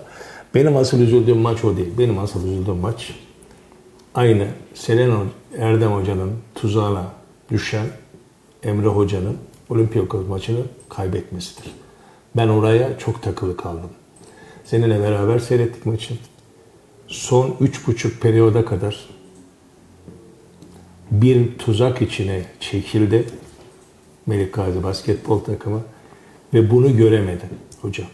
Benim 0.54 0.76
asıl 0.76 1.00
üzüldüğüm 1.00 1.38
maç 1.38 1.64
o 1.64 1.76
değil. 1.76 1.92
Benim 1.98 2.18
asıl 2.18 2.46
üzüldüğüm 2.46 2.76
maç 2.76 3.14
aynı 4.14 4.48
Selen 4.74 5.10
Erdem 5.58 5.92
Hoca'nın 5.92 6.32
tuzağına 6.54 7.04
düşen 7.50 7.86
Emre 8.62 8.86
Hoca'nın 8.86 9.36
Olympiakos 9.68 10.28
maçını 10.28 10.60
kaybetmesidir. 10.88 11.72
Ben 12.36 12.48
oraya 12.48 12.98
çok 12.98 13.22
takılı 13.22 13.56
kaldım. 13.56 13.90
Seninle 14.64 15.02
beraber 15.02 15.38
seyrettik 15.38 15.86
maçı. 15.86 16.14
Son 17.06 17.56
üç 17.60 17.86
buçuk 17.86 18.20
periyoda 18.22 18.64
kadar 18.64 19.08
bir 21.10 21.58
tuzak 21.58 22.02
içine 22.02 22.44
çekildi 22.60 23.26
Melik 24.30 24.54
Gazi 24.54 24.82
basketbol 24.82 25.38
takımı 25.38 25.80
ve 26.54 26.70
bunu 26.70 26.96
göremedi 26.96 27.44
hocam. 27.82 28.06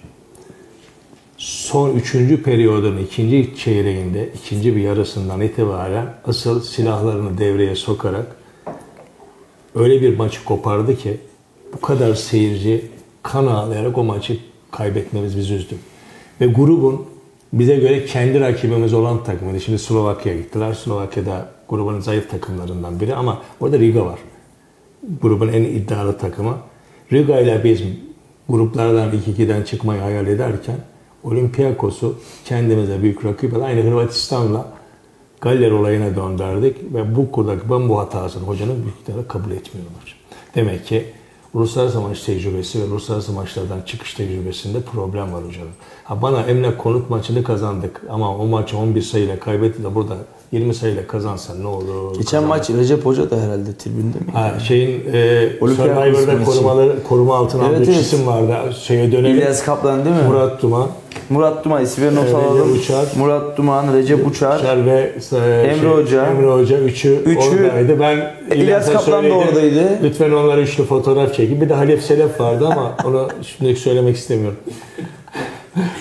Son 1.37 1.91
üçüncü 1.91 2.43
periyodun 2.43 2.99
ikinci 2.99 3.57
çeyreğinde, 3.57 4.29
ikinci 4.35 4.77
bir 4.77 4.81
yarısından 4.81 5.41
itibaren 5.41 6.14
asıl 6.25 6.61
silahlarını 6.61 7.39
devreye 7.39 7.75
sokarak 7.75 8.37
öyle 9.75 10.01
bir 10.03 10.17
maçı 10.17 10.45
kopardı 10.45 10.97
ki 10.97 11.17
bu 11.75 11.81
kadar 11.81 12.14
seyirci 12.14 12.85
kan 13.23 13.47
ağlayarak 13.47 13.99
o 13.99 14.05
maçı 14.05 14.39
kaybetmemiz 14.71 15.37
bizi 15.37 15.55
üzdü. 15.55 15.75
Ve 16.41 16.47
grubun 16.47 17.07
bize 17.53 17.77
göre 17.77 18.05
kendi 18.05 18.41
rakibimiz 18.41 18.95
olan 18.95 19.25
takımıydı. 19.25 19.61
Şimdi 19.61 19.79
Slovakya'ya 19.79 20.39
gittiler. 20.39 20.75
Slovakya'da 20.75 21.51
grubun 21.69 22.01
zayıf 22.01 22.31
takımlarından 22.31 23.01
biri 23.01 23.14
ama 23.14 23.43
orada 23.61 23.79
Riga 23.79 24.07
var. 24.07 24.19
Grubun 25.22 25.48
en 25.48 25.64
iddialı 25.64 26.18
takımı. 26.18 26.59
Riga 27.12 27.40
ile 27.40 27.64
biz 27.64 27.82
gruplardan 28.48 29.11
2-2'den 29.11 29.62
çıkmayı 29.62 30.00
hayal 30.00 30.26
ederken 30.26 30.76
Olympiakos'u 31.24 32.18
kendimize 32.44 33.02
büyük 33.02 33.24
rakip 33.24 33.62
aynı 33.62 33.80
Hırvatistan'la 33.80 34.76
Galler 35.40 35.70
olayına 35.70 36.16
döndürdük 36.16 36.94
ve 36.94 37.16
bu 37.16 37.30
kurdaki 37.30 37.70
ben 37.70 37.88
bu 37.88 37.98
hatasını 37.98 38.42
hocanın 38.42 38.82
büyük 38.82 38.96
ihtimalle 39.00 39.28
kabul 39.28 39.50
etmiyorlar. 39.50 40.16
Demek 40.54 40.86
ki 40.86 41.04
uluslararası 41.61 42.00
maç 42.00 42.20
tecrübesi 42.20 42.82
ve 42.82 42.84
uluslararası 42.84 43.32
maçlardan 43.32 43.80
çıkış 43.86 44.14
tecrübesinde 44.14 44.80
problem 44.80 45.32
var 45.32 45.44
hocanın. 45.44 45.68
Ha 46.04 46.22
bana 46.22 46.42
emlak 46.42 46.78
konut 46.78 47.11
maçını 47.11 47.44
kazandık 47.44 48.02
ama 48.11 48.36
o 48.36 48.46
maçı 48.46 48.78
11 48.78 49.02
sayıyla 49.02 49.38
kaybetti 49.40 49.84
de 49.84 49.94
burada 49.94 50.14
20 50.52 50.74
sayıyla 50.74 51.07
kazansan 51.07 51.62
ne 51.62 51.66
olur? 51.66 52.09
Geçen 52.12 52.24
Kazanmak. 52.24 52.59
maç 52.59 52.70
Recep 52.70 53.07
Hoca 53.07 53.30
da 53.30 53.36
herhalde 53.40 53.74
tribünde 53.78 54.18
mi? 54.18 54.32
Ha, 54.32 54.59
şeyin 54.61 55.04
e, 55.12 55.48
Survivor'da 55.61 56.44
korumaları, 56.44 57.02
koruma 57.09 57.36
altına 57.36 57.66
Evet, 57.68 57.80
aldığı 57.80 57.90
evet. 57.90 58.00
isim 58.00 58.26
vardı. 58.26 58.74
Şeye 58.82 59.12
dönelim. 59.12 59.36
İlyas 59.36 59.64
Kaplan 59.64 60.04
değil 60.04 60.16
mi? 60.16 60.22
Murat 60.28 60.62
Duman. 60.62 60.88
Murat 61.31 61.64
Duman 61.64 61.83
ismini 61.83 62.14
not 62.14 62.35
alalım. 62.35 62.73
Uçar. 62.73 63.05
Murat 63.19 63.57
Duman, 63.57 63.95
Recep 63.95 64.27
Uçar. 64.27 64.59
Şer 64.59 64.87
ve 64.87 65.12
e, 65.33 65.61
Emre 65.62 65.89
Hoca. 65.89 66.27
Emre 66.27 66.47
Hoca 66.53 66.79
üçü, 66.79 67.14
Üçü- 67.27 67.64
oradaydı. 67.67 68.01
Ben 68.01 68.35
İlyas 68.57 68.93
Kaplan 68.93 69.31
da 69.31 69.35
oradaydı. 69.35 69.99
Lütfen 70.03 70.31
onlara 70.31 70.61
üçlü 70.61 70.85
fotoğraf 70.85 71.35
çekin. 71.35 71.61
Bir 71.61 71.69
de 71.69 71.75
Halef 71.75 72.03
Selef 72.03 72.41
vardı 72.41 72.67
ama 72.73 72.95
onu 73.05 73.29
şimdi 73.43 73.77
söylemek 73.77 74.17
istemiyorum. 74.17 74.59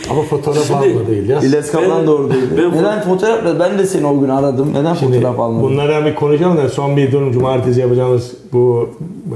ama 0.09 0.22
fotoğraf 0.24 0.68
Şimdi- 0.68 0.80
almadı 0.80 1.13
İlyas. 1.16 1.43
İlyas 1.43 1.72
Kaplan 1.72 2.07
da 2.07 2.11
oradaydı. 2.16 2.57
ben- 2.57 2.72
Neden 2.80 3.01
fotoğraf? 3.01 3.59
Ben 3.59 3.80
de 3.80 3.86
seni 3.86 4.07
o 4.07 4.20
gün 4.20 4.30
aradım. 4.30 4.74
Neden 4.74 4.93
Şimdi 4.93 5.16
fotoğraf 5.16 5.39
almadın? 5.39 5.63
bunlara 5.63 6.05
bir 6.05 6.16
konuşalım 6.16 6.57
da 6.57 6.70
son 6.70 6.97
bir 6.97 7.11
durum. 7.11 7.32
Cumartesi 7.32 7.80
yapacağımız 7.80 8.32
bu 8.53 8.89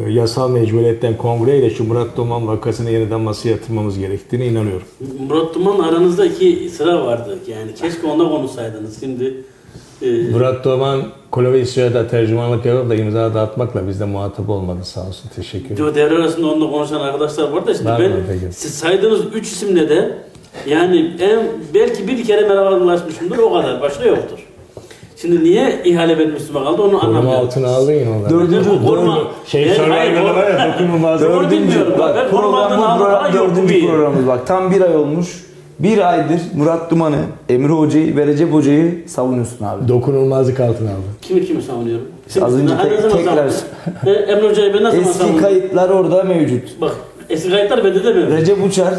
yasal 0.10 0.50
mecburiyetten 0.50 1.18
kongreyle 1.18 1.70
şu 1.70 1.84
Murat 1.84 2.18
Duman 2.18 2.48
vakasını 2.48 2.92
yeniden 2.92 3.22
masaya 3.22 3.50
yatırmamız 3.50 4.00
gerektiğine 4.00 4.48
inanıyorum. 4.48 4.88
Murat 5.28 5.56
Duman 5.56 5.80
aranızda 5.80 6.26
iki 6.26 6.70
sıra 6.70 7.06
vardı. 7.06 7.40
Yani 7.48 7.76
keşke 7.76 8.08
onda 8.08 8.30
konuşsaydınız. 8.30 9.00
Şimdi 9.00 9.44
e, 10.02 10.12
Murat 10.32 10.66
Duman 10.66 11.02
Kolovisya'da 11.32 12.08
tercümanlık 12.08 12.66
yapıp 12.66 12.90
da 12.90 12.96
imza 12.96 13.34
dağıtmakla 13.34 13.88
bizde 13.88 14.06
muhatap 14.06 14.50
olmadı 14.50 14.80
sağ 14.84 15.08
olsun. 15.08 15.30
Teşekkür 15.36 15.76
ederim. 15.76 15.96
Devre 15.96 16.16
arasında 16.16 16.48
onunla 16.48 16.72
konuşan 16.72 17.00
arkadaşlar 17.00 17.52
var 17.52 17.68
da 17.68 17.86
Var 17.86 18.00
ben 18.02 18.12
peki? 18.28 18.54
siz 18.54 18.74
saydığınız 18.74 19.22
üç 19.34 19.48
isimle 19.48 19.90
de 19.90 20.18
yani 20.68 21.16
en, 21.20 21.40
belki 21.74 22.08
bir 22.08 22.24
kere 22.24 22.48
merhabalaşmışımdır 22.48 23.38
o 23.38 23.54
kadar. 23.54 23.82
Başka 23.82 24.06
yoktur. 24.06 24.49
Şimdi 25.22 25.44
niye 25.44 25.82
ihale 25.86 26.20
benim 26.20 26.36
üstüme 26.36 26.60
kaldı 26.64 26.82
onu 26.82 26.92
Koruma 26.92 27.02
anlamıyorum. 27.18 27.46
altına 27.48 27.68
aldın 27.68 27.92
ya 27.94 28.06
onları. 28.18 28.30
Dördüncü, 28.30 28.70
Koruma- 28.70 29.18
Şey 29.46 29.64
hayır, 29.68 29.76
Survivor'da 30.16 30.36
var 30.36 30.48
ya 30.48 30.74
dokunulmaz. 30.74 31.22
Dördüncü- 31.22 32.00
bak, 32.00 32.16
Ben 32.32 32.38
aldım, 32.38 32.82
bana 32.82 33.28
yok, 33.28 33.34
dördüncü 33.34 33.86
programımız 33.88 34.28
bak. 34.28 34.48
Tam 34.48 34.72
bir 34.72 34.82
ay 34.82 34.96
olmuş. 34.96 35.46
Bir 35.80 36.10
aydır 36.14 36.40
Murat 36.56 36.92
Duman'ı, 36.92 37.16
Emre 37.50 37.74
Hoca'yı 37.74 38.16
ve 38.18 38.28
Recep 38.28 38.54
Hoca'yı 38.54 39.04
savunuyorsun 39.08 39.66
abi. 39.66 39.88
Dokunulmazlık 39.88 40.60
altına 40.60 40.90
aldın. 40.90 41.04
Kimi 41.22 41.46
kimi 41.46 41.62
savunuyorum? 41.62 42.06
Az 42.42 42.56
önce 42.56 42.74
zaman 42.76 43.10
tekrar-? 43.12 43.48
E, 44.06 44.12
Emre 44.12 44.50
Hoca'yı 44.50 44.74
ben 44.74 44.84
ne 44.84 44.92
zaman 44.92 45.06
Eski 45.06 45.18
savundum? 45.18 45.42
kayıtlar 45.42 45.90
orada 45.90 46.24
mevcut. 46.24 46.82
Bak 46.82 46.92
eski 47.30 47.50
kayıtlar 47.50 47.84
bende 47.84 48.04
de 48.04 48.14
mevcut. 48.14 48.32
Recep 48.38 48.58
Uçar 48.68 48.94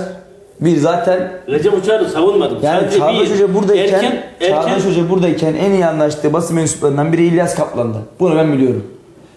bir 0.60 0.76
zaten 0.76 1.32
Recep 1.48 1.74
Uçar'ı 1.78 2.08
savunmadım. 2.08 2.58
yani 2.62 2.80
Sadece 2.80 2.98
Çağdaş 2.98 3.20
bir- 3.20 3.30
Hoca 3.34 3.54
buradayken 3.54 3.94
erken, 3.94 4.22
erken, 4.40 4.62
Çağdaş 4.62 4.84
Hoca 4.86 5.10
buradayken 5.10 5.54
en 5.54 5.70
iyi 5.72 5.86
anlaştığı 5.86 6.32
basın 6.32 6.56
mensuplarından 6.56 7.12
biri 7.12 7.24
İlyas 7.26 7.54
Kaplan'dı. 7.54 7.96
Bunu 8.20 8.36
ben 8.36 8.52
biliyorum. 8.52 8.84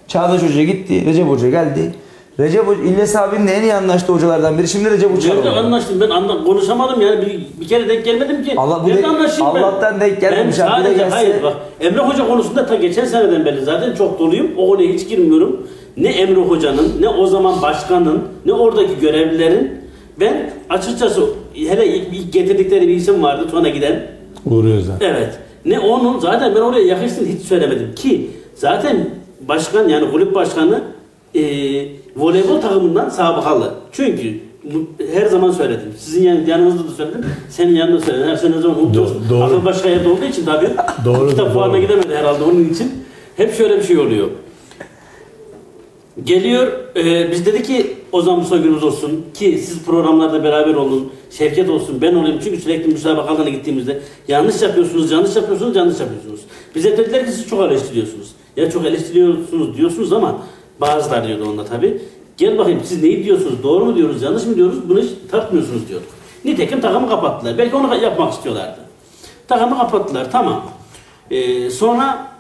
Çağdaş 0.08 0.42
Hoca 0.42 0.64
gitti, 0.64 1.06
Recep 1.06 1.28
Hoca 1.28 1.50
geldi. 1.50 1.94
Recep 2.40 2.68
Hoca, 2.68 2.82
İlyas 2.84 3.16
abinin 3.16 3.48
de 3.48 3.52
en 3.54 3.62
iyi 3.64 3.74
anlaştığı 3.74 4.14
hocalardan 4.14 4.58
biri 4.58 4.68
şimdi 4.68 4.92
Recep 4.92 5.18
Uçar. 5.18 5.30
Nerede 5.36 5.50
oldu. 5.50 5.60
anlaştım 5.60 6.02
ben 6.02 6.10
anla, 6.10 6.44
konuşamadım 6.44 7.02
yani 7.02 7.22
bir, 7.26 7.62
bir 7.62 7.68
kere 7.68 7.90
denk 7.90 8.06
gelmedim 8.06 8.44
ki. 8.44 8.54
Allah 8.58 8.82
bu 8.84 8.90
Nerede 8.90 9.02
denk- 9.02 9.08
anlaşayım? 9.10 9.46
Allah'tan 9.56 10.00
denk 10.02 10.22
gelmemiş 10.22 10.60
Ben 10.60 10.68
abi, 10.68 10.80
de 10.84 10.84
sadece 10.88 11.04
gelse- 11.04 11.16
hayır 11.16 11.44
bak 11.44 11.54
Emre 11.82 12.00
Hoca 12.00 12.28
konusunda 12.28 12.66
ta 12.66 12.76
geçen 12.76 13.06
seneden 13.06 13.46
beri 13.46 13.62
zaten 13.62 13.96
çok 13.96 14.20
doluyum. 14.20 14.48
O 14.58 14.68
konuya 14.70 14.94
hiç 14.94 15.08
girmiyorum. 15.10 15.68
Ne 15.98 16.10
Emre 16.10 16.42
Hoca'nın 16.42 16.92
ne 17.02 17.10
o 17.10 17.28
zaman 17.28 17.62
başkanın 17.62 18.24
ne 18.46 18.54
oradaki 18.54 19.00
görevlilerin 19.02 19.83
ben 20.20 20.52
açıkçası 20.70 21.22
hele 21.56 21.88
ilk, 21.88 22.08
ilk 22.14 22.34
getirdikleri 22.34 22.88
bir 22.88 22.96
isim 22.96 23.24
vardı 23.24 23.48
sonra 23.52 23.70
giden. 23.70 24.08
Uğur 24.46 24.66
Özden. 24.66 24.98
Evet. 25.02 25.40
Ne 25.66 25.80
onun 25.80 26.20
zaten 26.20 26.56
ben 26.56 26.60
oraya 26.60 26.86
yakıştığını 26.86 27.28
hiç 27.28 27.42
söylemedim 27.42 27.96
ki 27.96 28.30
zaten 28.56 29.10
başkan 29.48 29.90
yani 29.90 30.12
kulüp 30.12 30.36
başkanı 30.36 30.82
e, 31.36 31.42
voleybol 32.18 32.62
takımından 32.62 33.10
sabıkalı. 33.10 33.74
Çünkü 33.92 34.40
her 35.14 35.26
zaman 35.26 35.52
söyledim. 35.52 35.94
Sizin 35.98 36.24
yan, 36.24 36.46
yanınızda 36.48 36.88
da 36.88 36.92
söyledim. 36.92 37.26
Senin 37.50 37.76
yanında 37.76 38.00
söyledim. 38.00 38.28
Her 38.28 38.36
sene 38.36 38.58
zaman 38.62 38.80
unutuyorsun. 38.80 39.16
Do- 39.16 39.30
doğru. 39.30 39.44
Akıl 39.44 39.66
başka 39.66 39.90
yerde 39.90 40.10
olduğu 40.10 40.26
için 40.26 40.46
tabii. 40.46 40.70
Doğru, 41.06 41.30
Kitap 41.30 41.54
fuarına 41.54 41.80
gidemedi 41.80 42.16
herhalde 42.16 42.44
onun 42.44 42.70
için. 42.70 42.92
Hep 43.38 43.54
şöyle 43.58 43.78
bir 43.78 43.84
şey 43.84 43.98
oluyor. 44.00 44.28
Geliyor, 46.24 46.72
e, 46.96 47.32
biz 47.32 47.46
dedi 47.46 47.64
ki 47.64 47.98
Ozan 48.12 48.40
Musa 48.40 48.58
günümüz 48.58 48.84
olsun 48.84 49.26
ki 49.34 49.58
siz 49.66 49.84
programlarda 49.84 50.44
beraber 50.44 50.74
olun, 50.74 51.12
Şevket 51.32 51.70
olsun, 51.70 52.02
ben 52.02 52.16
olayım 52.16 52.40
çünkü 52.44 52.62
sürekli 52.62 52.92
müsabakalarına 52.92 53.50
gittiğimizde 53.50 54.02
yanlış 54.28 54.62
yapıyorsunuz, 54.62 55.12
yanlış 55.12 55.36
yapıyorsunuz, 55.36 55.76
yanlış 55.76 56.00
yapıyorsunuz. 56.00 56.40
Bize 56.76 56.98
dediler 56.98 57.26
ki 57.26 57.32
siz 57.32 57.50
çok 57.50 57.72
eleştiriyorsunuz. 57.72 58.28
Ya 58.58 58.72
çok 58.72 58.86
eleştiriyorsunuz 58.86 59.78
diyorsunuz 59.78 60.14
ama 60.14 60.38
bazılar 60.82 61.28
diyordu 61.28 61.50
onda 61.50 61.66
tabi. 61.66 62.02
Gel 62.38 62.58
bakayım 62.58 62.82
siz 62.84 63.04
neyi 63.04 63.24
diyorsunuz, 63.24 63.64
doğru 63.64 63.86
mu 63.86 63.96
diyoruz, 63.96 64.22
yanlış 64.22 64.46
mı 64.46 64.56
diyoruz, 64.56 64.90
bunu 64.90 65.00
hiç 65.00 65.10
tartmıyorsunuz 65.32 65.88
diyorduk. 65.88 66.10
Nitekim 66.46 66.82
takımı 66.82 67.10
kapattılar. 67.10 67.58
Belki 67.58 67.76
onu 67.76 67.96
yapmak 67.96 68.34
istiyorlardı. 68.34 68.80
Takımı 69.48 69.78
kapattılar, 69.78 70.32
tamam. 70.32 70.64
E, 71.32 71.70
sonra 71.70 72.33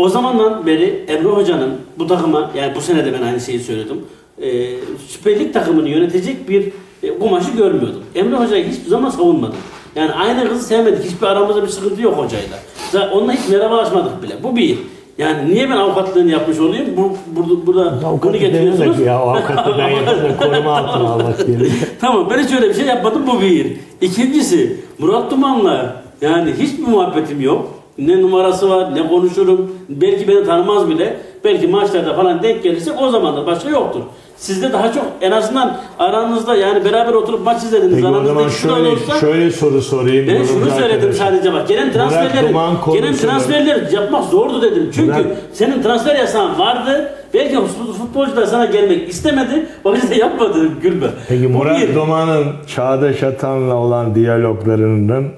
o 0.00 0.08
zamandan 0.08 0.66
beri 0.66 1.04
Emre 1.08 1.28
Hoca'nın 1.28 1.70
bu 1.98 2.06
takıma, 2.06 2.50
yani 2.56 2.74
bu 2.74 2.80
sene 2.80 3.04
de 3.04 3.12
ben 3.12 3.22
aynı 3.22 3.40
şeyi 3.40 3.60
söyledim. 3.60 3.96
E, 4.42 4.66
Süper 5.08 5.40
Lig 5.40 5.52
takımını 5.52 5.88
yönetecek 5.88 6.48
bir 6.48 6.72
e, 7.02 7.18
kumaşı 7.18 7.50
görmüyordum. 7.50 8.02
Emre 8.14 8.36
Hoca'yı 8.36 8.64
hiçbir 8.68 8.88
zaman 8.90 9.10
savunmadım. 9.10 9.56
Yani 9.96 10.12
aynı 10.12 10.48
kızı 10.48 10.64
sevmedik. 10.64 11.04
Hiçbir 11.04 11.26
aramızda 11.26 11.62
bir 11.62 11.68
sıkıntı 11.68 12.02
yok 12.02 12.16
hocayla. 12.18 12.58
Zaten 12.90 13.08
onunla 13.16 13.32
hiç 13.32 13.48
merhabalaşmadık 13.48 14.22
bile. 14.22 14.34
Bu 14.42 14.56
bir. 14.56 14.78
Yani 15.18 15.54
niye 15.54 15.70
ben 15.70 15.76
avukatlığını 15.76 16.30
yapmış 16.30 16.58
olayım? 16.58 16.86
Bu, 16.96 17.12
burada, 17.36 17.66
burada 17.66 17.96
bunu 17.98 18.06
Avukatı 18.06 18.36
getiriyorsunuz. 18.36 19.00
ya. 19.00 19.14
Avukatı 19.18 19.78
ben 19.78 19.88
yapıyorum. 19.96 20.36
Koruma 20.40 20.76
altına 20.76 21.08
almak 21.08 21.38
gerekiyor. 21.38 21.70
tamam 22.00 22.26
ben 22.30 22.44
hiç 22.44 22.52
öyle 22.52 22.68
bir 22.68 22.74
şey 22.74 22.86
yapmadım 22.86 23.26
bu 23.26 23.40
bir. 23.40 23.76
İkincisi 24.00 24.76
Murat 24.98 25.30
Duman'la 25.30 26.02
yani 26.20 26.52
hiçbir 26.58 26.82
muhabbetim 26.82 27.40
yok. 27.40 27.79
Ne 28.00 28.22
numarası 28.22 28.70
var 28.70 28.94
ne 28.94 29.08
konuşurum. 29.08 29.72
Belki 29.88 30.28
beni 30.28 30.44
tanımaz 30.44 30.88
bile. 30.88 31.16
Belki 31.44 31.66
maçlarda 31.66 32.14
falan 32.14 32.42
denk 32.42 32.62
gelirse 32.62 32.92
o 32.92 33.10
zaman 33.10 33.36
da 33.36 33.46
başka 33.46 33.70
yoktur. 33.70 34.00
Sizde 34.36 34.72
daha 34.72 34.92
çok 34.92 35.04
en 35.20 35.30
azından 35.30 35.76
aranızda 35.98 36.56
yani 36.56 36.84
beraber 36.84 37.12
oturup 37.12 37.44
maç 37.44 37.62
izlediniz. 37.62 37.94
Peki 37.94 38.06
o 38.06 38.24
zaman 38.24 38.48
şöyle, 38.48 38.88
olursa- 38.88 39.20
şöyle 39.20 39.50
soru 39.50 39.82
sorayım. 39.82 40.26
ben 40.28 40.44
şunu 40.44 40.70
söyledim 40.70 40.94
arkadaşlar. 40.94 41.26
sadece 41.26 41.52
bak. 41.52 41.68
Gelen 41.68 41.92
transferleri, 41.92 42.52
gelen 42.92 43.14
transferleri 43.14 43.94
yapmak 43.94 44.24
zordu 44.24 44.62
dedim. 44.62 44.90
Çünkü 44.94 45.12
Murat- 45.12 45.26
senin 45.52 45.82
transfer 45.82 46.16
yasağın 46.16 46.58
vardı. 46.58 47.12
Belki 47.34 47.54
fut- 47.56 47.92
futbolcular 47.98 48.44
sana 48.46 48.66
gelmek 48.66 49.08
istemedi. 49.08 49.66
O 49.84 49.94
yüzden 49.94 50.16
yapmadı 50.16 50.68
gülme. 50.82 51.06
Peki 51.28 51.48
Murat 51.48 51.80
bir. 51.80 51.94
Duman'ın 51.94 52.46
Çağdaş 52.66 53.22
Atan'la 53.22 53.74
olan 53.74 54.14
diyaloglarının 54.14 55.28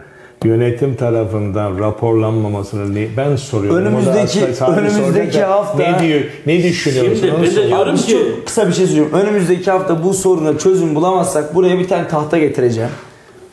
yönetim 0.45 0.95
tarafından 0.97 1.79
raporlanmamasını 1.79 2.95
ne- 2.95 3.07
ben 3.17 3.37
soruyorum. 3.37 3.79
Önümüzdeki- 3.87 4.55
sadece 4.55 4.81
önümüzdeki 4.81 5.07
soracak 5.33 5.35
da 5.35 5.51
hafta- 5.51 5.79
ne 5.83 5.99
diyor 6.09 6.21
ne 6.47 6.63
düşünüyorsun? 6.63 7.15
Şimdi 7.21 7.33
Onu 7.33 7.39
ben 7.43 7.47
de 7.47 7.51
sor. 7.51 7.63
diyorum 7.67 7.95
Abi 7.95 7.99
ki- 8.01 8.13
çok 8.13 8.47
kısa 8.47 8.69
bir 8.69 8.73
şey 8.73 8.87
söyleyeyim. 8.87 9.11
Önümüzdeki 9.13 9.71
hafta 9.71 10.05
bu 10.05 10.15
soruna 10.15 10.59
çözüm 10.59 10.95
bulamazsak 10.95 11.55
buraya 11.55 11.79
bir 11.79 11.89
tane 11.89 12.09
tahta 12.09 12.39
getireceğim. 12.39 12.91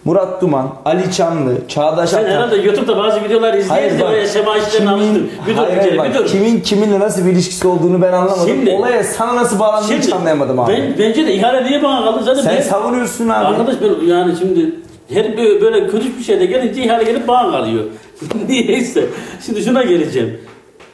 Murat 0.06 0.42
Duman, 0.42 0.70
Ali 0.86 1.12
Çamlı, 1.12 1.52
Çağdaş 1.68 2.10
Sen 2.10 2.18
Atan. 2.20 2.30
herhalde 2.32 2.56
YouTube'da 2.56 2.98
bazı 2.98 3.24
videolar 3.24 3.54
izleyince 3.54 4.00
bak, 4.04 4.12
böyle 4.12 4.28
şema 4.28 4.58
işlerini 4.58 4.90
alıştın. 4.90 5.30
Bir 5.48 5.52
dur 5.54 5.58
hayır, 5.58 5.72
bir 5.72 5.78
hayır, 5.78 5.90
kere 5.90 5.98
bak, 5.98 6.10
bir 6.10 6.14
dur. 6.20 6.26
Kimin 6.26 6.60
kiminle 6.60 7.00
nasıl 7.00 7.26
bir 7.26 7.32
ilişkisi 7.32 7.68
olduğunu 7.68 8.02
ben 8.02 8.14
anlamadım. 8.14 8.48
Şimdi- 8.48 8.70
Olaya 8.72 9.04
sana 9.04 9.36
nasıl 9.36 9.60
bağlandığını 9.60 9.98
hiç 9.98 10.14
anlayamadım 10.14 10.60
abi. 10.60 10.72
Ben, 10.72 10.94
bence 11.00 11.28
de 11.28 11.34
ihale 11.34 11.64
niye 11.66 11.84
bana 11.84 12.06
kaldı? 12.06 12.24
Zaten 12.24 12.42
Sen 12.42 12.56
ben- 12.56 12.62
savunuyorsun 12.62 13.30
abi. 13.30 13.46
Arkadaş 13.46 13.76
ben 13.82 14.08
yani 14.08 14.34
şimdi 14.40 14.76
her 15.14 15.38
böyle, 15.38 15.88
kötü 15.88 16.18
bir 16.18 16.24
şeyde 16.24 16.46
gelince 16.46 16.84
ihale 16.84 17.04
gelip 17.04 17.28
bana 17.28 17.52
kalıyor. 17.52 17.84
Niyeyse. 18.50 19.06
Şimdi 19.46 19.62
şuna 19.62 19.84
geleceğim. 19.84 20.38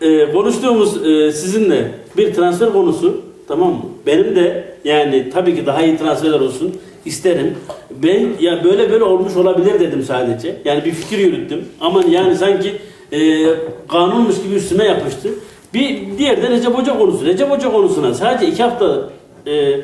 Ee, 0.01 0.31
konuştuğumuz 0.31 1.07
e, 1.07 1.31
sizinle 1.31 1.91
bir 2.17 2.33
transfer 2.33 2.73
konusu 2.73 3.21
tamam 3.47 3.73
mı? 3.73 3.85
Benim 4.05 4.35
de 4.35 4.63
yani 4.83 5.29
tabii 5.33 5.55
ki 5.55 5.65
daha 5.65 5.81
iyi 5.81 5.97
transferler 5.97 6.39
olsun 6.39 6.75
isterim. 7.05 7.55
Ben 8.03 8.27
ya 8.39 8.63
böyle 8.63 8.91
böyle 8.91 9.03
olmuş 9.03 9.35
olabilir 9.35 9.79
dedim 9.79 10.03
sadece. 10.03 10.55
Yani 10.65 10.85
bir 10.85 10.91
fikir 10.91 11.17
yürüttüm. 11.17 11.65
Ama 11.81 12.03
yani 12.09 12.35
sanki 12.35 12.75
e, 13.11 13.45
kanunmuş 13.87 14.43
gibi 14.43 14.55
üstüme 14.55 14.83
yapıştı. 14.83 15.29
Bir 15.73 16.17
diğer 16.17 16.41
de 16.41 16.49
Recep 16.49 16.77
Hoca 16.77 16.97
konusu. 16.97 17.25
Recep 17.25 17.49
Hoca 17.49 17.71
konusuna 17.71 18.13
sadece 18.13 18.51
iki 18.51 18.63
hafta 18.63 19.09
e, 19.47 19.79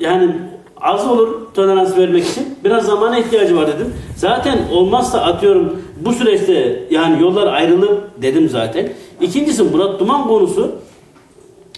yani 0.00 0.30
az 0.82 1.08
olur 1.08 1.28
tolerans 1.54 1.96
vermek 1.96 2.24
için 2.24 2.44
biraz 2.64 2.86
zamana 2.86 3.18
ihtiyacı 3.18 3.56
var 3.56 3.66
dedim. 3.66 3.94
Zaten 4.16 4.58
olmazsa 4.72 5.20
atıyorum 5.20 5.82
bu 6.00 6.12
süreçte 6.12 6.82
yani 6.90 7.22
yollar 7.22 7.46
ayrılır 7.46 7.90
dedim 8.22 8.48
zaten. 8.48 8.92
İkincisi 9.20 9.62
Murat 9.62 10.00
Duman 10.00 10.28
konusu 10.28 10.72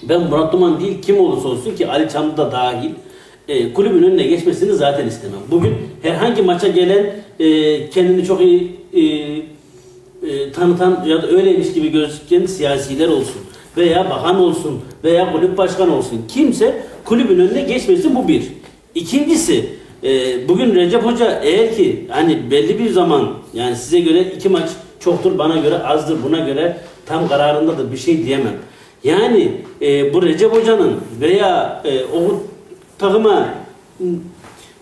ben 0.09 0.21
Murat 0.21 0.53
Duman 0.53 0.81
değil 0.81 1.03
kim 1.03 1.21
olursa 1.21 1.49
olsun 1.49 1.77
ki 1.77 1.89
Ali 1.89 2.09
Çamlı 2.09 2.37
da 2.37 2.53
dahil 2.53 2.91
e, 3.49 3.73
kulübün 3.73 4.03
önüne 4.03 4.23
geçmesini 4.23 4.73
zaten 4.73 5.07
istemem. 5.07 5.41
Bugün 5.51 5.75
herhangi 6.03 6.43
maça 6.43 6.69
gelen 6.69 7.07
e, 7.41 7.91
kendini 7.91 8.25
çok 8.25 8.41
iyi 8.41 8.77
e, 8.93 9.01
e, 10.29 10.53
tanıtan 10.53 11.05
ya 11.07 11.23
da 11.23 11.27
öyleymiş 11.27 11.73
gibi 11.73 11.89
gözüken 11.93 12.47
siyasiler 12.47 13.09
olsun 13.09 13.43
veya 13.77 14.11
bakan 14.11 14.41
olsun 14.41 14.81
veya 15.05 15.33
kulüp 15.33 15.59
başkanı 15.59 15.97
olsun 15.97 16.25
kimse 16.29 16.83
kulübün 17.05 17.39
önüne 17.39 17.61
geçmesin 17.61 18.15
bu 18.15 18.29
bir. 18.29 18.64
İkincisi 18.95 19.67
e, 20.05 20.49
bugün 20.49 20.75
Recep 20.75 21.05
Hoca 21.05 21.41
eğer 21.43 21.77
ki 21.77 22.07
hani 22.09 22.51
belli 22.51 22.79
bir 22.79 22.91
zaman 22.91 23.29
yani 23.55 23.77
size 23.77 24.01
göre 24.01 24.23
iki 24.23 24.49
maç 24.49 24.71
çoktur 25.01 25.39
bana 25.39 25.57
göre 25.57 25.79
azdır 25.79 26.19
buna 26.25 26.39
göre 26.39 26.77
tam 27.07 27.29
kararındadır 27.29 27.93
bir 27.93 27.97
şey 27.97 28.27
diyemem. 28.27 28.55
Yani 29.05 29.53
e, 29.83 30.15
bu 30.15 30.23
Recep 30.23 30.53
Hoca'nın 30.53 30.97
veya 31.21 31.83
e, 31.85 32.05
o 32.05 32.41
takıma 32.99 33.49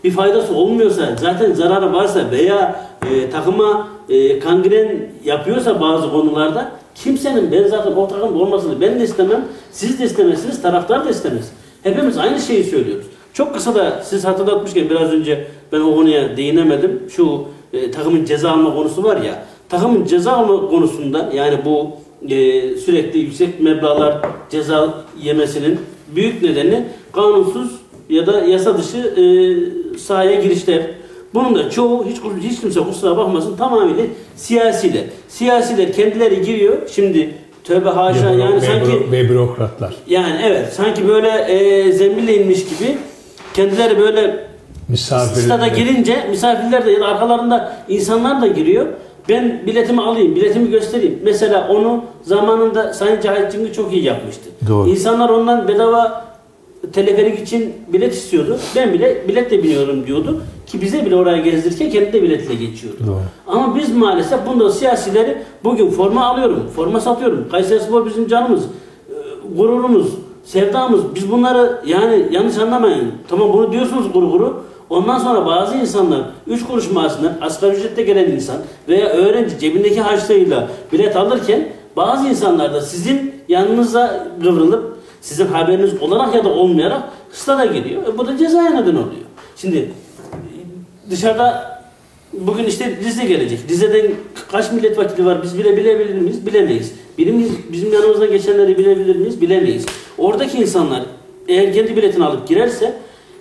bir 0.04 0.10
faydası 0.10 0.54
olmuyorsa 0.54 1.16
zaten 1.20 1.52
zararı 1.52 1.92
varsa 1.92 2.30
veya 2.30 2.86
e, 3.10 3.30
takıma 3.30 3.88
e, 4.08 4.38
kangren 4.38 5.08
yapıyorsa 5.24 5.80
bazı 5.80 6.10
konularda 6.10 6.72
kimsenin 6.94 7.52
ben 7.52 7.68
zaten 7.68 7.92
o 7.92 8.08
takımda 8.08 8.38
olmasını 8.38 8.80
ben 8.80 9.00
de 9.00 9.04
istemem 9.04 9.44
siz 9.70 9.98
de 9.98 10.04
istemezsiniz 10.04 10.62
taraftar 10.62 11.04
da 11.04 11.10
istemez. 11.10 11.52
Hepimiz 11.82 12.18
aynı 12.18 12.40
şeyi 12.40 12.64
söylüyoruz. 12.64 13.06
Çok 13.34 13.54
kısa 13.54 13.74
da 13.74 14.02
siz 14.04 14.24
hatırlatmışken 14.24 14.90
biraz 14.90 15.12
önce 15.12 15.46
ben 15.72 15.80
o 15.80 15.94
konuya 15.94 16.36
değinemedim. 16.36 17.02
Şu 17.10 17.44
e, 17.72 17.90
takımın 17.90 18.24
ceza 18.24 18.50
alma 18.50 18.74
konusu 18.74 19.04
var 19.04 19.16
ya. 19.16 19.44
Takımın 19.68 20.04
ceza 20.04 20.32
alma 20.32 20.68
konusunda 20.68 21.30
yani 21.34 21.58
bu 21.64 21.90
e, 22.34 22.76
sürekli 22.76 23.18
yüksek 23.18 23.60
meblağlar 23.60 24.18
ceza 24.50 24.94
yemesinin 25.22 25.80
büyük 26.16 26.42
nedeni 26.42 26.84
kanunsuz 27.12 27.70
ya 28.08 28.26
da 28.26 28.40
yasa 28.40 28.78
dışı 28.78 28.98
e, 28.98 29.24
sahaya 29.98 30.40
girişler. 30.40 30.82
Bunun 31.34 31.54
da 31.54 31.70
çoğu 31.70 32.06
hiç 32.06 32.16
hiç 32.50 32.60
kimse 32.60 32.80
kusura 32.80 33.16
bakmasın 33.16 33.56
tamamıyla 33.56 34.04
siyasiler. 34.36 35.04
Siyasiler 35.28 35.92
kendileri 35.92 36.42
giriyor. 36.42 36.76
Şimdi 36.88 37.34
tövbe 37.64 37.88
haşa 37.88 38.30
yani 38.30 38.60
sanki 38.60 39.12
ve 39.12 39.28
bürokratlar. 39.28 39.94
yani 40.06 40.40
evet 40.46 40.72
sanki 40.72 41.08
böyle 41.08 41.28
e, 41.28 41.92
zembille 41.92 42.36
inmiş 42.36 42.58
gibi 42.64 42.98
kendileri 43.54 43.98
böyle 43.98 44.46
Misafir. 44.88 45.40
stada 45.40 45.68
girince 45.68 46.26
misafirler 46.30 46.86
de 46.86 46.90
ya 46.90 47.00
da 47.00 47.06
arkalarında 47.06 47.76
insanlar 47.88 48.42
da 48.42 48.46
giriyor. 48.46 48.86
Ben 49.28 49.62
biletimi 49.66 50.02
alayım, 50.02 50.34
biletimi 50.36 50.70
göstereyim. 50.70 51.18
Mesela 51.24 51.68
onu 51.68 52.04
zamanında 52.22 52.92
Sayın 52.94 53.20
Cahit 53.20 53.52
Cing'i 53.52 53.72
çok 53.72 53.92
iyi 53.92 54.04
yapmıştı. 54.04 54.42
Doğru. 54.68 54.88
İnsanlar 54.88 55.28
ondan 55.28 55.68
bedava 55.68 56.24
teleferik 56.92 57.38
için 57.40 57.72
bilet 57.92 58.14
istiyordu. 58.14 58.58
Ben 58.76 58.92
bile 58.92 59.28
biletle 59.28 59.62
biniyorum 59.62 60.06
diyordu. 60.06 60.42
Ki 60.66 60.80
bize 60.80 61.06
bile 61.06 61.16
oraya 61.16 61.36
gezdirirken 61.42 61.90
kendi 61.90 62.12
de 62.12 62.22
biletle 62.22 62.54
geçiyordu. 62.54 62.98
Doğru. 63.06 63.20
Ama 63.46 63.76
biz 63.76 63.96
maalesef 63.96 64.46
bunda 64.46 64.70
siyasileri 64.72 65.38
bugün 65.64 65.90
forma 65.90 66.26
alıyorum, 66.26 66.62
forma 66.76 67.00
satıyorum. 67.00 67.48
Kayseri 67.50 67.80
Spor 67.80 68.06
bizim 68.06 68.28
canımız, 68.28 68.62
e, 68.64 68.68
gururumuz, 69.56 70.06
sevdamız. 70.44 71.14
Biz 71.14 71.30
bunları 71.30 71.80
yani 71.86 72.28
yanlış 72.30 72.58
anlamayın. 72.58 73.12
Tamam 73.28 73.52
bunu 73.52 73.72
diyorsunuz 73.72 74.12
guru 74.12 74.30
guru. 74.30 74.64
Ondan 74.90 75.18
sonra 75.18 75.46
bazı 75.46 75.76
insanlar 75.76 76.20
3 76.46 76.66
kuruş 76.66 76.90
maaşından 76.90 77.32
asgari 77.40 77.76
ücrette 77.76 78.02
gelen 78.02 78.30
insan 78.30 78.56
veya 78.88 79.08
öğrenci 79.08 79.58
cebindeki 79.58 80.00
harçlığıyla 80.00 80.68
bilet 80.92 81.16
alırken 81.16 81.68
bazı 81.96 82.28
insanlar 82.28 82.74
da 82.74 82.80
sizin 82.80 83.34
yanınıza 83.48 84.28
kıvrılıp 84.42 84.96
sizin 85.20 85.46
haberiniz 85.46 86.02
olarak 86.02 86.34
ya 86.34 86.44
da 86.44 86.48
olmayarak 86.48 87.02
stada 87.32 87.64
geliyor. 87.64 88.02
E 88.02 88.18
bu 88.18 88.26
da 88.26 88.36
cezaya 88.36 88.70
neden 88.70 88.94
oluyor. 88.94 89.26
Şimdi 89.56 89.90
dışarıda 91.10 91.80
bugün 92.32 92.64
işte 92.64 92.96
Rize 93.04 93.24
gelecek. 93.24 93.60
Rize'den 93.68 94.10
kaç 94.52 94.72
milletvekili 94.72 95.26
var 95.26 95.42
biz 95.42 95.58
bile 95.58 95.76
bilebilir 95.76 96.14
miyiz? 96.14 96.46
Bilemeyiz. 96.46 96.94
Bizim, 97.18 97.58
bizim 97.72 97.92
yanımızda 97.92 98.26
geçenleri 98.26 98.78
bilebilir 98.78 99.16
miyiz? 99.16 99.40
Bilemeyiz. 99.40 99.86
Oradaki 100.18 100.58
insanlar 100.58 101.02
eğer 101.48 101.74
kendi 101.74 101.96
biletini 101.96 102.24
alıp 102.24 102.48
girerse 102.48 102.94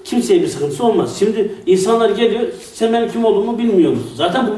kimseye 0.03 0.41
bir 0.41 0.47
sıkıntısı 0.47 0.83
olmaz. 0.83 1.15
Şimdi 1.19 1.51
insanlar 1.65 2.09
geliyor, 2.09 2.41
sen 2.73 2.93
benim 2.93 3.11
kim 3.11 3.25
olduğumu 3.25 3.57
bilmiyor 3.57 3.91
musun? 3.91 4.11
Zaten 4.15 4.47
bu 4.47 4.51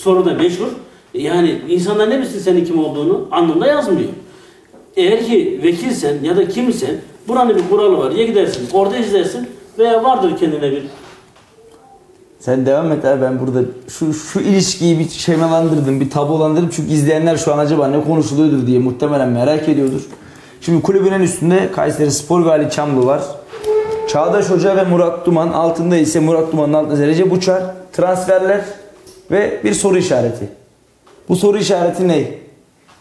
soru 0.00 0.24
da 0.24 0.34
meşhur. 0.34 0.68
Yani 1.14 1.58
insanlar 1.68 2.10
ne 2.10 2.20
bilsin 2.20 2.38
senin 2.38 2.64
kim 2.64 2.84
olduğunu 2.84 3.28
anlamda 3.30 3.66
yazmıyor. 3.66 4.08
Eğer 4.96 5.26
ki 5.26 5.60
vekilsen 5.62 6.16
ya 6.22 6.36
da 6.36 6.48
kimsen 6.48 6.96
buranın 7.28 7.56
bir 7.56 7.68
kuralı 7.70 7.98
var. 7.98 8.10
Ya 8.10 8.24
gidersin 8.24 8.68
orada 8.72 8.96
izlersin 8.96 9.48
veya 9.78 10.04
vardır 10.04 10.38
kendine 10.40 10.72
bir 10.72 10.82
Sen 12.44 12.66
devam 12.66 12.92
et 12.92 13.04
abi 13.04 13.22
ben 13.22 13.40
burada 13.40 13.60
şu 13.88 14.14
şu 14.14 14.40
ilişkiyi 14.40 14.98
bir 14.98 15.08
şemalandırdım, 15.08 16.00
bir 16.00 16.10
tablolandırdım 16.10 16.70
çünkü 16.72 16.92
izleyenler 16.92 17.36
şu 17.36 17.54
an 17.54 17.58
acaba 17.58 17.88
ne 17.88 18.04
konuşuluyordur 18.04 18.66
diye 18.66 18.78
muhtemelen 18.78 19.28
merak 19.28 19.68
ediyordur. 19.68 20.00
Şimdi 20.60 20.82
kulübün 20.82 21.12
en 21.12 21.20
üstünde 21.20 21.72
Kayseri 21.72 22.10
Spor 22.10 22.46
ve 22.46 22.50
Ali 22.50 22.70
Çamlı 22.70 23.06
var. 23.06 23.22
Çağdaş 24.08 24.50
Hoca 24.50 24.76
ve 24.76 24.84
Murat 24.84 25.26
Duman 25.26 25.48
altında 25.48 25.96
ise 25.96 26.20
Murat 26.20 26.52
Duman'ın 26.52 26.72
altında 26.72 27.06
Recep 27.06 27.32
Uçar, 27.32 27.62
transferler 27.92 28.60
ve 29.30 29.60
bir 29.64 29.74
soru 29.74 29.98
işareti. 29.98 30.48
Bu 31.28 31.36
soru 31.36 31.58
işareti 31.58 32.08
ne? 32.08 32.24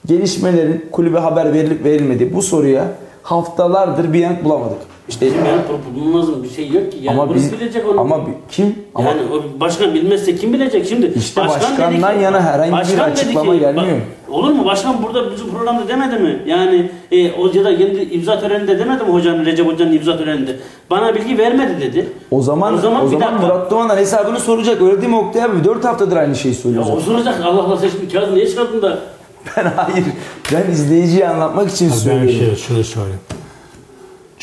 Gelişmelerin 0.06 0.86
kulübe 0.92 1.20
haber 1.20 1.54
verilip 1.54 1.84
verilmedi. 1.84 2.36
Bu 2.36 2.42
soruya 2.42 2.88
haftalardır 3.24 4.14
bir 4.14 4.20
yanıt 4.20 4.44
bulamadık. 4.44 4.93
İşte 5.10 5.26
Bizim 5.26 5.46
yani 5.46 5.62
bulunmaz 5.96 6.44
bir 6.44 6.50
şey 6.50 6.70
yok 6.70 6.92
ki. 6.92 6.98
Yani 7.02 7.22
ama 7.22 7.36
biz 7.36 7.52
bilecek 7.52 7.90
onu. 7.90 8.00
ama 8.02 8.20
kim? 8.52 8.76
Ama 8.96 9.10
yani 9.10 9.22
o 9.34 9.60
başkan 9.60 9.94
bilmezse 9.94 10.36
kim 10.36 10.54
bilecek 10.54 10.88
şimdi? 10.90 11.14
İşte 11.16 11.42
başkandan 11.42 12.14
yana 12.14 12.42
herhangi 12.42 12.72
bir 12.72 12.78
başkan 12.78 12.98
dedi 12.98 13.02
açıklama 13.12 13.56
gelmiyor. 13.56 13.88
bak- 13.88 14.34
olur 14.36 14.52
mu? 14.52 14.66
Başkan 14.66 15.04
burada 15.04 15.32
bizim 15.32 15.50
programda 15.50 15.88
demedi 15.88 16.20
mi? 16.20 16.40
Yani 16.48 16.90
e, 17.12 17.30
hocada 17.30 17.78
kendi 17.78 18.02
imza 18.02 18.40
töreninde 18.40 18.80
demedi 18.80 19.04
mi 19.04 19.10
hocanın 19.14 19.46
Recep 19.46 19.68
Hoca'nın 19.68 19.94
imza 19.94 20.18
töreninde? 20.18 20.56
Bana 20.90 21.16
bilgi 21.16 21.38
vermedi 21.38 21.82
dedi. 21.82 22.10
O 22.32 22.42
zaman 22.42 22.74
o 22.74 22.78
zaman, 22.78 23.12
bir 23.12 23.20
dakika. 23.20 23.32
Murat 23.40 23.72
Doğan'dan 23.72 23.98
hesabını 23.98 24.40
soracak. 24.40 24.82
Öyle 24.82 24.98
değil 25.02 25.10
mi 25.10 25.18
Oktay 25.18 25.44
abi? 25.44 25.64
4 25.64 25.86
haftadır 25.86 26.18
aynı 26.18 26.36
şeyi 26.36 26.54
Ya 26.56 26.60
söylüyor. 26.62 26.86
o 26.98 27.00
soracak 27.00 27.42
Allah 27.46 27.62
Allah 27.64 27.78
seçtim 27.78 28.10
kağıdı 28.14 28.36
niye 28.36 28.48
çıkardın 28.50 28.82
da? 28.82 29.00
Ben 29.58 29.66
hayır. 29.76 30.06
Ben 30.54 30.72
izleyiciye 30.72 31.30
anlatmak 31.30 31.72
için 31.72 31.90
Ben 31.90 31.96
söylüyorum. 31.96 32.30
şey, 32.46 32.56
şunu 32.56 32.84
söyleyeyim. 32.84 33.20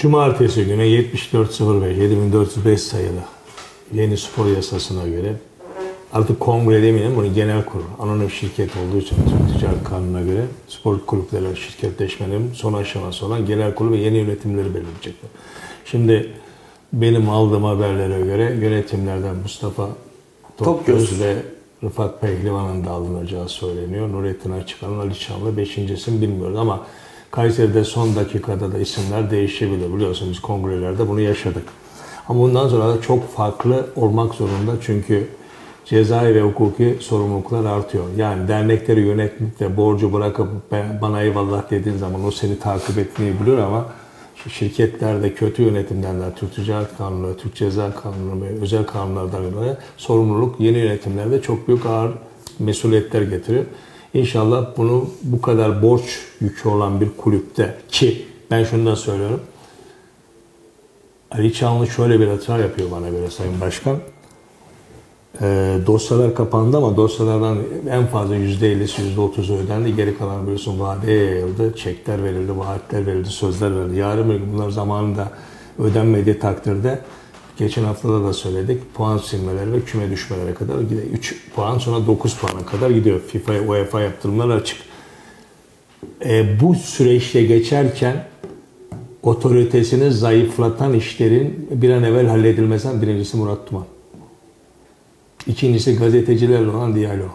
Cumartesi 0.01 0.64
günü 0.64 0.82
7405 0.82 1.98
7405 1.98 2.80
sayılı 2.80 3.20
yeni 3.92 4.16
spor 4.16 4.46
yasasına 4.46 5.09
göre 5.09 5.32
artık 6.12 6.40
kongre 6.40 6.82
demeyelim 6.82 7.16
bunu 7.16 7.34
genel 7.34 7.64
kurul. 7.64 7.84
Anonim 7.98 8.30
şirket 8.30 8.70
olduğu 8.76 8.98
için 8.98 9.16
Türk 9.16 9.59
Ticaret 9.59 9.84
Kanunu'na 9.84 10.22
göre 10.22 10.44
spor 10.68 10.98
kulüpleri 11.07 11.57
şirketleşmenin 11.57 12.53
son 12.53 12.72
aşaması 12.72 13.26
olan 13.26 13.46
genel 13.46 13.74
kurul 13.74 13.92
ve 13.92 13.96
yeni 13.96 14.18
yönetimleri 14.18 14.74
belirleyecekler. 14.74 15.30
Şimdi 15.84 16.32
benim 16.92 17.28
aldığım 17.28 17.64
haberlere 17.64 18.20
göre 18.20 18.57
yönetimlerden 18.61 19.36
Mustafa 19.36 19.88
Tokgöz. 20.59 20.64
Tokgöz 20.64 21.20
ve 21.20 21.36
Rıfat 21.84 22.20
Pehlivan'ın 22.20 22.84
da 22.84 22.90
alınacağı 22.90 23.48
söyleniyor. 23.48 24.12
Nurettin 24.12 24.51
Açıkan'ın 24.51 24.98
Ali 24.98 25.18
Çamlı 25.18 25.57
beşincisini 25.57 26.20
bilmiyoruz 26.20 26.59
ama 26.59 26.86
Kayseri'de 27.30 27.84
son 27.84 28.16
dakikada 28.16 28.72
da 28.72 28.78
isimler 28.78 29.30
değişebilir. 29.30 29.94
Biliyorsunuz 29.94 30.40
kongrelerde 30.40 31.08
bunu 31.08 31.20
yaşadık. 31.20 31.62
Ama 32.28 32.40
bundan 32.40 32.68
sonra 32.68 32.88
da 32.88 33.00
çok 33.00 33.32
farklı 33.32 33.86
olmak 33.96 34.34
zorunda 34.34 34.72
çünkü 34.80 35.28
cezai 35.84 36.34
ve 36.34 36.42
hukuki 36.42 36.96
sorumluluklar 37.00 37.64
artıyor. 37.64 38.04
Yani 38.16 38.48
dernekleri 38.48 39.00
yönetmekte 39.00 39.76
borcu 39.76 40.12
bırakıp 40.12 40.48
ben, 40.72 40.98
bana 41.02 41.22
eyvallah 41.22 41.70
dediğin 41.70 41.96
zaman 41.96 42.24
o 42.24 42.30
seni 42.30 42.58
takip 42.58 42.98
etmeyi 42.98 43.40
biliyor 43.40 43.58
ama 43.58 43.86
şirketlerde 44.48 45.34
kötü 45.34 45.62
yönetimden 45.62 46.20
de 46.20 46.24
Türk 46.36 46.54
Ticaret 46.54 46.96
Kanunu, 46.98 47.36
Türk 47.36 47.54
Ceza 47.54 47.94
Kanunu 47.94 48.42
ve 48.42 48.60
özel 48.60 48.84
kanunlardan 48.84 49.52
dolayı 49.52 49.76
sorumluluk 49.96 50.60
yeni 50.60 50.78
yönetimlerde 50.78 51.42
çok 51.42 51.68
büyük 51.68 51.86
ağır 51.86 52.10
mesuliyetler 52.58 53.22
getiriyor. 53.22 53.64
İnşallah 54.14 54.66
bunu 54.76 55.11
bu 55.22 55.40
kadar 55.40 55.82
borç 55.82 56.18
yükü 56.40 56.68
olan 56.68 57.00
bir 57.00 57.08
kulüpte 57.16 57.76
ki 57.88 58.26
ben 58.50 58.64
şunu 58.64 58.86
da 58.86 58.96
söylüyorum. 58.96 59.40
Ali 61.30 61.52
Çamlı 61.52 61.86
şöyle 61.86 62.20
bir 62.20 62.28
hata 62.28 62.58
yapıyor 62.58 62.90
bana 62.90 63.08
göre 63.08 63.30
Sayın 63.30 63.61
Başkan. 63.61 63.96
Ee, 65.42 65.78
dosyalar 65.86 66.34
kapandı 66.34 66.76
ama 66.76 66.96
dosyalardan 66.96 67.58
en 67.90 68.06
fazla 68.06 68.36
%50'si 68.36 69.16
%30'u 69.16 69.56
ödendi. 69.56 69.96
Geri 69.96 70.18
kalan 70.18 70.42
biliyorsun 70.42 70.80
vadeye 70.80 71.24
yayıldı. 71.24 71.76
Çekler 71.76 72.24
verildi, 72.24 72.58
vaatler 72.58 73.06
verildi, 73.06 73.28
sözler 73.28 73.76
verildi. 73.76 73.96
Yarın 73.96 74.30
bir 74.30 74.52
bunlar 74.52 74.70
zamanında 74.70 75.28
ödenmediği 75.78 76.38
takdirde 76.38 76.98
geçen 77.61 77.84
haftada 77.84 78.24
da 78.24 78.32
söyledik. 78.32 78.94
Puan 78.94 79.18
silmeleri 79.18 79.72
ve 79.72 79.80
küme 79.80 80.11
düşmelere 80.11 80.54
kadar 80.54 80.80
gidiyor. 80.80 81.02
3 81.12 81.36
puan 81.54 81.78
sonra 81.78 82.06
9 82.06 82.36
puana 82.36 82.66
kadar 82.66 82.90
gidiyor. 82.90 83.20
FIFA, 83.20 83.52
UEFA 83.52 84.00
yaptırımlar 84.00 84.48
açık. 84.48 84.78
Ee, 86.24 86.61
bu 86.61 86.74
süreçte 86.74 87.42
geçerken 87.42 88.26
otoritesini 89.22 90.12
zayıflatan 90.12 90.94
işlerin 90.94 91.68
bir 91.70 91.90
an 91.90 92.02
evvel 92.02 92.26
halledilmesinden 92.26 93.02
birincisi 93.02 93.36
Murat 93.36 93.70
Duman. 93.70 93.84
İkincisi 95.46 95.96
gazetecilerle 95.96 96.70
olan 96.70 96.94
diyalog. 96.94 97.30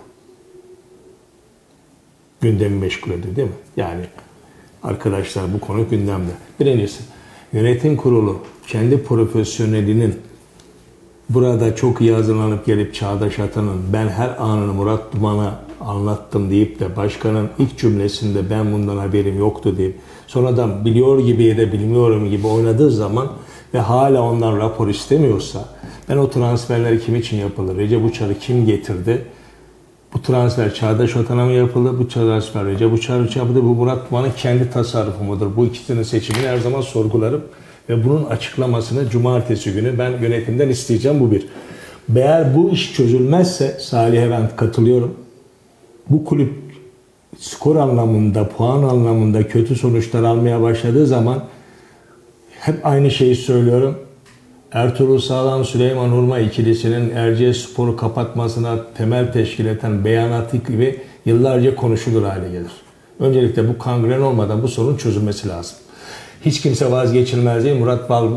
Gündemi 2.41 2.75
meşgul 2.75 3.11
ediyor 3.11 3.35
değil 3.35 3.47
mi? 3.47 3.53
Yani 3.77 4.05
arkadaşlar 4.83 5.53
bu 5.53 5.59
konu 5.59 5.89
gündemde. 5.89 6.31
Birincisi 6.59 7.03
yönetim 7.53 7.97
kurulu 7.97 8.39
kendi 8.67 9.03
profesyonelinin 9.03 10.15
burada 11.29 11.75
çok 11.75 12.01
iyi 12.01 12.13
hazırlanıp 12.13 12.65
gelip 12.65 12.93
Çağdaş 12.93 13.39
Atan'ın 13.39 13.81
ben 13.93 14.07
her 14.07 14.29
anını 14.39 14.73
Murat 14.73 15.13
Duman'a 15.15 15.59
anlattım 15.81 16.49
deyip 16.49 16.79
de 16.79 16.95
başkanın 16.95 17.49
ilk 17.59 17.77
cümlesinde 17.77 18.49
ben 18.49 18.73
bundan 18.73 18.97
haberim 18.97 19.39
yoktu 19.39 19.77
deyip 19.77 19.95
sonradan 20.27 20.85
biliyor 20.85 21.19
gibi 21.19 21.57
da 21.57 21.71
bilmiyorum 21.71 22.29
gibi 22.29 22.47
oynadığı 22.47 22.91
zaman 22.91 23.27
ve 23.73 23.79
hala 23.79 24.21
ondan 24.21 24.57
rapor 24.57 24.87
istemiyorsa 24.87 25.65
ben 26.09 26.17
o 26.17 26.29
transferler 26.29 26.99
kim 26.99 27.15
için 27.15 27.37
yapılır? 27.37 27.77
Recep 27.77 28.05
Uçar'ı 28.05 28.39
kim 28.39 28.65
getirdi? 28.65 29.25
Bu 30.13 30.21
transfer 30.21 30.73
Çağdaş 30.73 31.15
Atan'a 31.15 31.45
mı 31.45 31.51
yapıldı? 31.51 31.99
Bu 31.99 32.07
transfer 32.07 32.65
Recep 32.65 32.93
Uçar 32.93 33.23
için 33.23 33.39
yapıldı. 33.39 33.63
Bu 33.63 33.75
Murat 33.75 34.11
Duman'ın 34.11 34.31
kendi 34.37 34.69
tasarrufu 34.69 35.23
mudur? 35.23 35.47
Bu 35.55 35.65
ikisinin 35.65 36.03
seçimini 36.03 36.47
her 36.47 36.57
zaman 36.57 36.81
sorgularım. 36.81 37.41
Ve 37.89 38.05
bunun 38.05 38.25
açıklamasını 38.25 39.09
cumartesi 39.09 39.73
günü 39.73 39.99
ben 39.99 40.11
yönetimden 40.21 40.69
isteyeceğim 40.69 41.19
bu 41.19 41.31
bir. 41.31 41.45
Eğer 42.15 42.55
bu 42.55 42.69
iş 42.69 42.93
çözülmezse 42.93 43.77
Salih'e 43.79 44.31
ben 44.31 44.49
katılıyorum. 44.55 45.15
Bu 46.09 46.25
kulüp 46.25 46.53
skor 47.39 47.75
anlamında, 47.75 48.49
puan 48.49 48.83
anlamında 48.83 49.47
kötü 49.47 49.75
sonuçlar 49.75 50.23
almaya 50.23 50.61
başladığı 50.61 51.07
zaman 51.07 51.43
hep 52.59 52.85
aynı 52.85 53.11
şeyi 53.11 53.35
söylüyorum. 53.35 53.97
Ertuğrul 54.71 55.19
Sağlam 55.19 55.65
Süleyman 55.65 56.09
Hurma 56.09 56.39
ikilisinin 56.39 57.09
Erciyes 57.09 57.57
Spor'u 57.57 57.95
kapatmasına 57.95 58.77
temel 58.97 59.33
teşkil 59.33 59.65
eden 59.65 60.05
beyanatı 60.05 60.57
gibi 60.57 60.99
yıllarca 61.25 61.75
konuşulur 61.75 62.23
hale 62.23 62.49
gelir. 62.49 62.71
Öncelikle 63.19 63.67
bu 63.67 63.77
kangren 63.77 64.21
olmadan 64.21 64.63
bu 64.63 64.67
sorun 64.67 64.97
çözülmesi 64.97 65.47
lazım. 65.47 65.77
Hiç 66.45 66.61
kimse 66.61 66.91
vazgeçilmez 66.91 67.65
değil. 67.65 67.79
Murat 67.79 68.09
Bal 68.09 68.29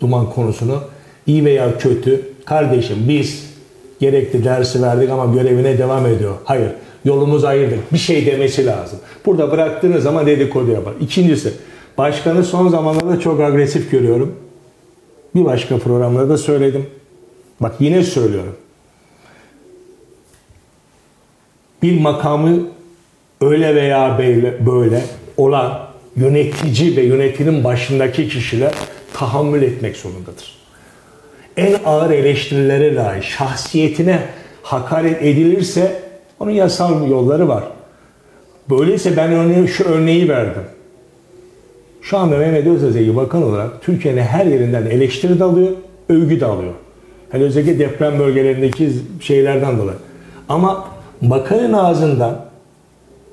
Duman 0.00 0.30
konusunu 0.30 0.80
iyi 1.26 1.44
veya 1.44 1.78
kötü 1.78 2.22
kardeşim 2.44 2.96
biz 3.08 3.48
gerekli 4.00 4.44
dersi 4.44 4.82
verdik 4.82 5.10
ama 5.10 5.34
görevine 5.34 5.78
devam 5.78 6.06
ediyor. 6.06 6.34
Hayır 6.44 6.70
yolumuz 7.04 7.44
ayırdık. 7.44 7.92
Bir 7.92 7.98
şey 7.98 8.26
demesi 8.26 8.66
lazım. 8.66 8.98
Burada 9.26 9.50
bıraktığınız 9.50 10.02
zaman 10.02 10.26
dedikodu 10.26 10.70
yapar. 10.70 10.94
İkincisi 11.00 11.52
başkanı 11.98 12.44
son 12.44 12.68
zamanlarda 12.68 13.20
çok 13.20 13.40
agresif 13.40 13.90
görüyorum. 13.90 14.34
Bir 15.34 15.44
başka 15.44 15.78
programda 15.78 16.28
da 16.28 16.38
söyledim. 16.38 16.86
Bak 17.60 17.74
yine 17.80 18.02
söylüyorum. 18.02 18.56
Bir 21.82 22.00
makamı 22.00 22.58
öyle 23.40 23.74
veya 23.74 24.18
böyle 24.66 25.04
olan 25.36 25.87
yönetici 26.20 26.96
ve 26.96 27.02
yönetimin 27.02 27.64
başındaki 27.64 28.28
kişiler 28.28 28.72
tahammül 29.14 29.62
etmek 29.62 29.96
zorundadır. 29.96 30.58
En 31.56 31.74
ağır 31.84 32.10
eleştirilere 32.10 32.96
dair 32.96 33.22
şahsiyetine 33.22 34.20
hakaret 34.62 35.22
edilirse 35.22 36.02
onun 36.40 36.50
yasal 36.50 37.10
yolları 37.10 37.48
var. 37.48 37.64
Böyleyse 38.70 39.16
ben 39.16 39.32
örneği, 39.32 39.68
şu 39.68 39.84
örneği 39.84 40.28
verdim. 40.28 40.62
Şu 42.02 42.18
anda 42.18 42.36
Mehmet 42.36 42.66
Özezeki 42.66 43.16
bakan 43.16 43.42
olarak 43.42 43.82
Türkiye'nin 43.82 44.20
her 44.20 44.46
yerinden 44.46 44.86
eleştiri 44.86 45.38
de 45.40 45.44
alıyor, 45.44 45.72
övgü 46.08 46.40
de 46.40 46.46
alıyor. 46.46 46.72
Hani 47.32 47.42
özellikle 47.44 47.78
deprem 47.78 48.18
bölgelerindeki 48.18 48.90
şeylerden 49.20 49.78
dolayı. 49.78 49.98
Ama 50.48 50.88
bakanın 51.22 51.72
ağzından 51.72 52.47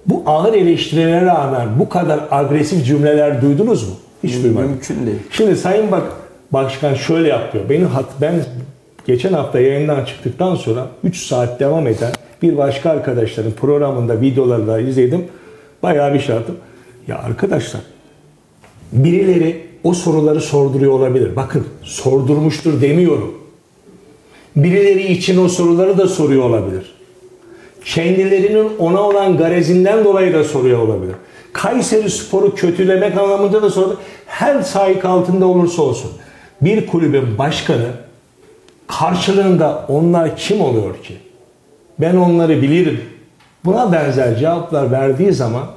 bu 0.06 0.24
ağır 0.26 0.54
eleştirilere 0.54 1.26
rağmen 1.26 1.68
bu 1.80 1.90
kadar 1.90 2.20
agresif 2.32 2.86
cümleler 2.86 3.42
duydunuz 3.42 3.90
mu? 3.90 3.96
Hiç 4.24 4.44
duymadım. 4.44 4.70
Mümkün 4.70 5.06
değil. 5.06 5.18
Şimdi 5.32 5.56
Sayın 5.56 5.92
Bak 5.92 6.04
Başkan 6.52 6.94
şöyle 6.94 7.28
yapıyor. 7.28 7.70
Benim 7.70 7.88
hat 7.88 8.06
ben 8.22 8.34
geçen 9.08 9.34
hafta 9.34 9.60
yayından 9.60 10.06
çıktıktan 10.06 10.56
sonra 10.56 10.88
3 11.04 11.18
saat 11.18 11.60
devam 11.60 11.88
eden 11.88 12.12
bir 12.42 12.58
başka 12.58 12.90
arkadaşların 12.90 13.52
programında 13.52 14.22
videoları 14.22 14.68
da 14.68 14.80
izledim. 14.80 15.26
Bayağı 15.84 16.14
bir 16.14 16.20
şey 16.20 16.36
yaptım. 16.36 16.56
Ya 17.08 17.18
arkadaşlar 17.18 17.82
birileri 18.92 19.66
o 19.84 19.94
soruları 19.94 20.42
sorduruyor 20.42 20.92
olabilir. 20.92 21.36
Bakın 21.36 21.66
sordurmuştur 21.84 22.82
demiyorum. 22.82 23.36
Birileri 24.56 25.12
için 25.12 25.46
o 25.46 25.50
soruları 25.50 25.98
da 25.98 26.08
soruyor 26.08 26.44
olabilir. 26.44 26.95
Kendilerinin 27.86 28.78
ona 28.80 29.02
olan 29.02 29.38
garezinden 29.38 30.06
dolayı 30.06 30.34
da 30.34 30.44
soruyor 30.44 30.80
olabilir. 30.80 31.16
Kayseri 31.54 32.10
Spor'u 32.10 32.56
kötülemek 32.56 33.18
anlamında 33.18 33.62
da 33.62 33.70
soruyor. 33.70 33.98
Her 34.26 34.62
sahik 34.62 35.06
altında 35.06 35.46
olursa 35.46 35.82
olsun. 35.82 36.12
Bir 36.62 36.88
kulübün 36.88 37.38
başkanı 37.38 37.88
karşılığında 38.88 39.86
onlar 39.88 40.38
kim 40.38 40.62
oluyor 40.62 41.04
ki? 41.04 41.18
Ben 42.00 42.16
onları 42.16 42.62
bilirim. 42.62 43.02
Buna 43.66 43.92
benzer 43.92 44.38
cevaplar 44.38 44.92
verdiği 44.92 45.34
zaman 45.34 45.68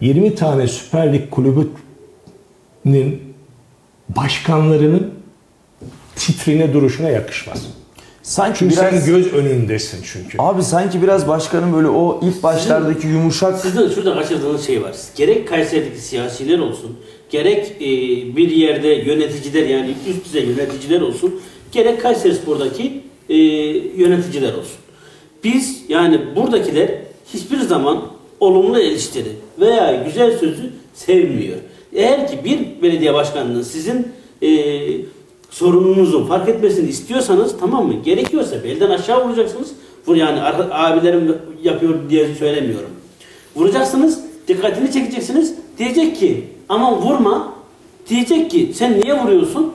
20 0.00 0.34
tane 0.34 0.68
Süper 0.68 1.12
Lig 1.12 1.30
kulübünün 1.30 3.34
başkanlarının 4.08 5.14
titrine 6.16 6.72
duruşuna 6.72 7.08
yakışmaz. 7.08 7.81
Sanki 8.22 8.58
Çünkü 8.58 8.76
biraz 8.76 8.90
sen 8.90 9.06
göz 9.06 9.32
önündesin 9.32 9.98
çünkü. 10.04 10.38
Abi 10.38 10.62
sanki 10.62 11.02
biraz 11.02 11.28
başkanın 11.28 11.72
böyle 11.72 11.88
o 11.88 12.20
ilk 12.22 12.42
başlardaki 12.42 13.06
yumuşak 13.06 13.60
Sizin 13.60 13.88
şurada 13.88 14.14
kaçırdığınız 14.14 14.66
şey 14.66 14.82
var. 14.82 14.96
Gerek 15.16 15.48
Kayseri'deki 15.48 16.00
siyasiler 16.00 16.58
olsun, 16.58 16.98
gerek 17.30 17.66
e, 17.80 17.86
bir 18.36 18.50
yerde 18.50 18.88
yöneticiler 18.88 19.66
yani 19.66 19.94
üst 20.08 20.24
düzey 20.24 20.44
yöneticiler 20.44 21.00
olsun, 21.00 21.40
gerek 21.72 22.02
Kayseri 22.02 22.34
Spor'daki 22.34 23.02
e, 23.28 23.36
yöneticiler 23.96 24.52
olsun. 24.52 24.76
Biz 25.44 25.84
yani 25.88 26.20
buradakiler 26.36 26.90
hiçbir 27.34 27.60
zaman 27.60 28.02
olumlu 28.40 28.78
eleştiri 28.78 29.32
veya 29.60 30.02
güzel 30.06 30.38
sözü 30.38 30.70
sevmiyor. 30.94 31.56
Eğer 31.92 32.28
ki 32.28 32.38
bir 32.44 32.82
belediye 32.82 33.14
başkanının 33.14 33.62
sizin 33.62 34.08
e, 34.42 34.48
sorununuzun 35.52 36.26
fark 36.26 36.48
etmesini 36.48 36.88
istiyorsanız 36.88 37.54
tamam 37.60 37.86
mı? 37.86 37.94
Gerekiyorsa 38.04 38.64
belden 38.64 38.90
aşağı 38.90 39.28
vuracaksınız. 39.28 39.68
Vur 40.06 40.16
yani 40.16 40.40
abilerim 40.70 41.36
yapıyor 41.62 41.94
diye 42.10 42.34
söylemiyorum. 42.34 42.88
Vuracaksınız, 43.56 44.20
dikkatini 44.48 44.92
çekeceksiniz. 44.92 45.54
Diyecek 45.78 46.16
ki 46.16 46.44
aman 46.68 46.94
vurma. 46.94 47.52
Diyecek 48.08 48.50
ki 48.50 48.70
sen 48.74 49.00
niye 49.00 49.18
vuruyorsun? 49.22 49.72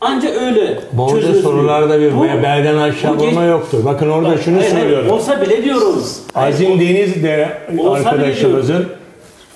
Anca 0.00 0.28
öyle 0.30 0.80
Burada 0.92 1.12
çözülürsün. 1.20 1.42
sorularda 1.42 2.00
bir 2.00 2.16
Bu- 2.16 2.22
belden 2.24 2.76
aşağı 2.76 3.14
bu 3.14 3.18
geç- 3.22 3.28
vurma 3.30 3.44
yoktur. 3.44 3.84
Bakın 3.84 4.10
orada 4.10 4.38
şunu 4.38 4.56
hayır, 4.56 4.70
hayır, 4.70 4.80
söylüyorum. 4.82 5.10
Olsa 5.10 5.40
bile 5.42 5.64
diyorum. 5.64 6.02
Azim 6.34 6.80
Deniz 6.80 7.22
de 7.22 7.48
Olsa 7.78 8.08
arkadaşımızın 8.08 8.86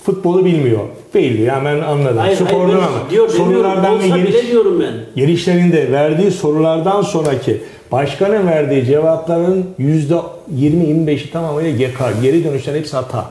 futbolu 0.04 0.44
bilmiyor. 0.44 0.80
Belli 1.14 1.42
ya 1.42 1.62
ben 1.64 1.80
anladım. 1.80 2.18
Hayır, 2.18 2.36
hayır, 2.36 2.48
Spordan 2.50 2.80
ben- 3.04 3.10
diyor, 3.10 3.28
sorulardan 3.28 4.00
ve 4.00 4.08
giriş, 4.08 4.50
diyorum 4.50 4.80
ben. 4.80 4.94
girişlerinde 5.16 5.92
verdiği 5.92 6.30
sorulardan 6.30 7.02
sonraki 7.02 7.62
başkanın 7.92 8.46
verdiği 8.46 8.84
cevapların 8.84 9.66
yüzde 9.78 10.14
20-25'i 10.54 11.30
tamamıyla 11.30 11.70
gekar. 11.70 12.12
Geri 12.22 12.44
dönüşler 12.44 12.74
hepsi 12.74 12.96
hata. 12.96 13.26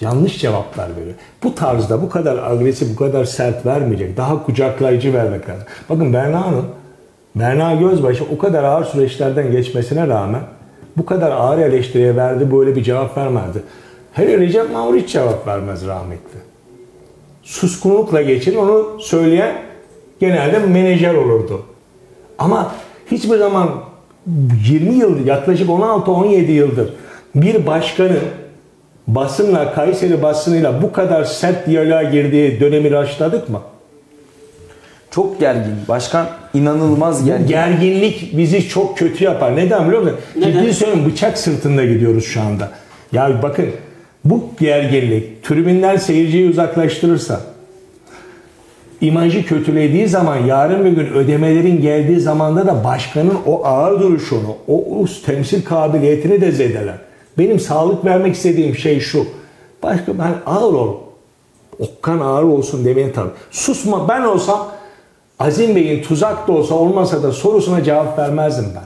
Yanlış 0.00 0.38
cevaplar 0.40 0.88
veriyor. 0.96 1.14
Bu 1.42 1.54
tarzda 1.54 2.02
bu 2.02 2.08
kadar 2.08 2.50
agresif, 2.50 2.92
bu 2.92 2.96
kadar 2.96 3.24
sert 3.24 3.66
vermeyecek. 3.66 4.16
Daha 4.16 4.44
kucaklayıcı 4.46 5.14
vermek 5.14 5.48
lazım. 5.48 5.64
Bakın 5.90 6.12
Berna 6.12 6.46
Hanım, 6.46 6.66
Berna 7.34 7.74
Gözbaşı 7.74 8.24
o 8.34 8.38
kadar 8.38 8.64
ağır 8.64 8.84
süreçlerden 8.84 9.52
geçmesine 9.52 10.08
rağmen 10.08 10.42
bu 10.96 11.06
kadar 11.06 11.30
ağır 11.30 11.58
eleştiriye 11.58 12.16
verdi, 12.16 12.52
böyle 12.52 12.76
bir 12.76 12.82
cevap 12.82 13.16
vermezdi. 13.18 13.62
Hele 14.12 14.38
Recep 14.38 14.72
Mavrich 14.72 15.06
cevap 15.12 15.46
vermez 15.46 15.86
rahmetli. 15.86 16.38
Suskunlukla 17.48 18.22
geçir, 18.22 18.56
onu 18.56 19.00
söyleyen 19.00 19.52
genelde 20.20 20.58
menajer 20.58 21.14
olurdu. 21.14 21.62
Ama 22.38 22.74
hiçbir 23.10 23.38
zaman 23.38 23.70
20 24.68 24.94
yıl, 24.94 25.26
yaklaşık 25.26 25.68
16-17 25.68 26.50
yıldır 26.50 26.94
bir 27.34 27.66
başkanın 27.66 28.20
basınla, 29.06 29.74
Kayseri 29.74 30.22
basınıyla 30.22 30.82
bu 30.82 30.92
kadar 30.92 31.24
sert 31.24 31.66
diyaloğa 31.66 32.02
girdiği 32.02 32.60
dönemi 32.60 32.90
raşladık 32.90 33.48
mı? 33.48 33.60
çok 35.10 35.40
gergin. 35.40 35.74
Başkan 35.88 36.26
inanılmaz 36.54 37.22
Bu 37.22 37.26
gergin. 37.26 37.46
gerginlik 37.46 38.36
bizi 38.36 38.68
çok 38.68 38.98
kötü 38.98 39.24
yapar. 39.24 39.56
Neden 39.56 39.86
biliyor 39.86 40.02
musun? 40.02 40.16
Neden? 40.36 40.52
Ciddi 40.52 40.74
söylüyorum 40.74 41.12
bıçak 41.12 41.38
sırtında 41.38 41.84
gidiyoruz 41.84 42.24
şu 42.24 42.40
anda. 42.40 42.70
Ya 43.12 43.42
bakın 43.42 43.66
bu 44.30 44.44
gerginlik 44.60 45.44
tribünden 45.44 45.96
seyirciyi 45.96 46.50
uzaklaştırırsa 46.50 47.40
imajı 49.00 49.46
kötülediği 49.46 50.08
zaman 50.08 50.36
yarın 50.36 50.84
bir 50.84 50.90
gün 50.90 51.06
ödemelerin 51.06 51.80
geldiği 51.80 52.20
zamanda 52.20 52.66
da 52.66 52.84
başkanın 52.84 53.38
o 53.46 53.64
ağır 53.64 54.00
duruşunu, 54.00 54.56
o, 54.68 55.00
o 55.00 55.04
temsil 55.26 55.64
kabiliyetini 55.64 56.40
de 56.40 56.52
zedeler. 56.52 56.98
Benim 57.38 57.60
sağlık 57.60 58.04
vermek 58.04 58.34
istediğim 58.34 58.76
şey 58.76 59.00
şu. 59.00 59.26
Başka 59.82 60.18
ben 60.18 60.34
ağır 60.46 60.72
ol. 60.72 60.96
Okkan 61.78 62.18
ağır 62.18 62.42
olsun 62.42 62.84
demeyin 62.84 63.12
tabii. 63.12 63.30
Susma 63.50 64.08
ben 64.08 64.22
olsam 64.22 64.68
Azim 65.38 65.76
Bey'in 65.76 66.02
tuzak 66.02 66.48
da 66.48 66.52
olsa 66.52 66.74
olmasa 66.74 67.22
da 67.22 67.32
sorusuna 67.32 67.84
cevap 67.84 68.18
vermezdim 68.18 68.66
ben. 68.74 68.84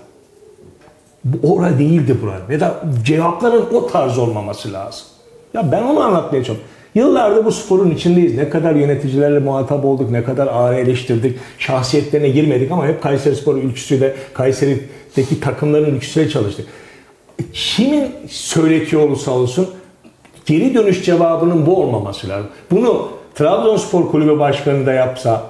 Bu 1.24 1.55
ora 1.55 1.78
değildi 1.78 2.16
bura. 2.22 2.55
Ya 2.55 2.61
da 2.61 2.80
cevapların 3.05 3.66
o 3.74 3.86
tarz 3.86 4.18
olmaması 4.18 4.72
lazım. 4.72 5.07
Ya 5.55 5.72
ben 5.72 5.82
onu 5.82 6.00
anlatmaya 6.00 6.44
çalışıyorum. 6.44 6.72
Yıllardır 6.94 7.44
bu 7.44 7.53
sporun 7.53 7.90
içindeyiz. 7.90 8.36
Ne 8.36 8.48
kadar 8.48 8.74
yöneticilerle 8.74 9.38
muhatap 9.38 9.84
olduk, 9.84 10.11
ne 10.11 10.24
kadar 10.24 10.46
ağır 10.46 10.74
eleştirdik. 10.74 11.38
Şahsiyetlerine 11.59 12.28
girmedik 12.28 12.72
ama 12.72 12.86
hep 12.86 13.03
Kayseri 13.03 13.36
Spor 13.36 13.57
ülküsüyle, 13.57 14.14
Kayseri'deki 14.34 15.40
takımların 15.40 15.94
ülküsüyle 15.94 16.28
çalıştık. 16.28 16.66
Kimin 17.53 18.11
söyletiyor 18.28 19.03
olursa 19.03 19.30
olsun 19.30 19.68
geri 20.46 20.74
dönüş 20.74 21.05
cevabının 21.05 21.66
bu 21.66 21.82
olmaması 21.82 22.28
lazım. 22.28 22.48
Bunu 22.70 23.09
Trabzonspor 23.34 24.11
Kulübü 24.11 24.38
Başkanı 24.38 24.86
da 24.86 24.92
yapsa 24.92 25.42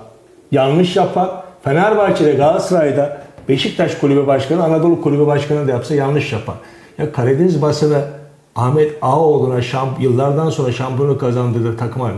yanlış 0.52 0.96
yapar. 0.96 1.30
Fenerbahçe'de, 1.64 2.32
Galatasaray'da, 2.32 3.22
Beşiktaş 3.48 3.94
Kulübü 3.94 4.26
Başkanı, 4.26 4.64
Anadolu 4.64 5.02
Kulübü 5.02 5.26
Başkanı 5.26 5.68
da 5.68 5.70
yapsa 5.70 5.94
yanlış 5.94 6.32
yapar. 6.32 6.54
Ya 6.98 7.12
Karadeniz 7.12 7.62
basını 7.62 8.04
Ahmet 8.56 8.92
Ağaoğlu'na 9.02 9.62
şamp 9.62 10.00
yıllardan 10.00 10.50
sonra 10.50 10.72
şampiyonu 10.72 11.18
kazandırdığı 11.18 11.76
takıma 11.76 12.10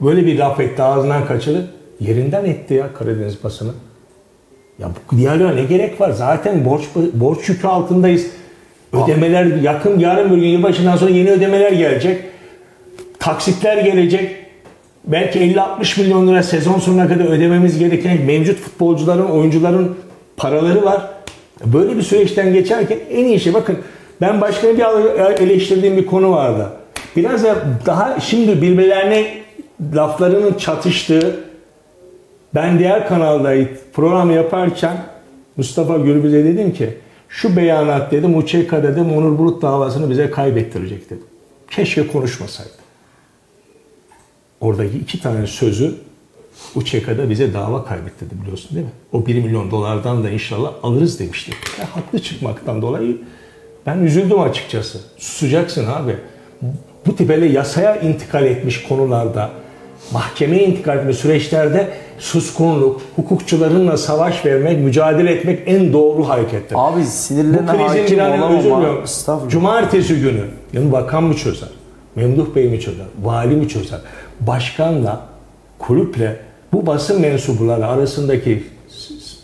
böyle 0.00 0.26
bir 0.26 0.38
laf 0.38 0.60
etti 0.60 0.82
ağzından 0.82 1.26
kaçırdı. 1.26 1.70
Yerinden 2.00 2.44
etti 2.44 2.74
ya 2.74 2.94
Karadeniz 2.94 3.44
basını. 3.44 3.72
Ya 4.78 4.90
bu 5.12 5.16
diyaloğa 5.16 5.52
ne 5.52 5.64
gerek 5.64 6.00
var? 6.00 6.10
Zaten 6.10 6.64
borç 6.64 6.82
borç 7.14 7.48
yükü 7.48 7.66
altındayız. 7.66 8.26
Ödemeler 8.92 9.44
yakın 9.44 9.98
yarın 9.98 10.30
bir 10.30 10.36
gün 10.36 10.48
yılbaşından 10.48 10.96
sonra 10.96 11.10
yeni 11.10 11.30
ödemeler 11.30 11.72
gelecek. 11.72 12.24
Taksitler 13.18 13.84
gelecek. 13.84 14.36
Belki 15.04 15.38
50-60 15.38 16.00
milyon 16.00 16.28
lira 16.28 16.42
sezon 16.42 16.78
sonuna 16.78 17.08
kadar 17.08 17.24
ödememiz 17.24 17.78
gereken 17.78 18.22
mevcut 18.22 18.58
futbolcuların, 18.58 19.30
oyuncuların 19.30 19.96
paraları 20.36 20.84
var. 20.84 21.10
Böyle 21.64 21.96
bir 21.96 22.02
süreçten 22.02 22.52
geçerken 22.52 22.98
en 23.10 23.24
iyi 23.24 23.40
şey 23.40 23.54
bakın 23.54 23.78
ben 24.20 24.40
başkanı 24.40 24.78
bir 24.78 24.84
eleştirdiğim 25.42 25.96
bir 25.96 26.06
konu 26.06 26.32
vardı. 26.32 26.68
Biraz 27.16 27.44
da 27.44 27.56
daha 27.86 28.20
şimdi 28.20 28.62
birbirlerine 28.62 29.42
laflarının 29.94 30.54
çatıştığı 30.54 31.40
ben 32.54 32.78
diğer 32.78 33.08
kanalda 33.08 33.54
program 33.92 34.30
yaparken 34.30 34.96
Mustafa 35.56 35.98
Gürbüz'e 35.98 36.44
dedim 36.44 36.72
ki 36.72 36.98
şu 37.28 37.56
beyanat 37.56 38.12
dedim 38.12 38.38
Uçeka 38.38 38.82
dedim 38.82 39.16
Onur 39.16 39.38
Bulut 39.38 39.62
davasını 39.62 40.10
bize 40.10 40.30
kaybettirecek 40.30 41.10
dedim. 41.10 41.26
Keşke 41.70 42.06
konuşmasaydı. 42.06 42.70
Oradaki 44.60 44.98
iki 44.98 45.22
tane 45.22 45.46
sözü 45.46 45.94
Uçeka'da 46.74 47.30
bize 47.30 47.54
dava 47.54 47.84
kaybettirdi 47.84 48.34
biliyorsun 48.42 48.74
değil 48.74 48.86
mi? 48.86 48.92
O 49.12 49.26
1 49.26 49.34
milyon 49.34 49.70
dolardan 49.70 50.24
da 50.24 50.30
inşallah 50.30 50.72
alırız 50.82 51.20
demişti. 51.20 51.52
Ya, 51.78 51.96
haklı 51.96 52.18
çıkmaktan 52.18 52.82
dolayı 52.82 53.18
ben 53.86 53.98
üzüldüm 53.98 54.40
açıkçası. 54.40 54.98
Susacaksın 55.18 55.86
abi. 55.86 56.16
Bu 57.06 57.16
tip 57.16 57.30
yasaya 57.52 57.96
intikal 57.96 58.44
etmiş 58.44 58.82
konularda, 58.82 59.50
mahkemeye 60.12 60.64
intikal 60.64 60.98
etmiş 60.98 61.16
süreçlerde 61.16 61.88
suskunluk, 62.18 63.00
hukukçularınla 63.16 63.96
savaş 63.96 64.46
vermek, 64.46 64.78
mücadele 64.78 65.32
etmek 65.32 65.62
en 65.66 65.92
doğru 65.92 66.28
harekettir. 66.28 66.76
Abi 66.78 67.04
sinirlerine 67.04 67.70
hakim. 67.70 69.02
Estağfurullah. 69.02 69.50
Cumartesi 69.50 70.20
günü 70.20 70.44
yani 70.72 70.92
bakan 70.92 71.24
mı 71.24 71.36
çözer? 71.36 71.68
Memduh 72.16 72.54
Bey 72.54 72.68
mi 72.68 72.80
çözer? 72.80 73.06
Vali 73.22 73.56
mi 73.56 73.68
çözer? 73.68 74.00
Başkanla 74.40 75.20
kulüple 75.78 76.36
bu 76.72 76.86
basın 76.86 77.20
mensupları 77.20 77.86
arasındaki 77.86 78.64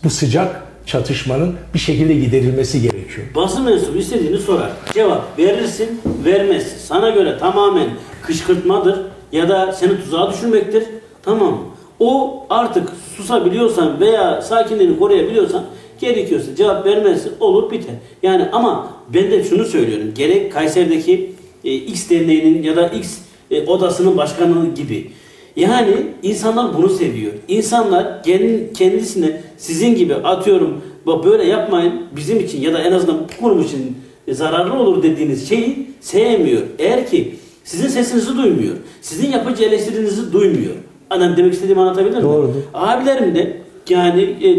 bu 0.03 0.09
sıcak 0.09 0.66
çatışmanın 0.87 1.55
bir 1.73 1.79
şekilde 1.79 2.13
giderilmesi 2.13 2.81
gerekiyor. 2.81 3.27
Basın 3.35 3.65
mensubu 3.65 3.97
istediğini 3.97 4.37
sorar. 4.37 4.71
Cevap 4.93 5.39
verirsin, 5.39 6.01
vermezsin. 6.25 6.77
Sana 6.77 7.09
göre 7.09 7.37
tamamen 7.39 7.89
kışkırtmadır 8.21 8.99
ya 9.31 9.49
da 9.49 9.71
seni 9.71 10.01
tuzağa 10.01 10.31
düşürmektir. 10.31 10.83
Tamam? 11.23 11.59
O 11.99 12.43
artık 12.49 12.89
susabiliyorsan 13.17 13.99
veya 13.99 14.41
sakinliğini 14.41 14.99
koruyabiliyorsan 14.99 15.65
gerekiyorsa 15.99 16.55
cevap 16.55 16.85
vermezsin 16.85 17.31
olur 17.39 17.71
biter. 17.71 17.95
Yani 18.23 18.45
ama 18.51 18.93
ben 19.13 19.31
de 19.31 19.43
şunu 19.43 19.65
söylüyorum. 19.65 20.13
Gerek 20.15 20.53
Kayseri'deki 20.53 21.31
e, 21.63 21.73
X 21.73 22.09
derneğinin 22.09 22.63
ya 22.63 22.75
da 22.75 22.87
X 22.87 23.17
e, 23.51 23.65
odasının 23.65 24.17
başkanı 24.17 24.75
gibi. 24.75 25.11
Yani 25.57 25.93
insanlar 26.23 26.77
bunu 26.77 26.89
seviyor. 26.89 27.31
İnsanlar 27.47 28.23
kendi- 28.23 28.73
kendisine 28.73 29.41
sizin 29.57 29.95
gibi 29.95 30.15
atıyorum 30.15 30.81
"Bak 31.05 31.25
böyle 31.25 31.43
yapmayın 31.43 31.93
bizim 32.15 32.39
için 32.39 32.61
ya 32.61 32.73
da 32.73 32.79
en 32.79 32.91
azından 32.91 33.15
bu 33.19 33.41
kurum 33.43 33.61
için 33.61 33.97
zararlı 34.31 34.73
olur 34.73 35.03
dediğiniz 35.03 35.49
şeyi 35.49 35.87
sevmiyor. 36.01 36.61
Eğer 36.79 37.07
ki 37.07 37.35
sizin 37.63 37.87
sesinizi 37.87 38.37
duymuyor, 38.37 38.75
sizin 39.01 39.31
yapıcı 39.31 39.63
eleştirinizi 39.63 40.33
duymuyor. 40.33 40.73
Adam 41.09 41.37
demek 41.37 41.53
istediğimi 41.53 41.81
anlatabilir 41.81 42.11
miyim? 42.17 42.23
Doğrudur. 42.29 42.53
Abilerim 42.73 43.35
de 43.35 43.57
yani 43.89 44.21
e, 44.21 44.49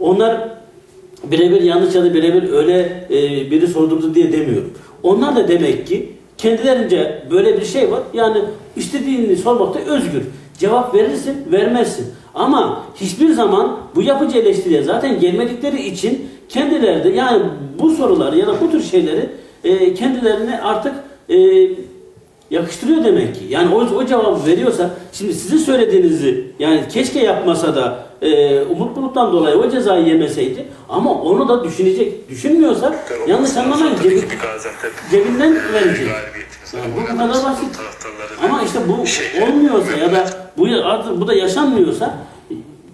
onlar 0.00 0.48
birebir 1.24 1.62
yanlış 1.62 1.94
ya 1.94 2.04
da 2.04 2.14
birebir 2.14 2.52
öyle 2.52 3.06
e, 3.10 3.50
biri 3.50 3.66
sordurdu 3.68 4.14
diye 4.14 4.32
demiyorum. 4.32 4.70
Onlar 5.02 5.36
da 5.36 5.48
demek 5.48 5.86
ki 5.86 6.12
kendilerince 6.38 7.22
böyle 7.30 7.60
bir 7.60 7.64
şey 7.64 7.90
var. 7.90 8.00
Yani 8.14 8.38
istediğini 8.76 9.36
sormakta 9.36 9.80
özgür. 9.80 10.22
Cevap 10.58 10.94
verirsin, 10.94 11.52
vermezsin. 11.52 12.06
Ama 12.34 12.84
hiçbir 12.94 13.32
zaman 13.32 13.76
bu 13.94 14.02
yapıcı 14.02 14.38
eleştiriye 14.38 14.82
zaten 14.82 15.20
gelmedikleri 15.20 15.82
için 15.82 16.28
kendileri 16.48 17.04
de 17.04 17.08
yani 17.08 17.42
bu 17.78 17.90
soruları 17.90 18.38
ya 18.38 18.46
da 18.46 18.60
bu 18.60 18.70
tür 18.70 18.82
şeyleri 18.82 19.30
e, 19.64 19.94
kendilerine 19.94 20.60
artık 20.60 20.94
e, 21.28 21.36
yakıştırıyor 22.50 23.04
demek 23.04 23.34
ki. 23.34 23.40
Yani 23.48 23.74
o, 23.74 23.78
o 23.78 24.06
cevabı 24.06 24.46
veriyorsa 24.46 24.90
şimdi 25.12 25.34
sizin 25.34 25.58
söylediğinizi 25.58 26.44
yani 26.58 26.80
keşke 26.92 27.20
yapmasa 27.20 27.76
da 27.76 28.07
e, 28.22 28.60
Umut 28.62 28.96
Bulut'tan 28.96 29.32
dolayı 29.32 29.56
o 29.56 29.70
cezayı 29.70 30.06
yemeseydi 30.06 30.66
ama 30.88 31.22
onu 31.22 31.48
da 31.48 31.64
düşünecek. 31.64 32.30
Düşünmüyorsa 32.30 32.94
yanlış 33.28 33.56
anlamayın 33.56 33.96
cebi, 34.02 34.22
cebinden 35.10 35.56
verecek. 35.72 36.08
Yani 36.76 36.92
bu 37.00 37.06
kadar 37.06 37.28
basit. 37.28 37.78
Ama 38.44 38.62
işte 38.62 38.78
bu 38.88 38.92
olmuyorsa 39.44 39.96
ya 39.96 40.12
da 40.12 40.26
bu 40.58 40.66
artık 40.84 41.20
bu 41.20 41.28
da 41.28 41.34
yaşanmıyorsa 41.34 42.18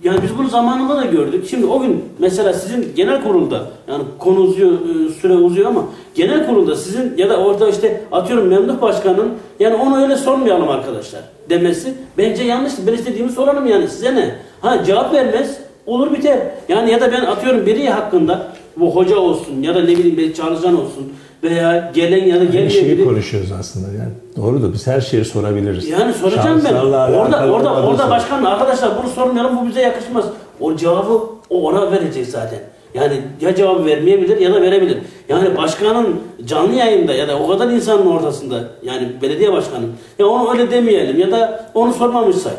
yani 0.04 0.22
biz 0.22 0.38
bunu 0.38 0.48
zamanında 0.48 0.96
da 0.96 1.04
gördük. 1.04 1.46
Şimdi 1.50 1.66
o 1.66 1.80
gün 1.80 2.04
mesela 2.18 2.52
sizin 2.52 2.92
genel 2.96 3.22
kurulda 3.22 3.70
yani 3.88 4.04
konu 4.18 4.40
uzuyor, 4.40 4.72
e, 4.72 5.08
süre 5.12 5.32
uzuyor 5.32 5.68
ama 5.68 5.84
genel 6.14 6.46
kurulda 6.46 6.76
sizin 6.76 7.16
ya 7.16 7.30
da 7.30 7.36
orada 7.36 7.68
işte 7.68 8.00
atıyorum 8.12 8.48
memduh 8.48 8.80
başkanın 8.80 9.28
yani 9.60 9.74
onu 9.74 10.02
öyle 10.02 10.16
sormayalım 10.16 10.68
arkadaşlar 10.68 11.20
demesi 11.50 11.94
bence 12.18 12.44
yanlıştır. 12.44 12.86
Ben 12.86 12.92
istediğimi 12.92 13.30
sorarım 13.32 13.66
yani 13.66 13.88
size 13.88 14.14
ne? 14.14 14.34
Ha 14.64 14.84
cevap 14.84 15.14
vermez 15.14 15.56
olur 15.86 16.12
biter. 16.12 16.38
Yani 16.68 16.90
ya 16.90 17.00
da 17.00 17.12
ben 17.12 17.20
atıyorum 17.24 17.66
biri 17.66 17.88
hakkında 17.90 18.46
bu 18.76 18.96
hoca 18.96 19.16
olsun 19.16 19.62
ya 19.62 19.74
da 19.74 19.80
ne 19.80 19.86
bileyim 19.88 20.32
çalışan 20.32 20.74
olsun 20.80 21.12
veya 21.42 21.90
gelen 21.94 22.24
ya 22.26 22.40
da 22.40 22.44
gelmeyen 22.44 22.68
şeyi 22.68 22.98
biri 22.98 23.04
konuşuyoruz 23.04 23.52
aslında 23.52 23.86
yani. 23.86 24.12
Doğrudur 24.36 24.72
biz 24.72 24.86
her 24.86 25.00
şeyi 25.00 25.24
sorabiliriz. 25.24 25.88
yani 25.88 26.12
soracağım 26.12 26.60
ben. 26.64 26.74
Orada 26.74 27.36
orada 27.52 27.74
orada 27.88 28.02
sor- 28.02 28.10
başkan 28.10 28.44
arkadaşlar 28.44 28.90
bunu 29.02 29.10
sormayalım 29.12 29.58
bu 29.62 29.68
bize 29.68 29.80
yakışmaz. 29.80 30.24
O 30.60 30.76
cevabı 30.76 31.20
o 31.50 31.62
ona 31.68 31.92
verecek 31.92 32.26
zaten. 32.26 32.58
Yani 32.94 33.14
ya 33.40 33.54
cevabı 33.54 33.86
vermeyebilir 33.86 34.40
ya 34.40 34.54
da 34.54 34.62
verebilir. 34.62 34.98
Yani 35.28 35.56
başkanın 35.56 36.20
canlı 36.44 36.74
yayında 36.74 37.12
ya 37.14 37.28
da 37.28 37.38
o 37.38 37.48
kadar 37.48 37.68
insanın 37.68 38.06
ortasında 38.06 38.64
yani 38.82 39.08
belediye 39.22 39.52
başkanı 39.52 39.84
ya 40.18 40.26
onu 40.26 40.52
öyle 40.52 40.70
demeyelim 40.70 41.18
ya 41.20 41.30
da 41.30 41.70
onu 41.74 41.92
sormamışsa 41.92 42.50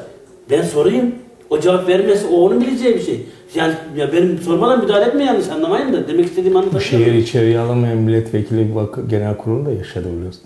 ben 0.52 0.62
sorayım. 0.62 1.16
O 1.50 1.60
cevap 1.60 1.88
vermesi 1.88 2.28
o 2.28 2.36
onun 2.42 2.62
bileceği 2.62 2.96
bir 2.96 3.02
şey. 3.02 3.22
Yani 3.56 3.74
ya 3.98 4.14
benim 4.14 4.38
sormadan 4.38 4.82
müdahale 4.82 5.06
etme 5.06 5.24
yanlış 5.24 5.50
anlamayın 5.50 5.94
da 5.94 6.08
demek 6.08 6.26
istediğimi 6.26 6.54
Bu 6.54 6.60
anlatabiliyor 6.60 6.90
şehir 6.92 7.06
muyum? 7.08 7.18
içeriye 7.24 7.60
alınmayan 7.60 7.98
milletvekili 7.98 8.68
vak- 8.76 9.10
genel 9.10 9.38
kurulu 9.38 9.66
da 9.66 9.72
yaşadı 9.72 10.06
biliyorsun. 10.18 10.42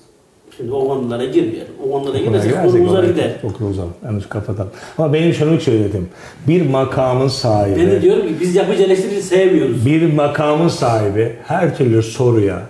Şimdi 0.57 0.71
o 0.71 0.87
konulara 0.87 1.25
girmeyelim. 1.25 1.67
O 1.87 1.91
konulara 1.91 2.17
girersek 2.17 2.53
konumuz 2.63 2.93
oraya 2.93 3.07
gider. 3.11 3.31
Çok 3.41 3.61
uzun. 3.61 3.89
Yanlış 4.05 4.25
kapatalım. 4.25 4.71
Ama 4.97 5.13
benim 5.13 5.33
şunu 5.33 5.59
söyledim. 5.61 6.07
Bir 6.47 6.69
makamın 6.69 7.27
sahibi, 7.27 7.79
Ben 7.79 7.91
de 7.91 8.01
diyorum 8.01 8.27
ki 8.27 8.33
biz 8.41 8.55
yapıcı 8.55 8.83
eleştiriyi 8.83 9.21
sevmiyoruz. 9.21 9.85
bir 9.85 10.13
makamın 10.13 10.67
sahibi 10.67 11.31
her 11.47 11.77
türlü 11.77 12.03
soruya 12.03 12.61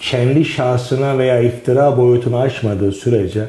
kendi 0.00 0.44
şahsına 0.44 1.18
veya 1.18 1.40
iftira 1.40 1.96
boyutunu 1.98 2.36
aşmadığı 2.38 2.92
sürece 2.92 3.44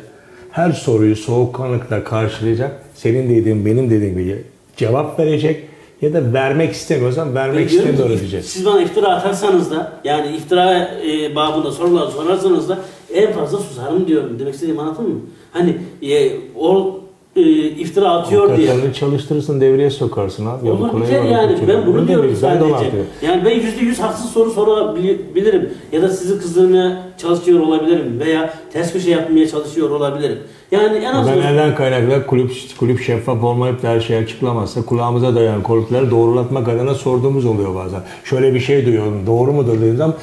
her 0.54 0.72
soruyu 0.72 1.16
soğukkanlıkla 1.16 2.04
karşılayacak. 2.04 2.84
Senin 2.96 3.36
dediğin, 3.36 3.66
benim 3.66 3.90
dediğim 3.90 4.18
gibi 4.18 4.44
cevap 4.78 5.20
verecek 5.20 5.64
ya 6.02 6.14
da 6.14 6.34
vermek 6.34 6.74
istemiyorsan 6.74 7.36
vermek 7.36 7.72
istemiyorum 7.72 8.20
diyecek. 8.20 8.46
Siz 8.46 8.66
bana 8.66 8.82
iftira 8.82 9.08
atarsanız 9.08 9.72
da 9.72 9.92
yani 10.04 10.36
iftira 10.38 10.92
e, 11.06 11.36
babında 11.36 11.72
sorular 11.72 12.12
sorarsanız 12.12 12.70
da 12.70 12.80
en 13.14 13.34
fazla 13.34 13.58
susarım 13.58 14.08
diyorum. 14.08 14.40
Demek 14.40 14.54
istediğimi 14.54 14.82
anladın 14.82 15.10
mı? 15.10 15.20
Hani 15.52 15.78
e, 16.02 16.32
o 16.56 17.00
e, 17.36 17.42
iftira 17.70 18.10
atıyor 18.10 18.58
diye. 18.58 18.70
Avukatlarını 18.70 18.94
çalıştırırsın, 18.94 19.62
devreye 19.62 19.90
sokarsın 19.90 20.46
abi. 20.46 20.70
Olur 20.70 20.80
Yolu 20.80 21.02
biter 21.02 21.24
yani. 21.24 21.58
Ben 21.68 21.86
bunu 21.86 22.08
diyorum? 22.08 22.38
Ben 22.44 22.48
onu 22.48 22.60
sadece. 22.60 22.76
anlıyorum. 22.76 23.08
Yani 23.22 23.46
ben 23.46 23.52
yüzde 23.52 23.82
yüz 23.86 24.00
haksız 24.00 24.30
soru 24.32 24.52
sorabilirim. 24.52 25.70
Ya 25.92 26.02
da 26.02 26.10
sizi 26.10 26.40
kızdırmaya 26.40 27.04
çalışıyor 27.18 27.60
olabilirim. 27.60 28.20
Veya 28.20 28.54
ters 28.74 28.94
köşe 28.94 29.12
yapmaya 29.12 29.48
çalışıyor 29.48 29.90
olabilirim. 29.90 30.40
Yani 30.72 30.98
en 30.98 31.14
azından... 31.14 31.54
neden 31.54 31.76
kaynaklı 31.76 32.28
kulüp, 32.28 32.52
kulüp 32.80 33.02
şeffaf 33.02 33.44
olmayıp 33.44 33.84
da 33.84 33.88
her 33.88 34.00
şeyi 34.00 34.20
açıklamazsa 34.20 34.86
kulağımıza 34.86 35.36
dayan 35.36 35.64
kulüpleri 35.64 36.12
doğrulatmak 36.12 36.68
adına 36.68 36.94
sorduğumuz 36.94 37.46
oluyor 37.46 37.76
bazen. 37.76 38.02
Şöyle 38.24 38.54
bir 38.54 38.60
şey 38.60 38.86
duyuyorum 38.86 39.28
doğru 39.28 39.54
mudur 39.54 39.78
dediğim 39.78 39.98
zaman 39.98 40.16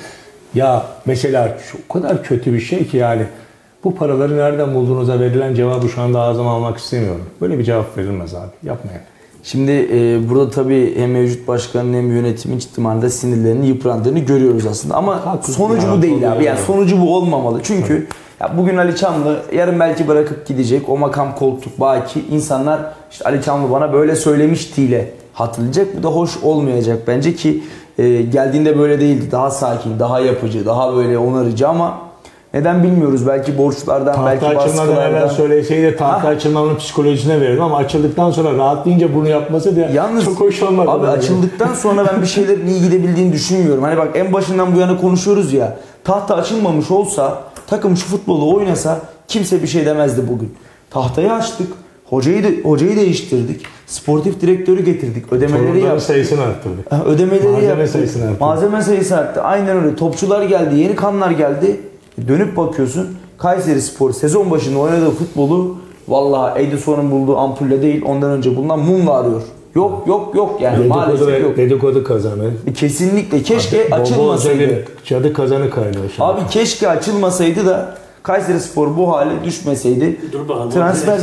ya 0.54 0.86
mesela 1.06 1.58
o 1.88 1.92
kadar 1.92 2.24
kötü 2.24 2.52
bir 2.52 2.60
şey 2.60 2.86
ki 2.86 2.96
yani 2.96 3.22
bu 3.84 3.94
paraları 3.94 4.36
nereden 4.36 4.74
bulduğunuza 4.74 5.20
verilen 5.20 5.54
cevabı 5.54 5.88
şu 5.88 6.02
anda 6.02 6.20
ağzıma 6.20 6.50
almak 6.50 6.78
istemiyorum. 6.78 7.24
Böyle 7.40 7.58
bir 7.58 7.64
cevap 7.64 7.98
verilmez 7.98 8.34
abi 8.34 8.50
yapmayın. 8.62 9.00
Şimdi 9.42 9.88
e, 9.92 10.28
burada 10.30 10.50
tabii 10.50 10.98
hem 10.98 11.10
mevcut 11.10 11.48
başkanın 11.48 11.94
hem 11.94 12.10
yönetimin 12.16 12.58
ciddi 12.58 12.80
manada 12.80 13.10
sinirlerinin 13.10 13.66
yıprandığını 13.66 14.18
görüyoruz 14.18 14.66
aslında. 14.66 14.94
Ama 14.94 15.26
Haklısın 15.26 15.52
sonucu 15.52 15.86
ya, 15.86 15.92
bu 15.92 16.02
değil 16.02 16.18
abi. 16.18 16.24
Yani 16.24 16.44
yani. 16.44 16.58
sonucu 16.66 17.00
bu 17.00 17.16
olmamalı. 17.16 17.60
Çünkü 17.62 18.06
ya 18.40 18.52
bugün 18.58 18.76
Ali 18.76 18.96
Çamlı 18.96 19.42
yarın 19.54 19.80
belki 19.80 20.08
bırakıp 20.08 20.46
gidecek. 20.46 20.88
O 20.88 20.96
makam 20.96 21.34
koltuk 21.34 21.80
baki. 21.80 22.24
insanlar 22.30 22.80
işte 23.10 23.24
Ali 23.24 23.42
Çamlı 23.42 23.70
bana 23.70 23.92
böyle 23.92 24.16
söylemiştiyle 24.16 25.12
hatırlayacak. 25.32 25.96
Bu 25.98 26.02
da 26.02 26.08
hoş 26.08 26.30
olmayacak 26.42 26.98
bence 27.06 27.34
ki 27.34 27.62
e, 27.98 28.22
geldiğinde 28.22 28.78
böyle 28.78 29.00
değildi. 29.00 29.32
Daha 29.32 29.50
sakin, 29.50 29.98
daha 29.98 30.20
yapıcı, 30.20 30.66
daha 30.66 30.96
böyle 30.96 31.18
onarıcı 31.18 31.68
ama 31.68 32.09
neden 32.54 32.82
bilmiyoruz. 32.82 33.26
Belki 33.26 33.58
borçlardan, 33.58 34.14
Tahta 34.14 34.26
belki 34.26 34.46
açılmadan 34.46 34.92
evvel 34.92 35.04
baskılardan. 35.04 35.28
söyleseydi 35.34 35.96
tahta 35.96 36.24
Ha. 36.24 36.28
açılmanın 36.28 36.76
psikolojisine 36.76 37.40
verirdim 37.40 37.62
ama 37.62 37.76
açıldıktan 37.76 38.30
sonra 38.30 38.58
rahatlayınca 38.58 39.14
bunu 39.14 39.28
yapması 39.28 39.76
da 39.76 39.80
Yalnız 39.80 40.24
çok 40.24 40.40
hoş 40.40 40.62
olmadı. 40.62 40.90
Abi 40.90 41.06
açıldıktan 41.06 41.74
sonra 41.74 42.06
ben 42.12 42.22
bir 42.22 42.26
şeylerin 42.26 42.66
iyi 42.66 42.80
gidebildiğini 42.82 43.32
düşünmüyorum. 43.32 43.82
Hani 43.82 43.96
bak 43.96 44.08
en 44.14 44.32
başından 44.32 44.74
bu 44.76 44.78
yana 44.80 45.00
konuşuyoruz 45.00 45.52
ya. 45.52 45.76
Tahta 46.04 46.34
açılmamış 46.34 46.90
olsa 46.90 47.38
takım 47.66 47.96
şu 47.96 48.06
futbolu 48.06 48.54
oynasa 48.56 48.98
kimse 49.28 49.62
bir 49.62 49.66
şey 49.68 49.86
demezdi 49.86 50.22
bugün. 50.28 50.54
Tahtayı 50.90 51.32
açtık. 51.32 51.66
Hocayı 52.10 52.44
de, 52.44 52.62
hocayı 52.62 52.96
değiştirdik. 52.96 53.62
Sportif 53.86 54.40
direktörü 54.40 54.84
getirdik. 54.84 55.32
Ödemeleri 55.32 55.58
Sorunların 55.66 55.86
yaptık. 55.86 56.02
sayısını 56.06 56.40
arttırdık. 56.42 57.06
Ödemeleri 57.06 57.48
Malzeme 57.48 57.66
yaptık. 57.68 57.88
sayısını 57.88 58.22
arttırdık. 58.22 58.40
Malzeme 58.40 58.82
sayısı 58.82 59.16
arttı. 59.16 59.42
Aynen 59.42 59.76
öyle. 59.84 59.96
Topçular 59.96 60.42
geldi. 60.42 60.76
Yeni 60.78 60.94
kanlar 60.96 61.30
geldi. 61.30 61.80
Dönüp 62.28 62.56
bakıyorsun. 62.56 63.08
Kayseri 63.38 63.82
Spor 63.82 64.12
sezon 64.12 64.50
başında 64.50 64.78
oynadığı 64.78 65.10
futbolu 65.10 65.76
vallahi 66.08 66.62
Edison'un 66.62 67.10
bulduğu 67.10 67.36
ampulle 67.36 67.82
değil 67.82 68.02
ondan 68.06 68.30
önce 68.30 68.56
bulunan 68.56 68.78
mumla 68.78 69.12
arıyor. 69.12 69.42
Yok 69.74 70.06
yok 70.06 70.34
yok 70.34 70.60
yani 70.62 70.78
Dedikodu, 70.78 70.98
maalesef 70.98 71.42
yok. 71.42 71.56
dedikodu 71.56 72.04
kazanı. 72.04 72.50
Kesinlikle 72.74 73.42
keşke 73.42 73.90
bol 73.90 73.96
açılmasaydı. 73.96 74.84
Cadı 75.04 75.32
kazanı 75.32 75.70
şu 76.16 76.24
an. 76.24 76.34
Abi 76.34 76.40
keşke 76.50 76.88
açılmasaydı 76.88 77.66
da 77.66 77.94
Kayseri 78.22 78.60
Spor 78.60 78.96
bu 78.96 79.12
hale 79.12 79.30
düşmeseydi 79.44 80.16
Dur 80.32 80.48
bakalım. 80.48 80.70
transfer 80.70 81.18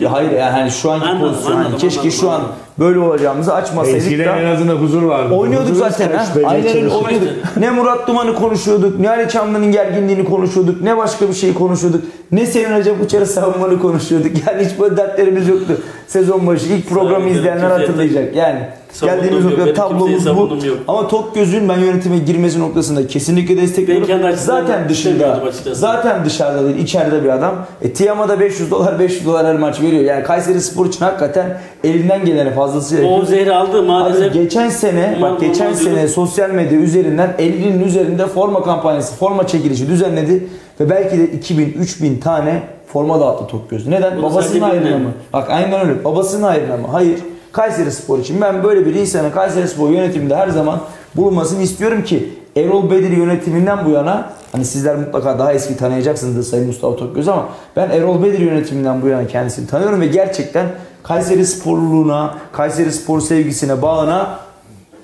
ya 0.00 0.12
hayır 0.12 0.30
yani 0.30 0.50
hani 0.50 0.70
şu 0.70 0.90
anki 0.90 1.06
Anladım, 1.06 1.28
pozisyon 1.28 1.52
yani 1.52 1.60
anladım, 1.60 1.78
keşke 1.78 2.00
anladım, 2.00 2.18
şu 2.20 2.30
an 2.30 2.34
anladım. 2.34 2.52
böyle 2.78 2.98
olacağımızı 2.98 3.54
açmasaydık 3.54 4.02
Eskiden 4.02 4.38
en 4.38 4.44
da 4.46 4.50
azından 4.50 4.76
huzur 4.76 5.02
vardı. 5.02 5.34
Oynuyorduk 5.34 5.70
Huzurumuz 5.70 5.96
zaten 5.96 6.16
ha. 6.16 6.24
Aynen 6.46 6.76
öyle 6.76 6.88
oynuyorduk. 6.88 7.28
Ne 7.56 7.70
Murat 7.70 8.08
Duman'ı 8.08 8.34
konuşuyorduk, 8.34 9.00
ne 9.00 9.10
Ali 9.10 9.28
Çamlı'nın 9.28 9.72
gerginliğini 9.72 10.24
konuşuyorduk, 10.24 10.82
ne 10.82 10.96
başka 10.96 11.28
bir 11.28 11.34
şey 11.34 11.54
konuşuyorduk, 11.54 12.02
ne 12.32 12.46
Senin 12.46 12.70
Recep 12.76 13.02
Uçar'ı 13.04 13.26
savunmanı 13.26 13.80
konuşuyorduk. 13.80 14.32
Yani 14.46 14.64
hiç 14.64 14.80
böyle 14.80 14.96
dertlerimiz 14.96 15.48
yoktu. 15.48 15.76
Sezon 16.06 16.46
başı 16.46 16.66
ilk 16.66 16.88
programı 16.90 17.28
izleyenler 17.28 17.70
hatırlayacak. 17.70 18.36
Yani 18.36 18.68
Savundum 18.94 19.16
geldiğimiz 19.20 19.44
yok, 19.44 19.58
nokta 19.58 19.74
tablomuz 19.74 20.14
bu. 20.16 20.20
savundum 20.20 20.64
yok. 20.64 20.76
Ama 20.88 21.08
Tok 21.08 21.34
Göz'ün 21.34 21.68
ben 21.68 21.78
yönetime 21.78 22.18
girmesi 22.18 22.60
noktasında 22.60 23.06
kesinlikle 23.06 23.56
destekliyorum. 23.56 24.02
Ben 24.02 24.06
kendi 24.08 24.26
açımdan 24.26 24.44
Zaten 24.44 24.88
dışında, 24.88 25.12
istemiyordum 25.14 25.48
açıkçası. 25.48 25.80
zaten 25.80 26.24
dışarıda 26.24 26.64
değil, 26.64 26.76
içeride 26.78 27.24
bir 27.24 27.28
adam. 27.28 27.54
E, 27.82 27.92
Tiama'da 27.92 28.40
500 28.40 28.70
dolar, 28.70 28.98
500 28.98 29.26
dolar 29.26 29.46
her 29.46 29.54
maç 29.58 29.80
veriyor. 29.80 30.04
Yani 30.04 30.22
Kayseri 30.24 30.60
Spor 30.60 30.86
için 30.86 31.04
hakikaten 31.04 31.60
elinden 31.84 32.24
geleni 32.24 32.50
fazlasıyla 32.54 33.08
O 33.10 33.24
zehri 33.24 33.54
aldı 33.54 33.78
Abi 33.78 33.86
maalesef. 33.86 34.32
geçen 34.32 34.68
sene 34.68 35.14
Umarım 35.18 35.34
bak 35.34 35.40
geçen 35.40 35.64
olmaz 35.66 35.78
sene 35.78 35.94
diyorum. 35.94 36.08
sosyal 36.10 36.50
medya 36.50 36.78
üzerinden 36.78 37.30
50'nin 37.38 37.84
üzerinde 37.84 38.26
forma 38.26 38.62
kampanyası, 38.62 39.14
forma 39.16 39.46
çekilişi 39.46 39.88
düzenledi 39.88 40.46
ve 40.80 40.90
belki 40.90 41.18
de 41.18 41.24
2000 41.30 41.72
3000 41.72 42.20
tane 42.20 42.62
forma 42.92 43.20
dağıttı 43.20 43.46
Tokgöz. 43.46 43.86
Neden? 43.86 44.16
Bunu 44.16 44.22
Babasının 44.22 44.72
bilmem. 44.72 45.02
mı? 45.02 45.10
Bak 45.32 45.50
aynen 45.50 45.80
öyle. 45.88 46.04
Babasının 46.04 46.42
hayrına 46.42 46.76
mı? 46.76 46.86
Hayır. 46.92 47.18
Kayseri 47.54 47.92
Spor 47.92 48.18
için. 48.18 48.40
Ben 48.40 48.64
böyle 48.64 48.86
bir 48.86 48.94
insanın 48.94 49.30
Kayseri 49.30 49.68
Spor 49.68 49.90
yönetiminde 49.90 50.36
her 50.36 50.48
zaman 50.48 50.80
bulunmasını 51.16 51.62
istiyorum 51.62 52.04
ki 52.04 52.38
Erol 52.56 52.90
Bedir 52.90 53.10
yönetiminden 53.10 53.86
bu 53.86 53.90
yana 53.90 54.32
hani 54.52 54.64
sizler 54.64 54.96
mutlaka 54.96 55.38
daha 55.38 55.52
eski 55.52 55.76
tanıyacaksınızdır 55.76 56.42
Sayın 56.42 56.66
Mustafa 56.66 56.96
Tokgöz 56.96 57.28
ama 57.28 57.48
ben 57.76 57.90
Erol 57.90 58.22
Bedir 58.22 58.38
yönetiminden 58.38 59.02
bu 59.02 59.08
yana 59.08 59.26
kendisini 59.26 59.66
tanıyorum 59.66 60.00
ve 60.00 60.06
gerçekten 60.06 60.66
Kayseri 61.02 61.46
sporluluğuna, 61.46 62.34
Kayseri 62.52 62.92
spor 62.92 63.20
sevgisine 63.20 63.82
bağına 63.82 64.38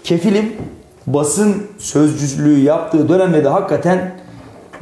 kefilim. 0.05 0.53
Basın 1.07 1.66
sözcülüğü 1.78 2.61
yaptığı 2.61 3.09
dönemde 3.09 3.44
de 3.44 3.48
hakikaten 3.48 4.12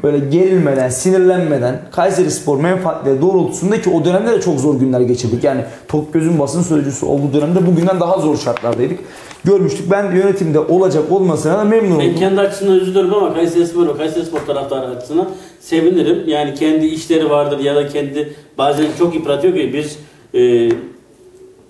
böyle 0.02 0.18
gerilmeden, 0.18 0.88
sinirlenmeden 0.88 1.80
Kayseri 1.92 2.30
Spor 2.30 2.60
menfaatleri 2.60 3.22
doğrultusunda 3.22 3.80
ki 3.80 3.90
o 3.90 4.04
dönemde 4.04 4.32
de 4.32 4.40
çok 4.40 4.60
zor 4.60 4.80
günler 4.80 5.00
geçirdik. 5.00 5.44
Yani 5.44 5.64
Tokgöz'ün 5.88 6.38
basın 6.38 6.62
sözcüsü 6.62 7.06
olduğu 7.06 7.32
dönemde 7.32 7.66
bugünden 7.66 8.00
daha 8.00 8.18
zor 8.18 8.36
şartlardaydık. 8.36 8.98
Görmüştük. 9.44 9.90
Ben 9.90 10.12
yönetimde 10.12 10.58
olacak 10.58 11.12
olmasına 11.12 11.58
da 11.58 11.64
memnun 11.64 11.98
Ben 11.98 12.04
oldum. 12.08 12.18
kendi 12.18 12.40
açısından 12.40 12.76
üzülürüm 12.76 13.14
ama 13.14 13.34
Kayseri 13.34 13.66
Spor 13.66 13.88
ve 13.88 13.96
Kayseri 13.96 14.24
Spor 14.24 14.40
taraftarı 14.40 14.86
açısından 14.86 15.28
sevinirim. 15.60 16.28
Yani 16.28 16.54
kendi 16.54 16.86
işleri 16.86 17.30
vardır 17.30 17.58
ya 17.58 17.74
da 17.76 17.88
kendi 17.88 18.32
bazen 18.58 18.86
çok 18.98 19.14
yıpratıyor 19.14 19.54
ki 19.54 19.70
biz 19.74 19.98
e, 20.40 20.70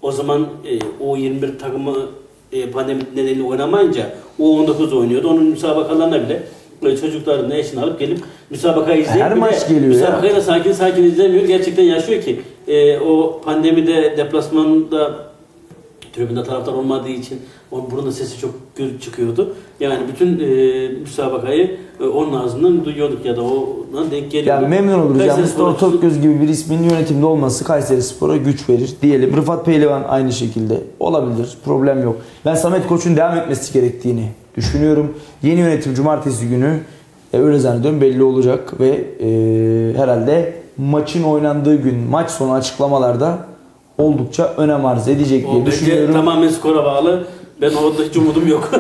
o 0.03 0.13
zaman 0.13 0.41
e, 0.41 1.05
o 1.05 1.17
21 1.17 1.59
takımı 1.59 1.95
e, 2.53 2.71
pandemi 2.71 3.03
nedeniyle 3.17 3.43
oynamayınca 3.43 4.07
o 4.39 4.59
19 4.59 4.93
oynuyordu. 4.93 5.29
Onun 5.29 5.45
müsabakalarına 5.45 6.23
bile 6.23 6.43
çocuklarını 6.83 7.55
eşini 7.55 7.81
alıp 7.81 7.99
gelip 8.01 8.19
müsabakayı 8.51 9.03
izleyip 9.03 9.23
Her 9.23 9.35
maç 9.35 9.69
geliyor 9.69 9.83
ya. 9.83 9.89
müsabakayı 9.89 10.37
da 10.37 10.41
sakin 10.41 10.73
sakin 10.73 11.05
izlemiyor. 11.05 11.45
Gerçekten 11.45 11.85
yaşıyor 11.85 12.23
ki 12.23 12.41
e, 12.69 12.99
o 12.99 13.41
pandemide 13.45 14.17
deplasmanda 14.17 15.29
tribünde 16.13 16.45
taraftar 16.45 16.73
olmadığı 16.73 17.09
için 17.09 17.41
onun 17.71 17.91
burun 17.91 18.11
sesi 18.11 18.41
çok 18.41 18.51
çıkıyordu. 19.01 19.55
Yani 19.81 19.99
bütün 20.13 20.39
e, 20.41 20.89
müsabakayı 20.89 21.77
e, 22.01 22.05
onun 22.05 22.33
ağzından 22.33 22.85
duyuyorduk 22.85 23.25
ya 23.25 23.37
da 23.37 23.43
ona 23.43 24.11
denk 24.11 24.31
geliyordu. 24.31 24.63
Yani 24.63 24.69
memnun 24.69 24.99
oluruz. 24.99 25.27
Yani 25.27 25.41
Mustafa 25.41 25.77
Tokgöz 25.77 26.21
gibi 26.21 26.41
bir 26.41 26.49
ismin 26.49 26.83
yönetimde 26.83 27.27
olması 27.27 27.65
Kayseri 27.65 28.03
Spor'a 28.03 28.37
güç 28.37 28.69
verir 28.69 28.91
diyelim. 29.03 29.37
Rıfat 29.37 29.67
Pehlivan 29.67 30.03
aynı 30.09 30.33
şekilde 30.33 30.81
olabilir. 31.01 31.49
Problem 31.65 32.03
yok. 32.03 32.17
Ben 32.45 32.55
Samet 32.55 32.87
Koç'un 32.87 33.17
devam 33.17 33.37
etmesi 33.37 33.73
gerektiğini 33.73 34.25
düşünüyorum. 34.59 35.15
Yeni 35.43 35.61
yönetim 35.61 35.95
cumartesi 35.95 36.49
günü 36.49 36.81
e, 37.33 37.39
öyle 37.39 37.59
zannediyorum 37.59 38.01
belli 38.01 38.23
olacak 38.23 38.81
ve 38.81 38.89
e, 38.89 39.29
herhalde 39.99 40.55
maçın 40.77 41.23
oynandığı 41.23 41.75
gün 41.75 41.99
maç 42.11 42.31
sonu 42.31 42.53
açıklamalarda 42.53 43.39
oldukça 43.99 44.55
önem 44.57 44.87
arz 44.87 45.09
edecek 45.09 45.47
O 45.49 45.53
diye 45.53 45.61
bence 45.61 45.73
düşünüyorum. 45.73 46.15
tamamen 46.15 46.49
skora 46.49 46.85
bağlı. 46.85 47.25
Ben 47.61 47.71
orada 47.75 48.03
hiç 48.03 48.17
umudum 48.17 48.49
yok. 48.49 48.71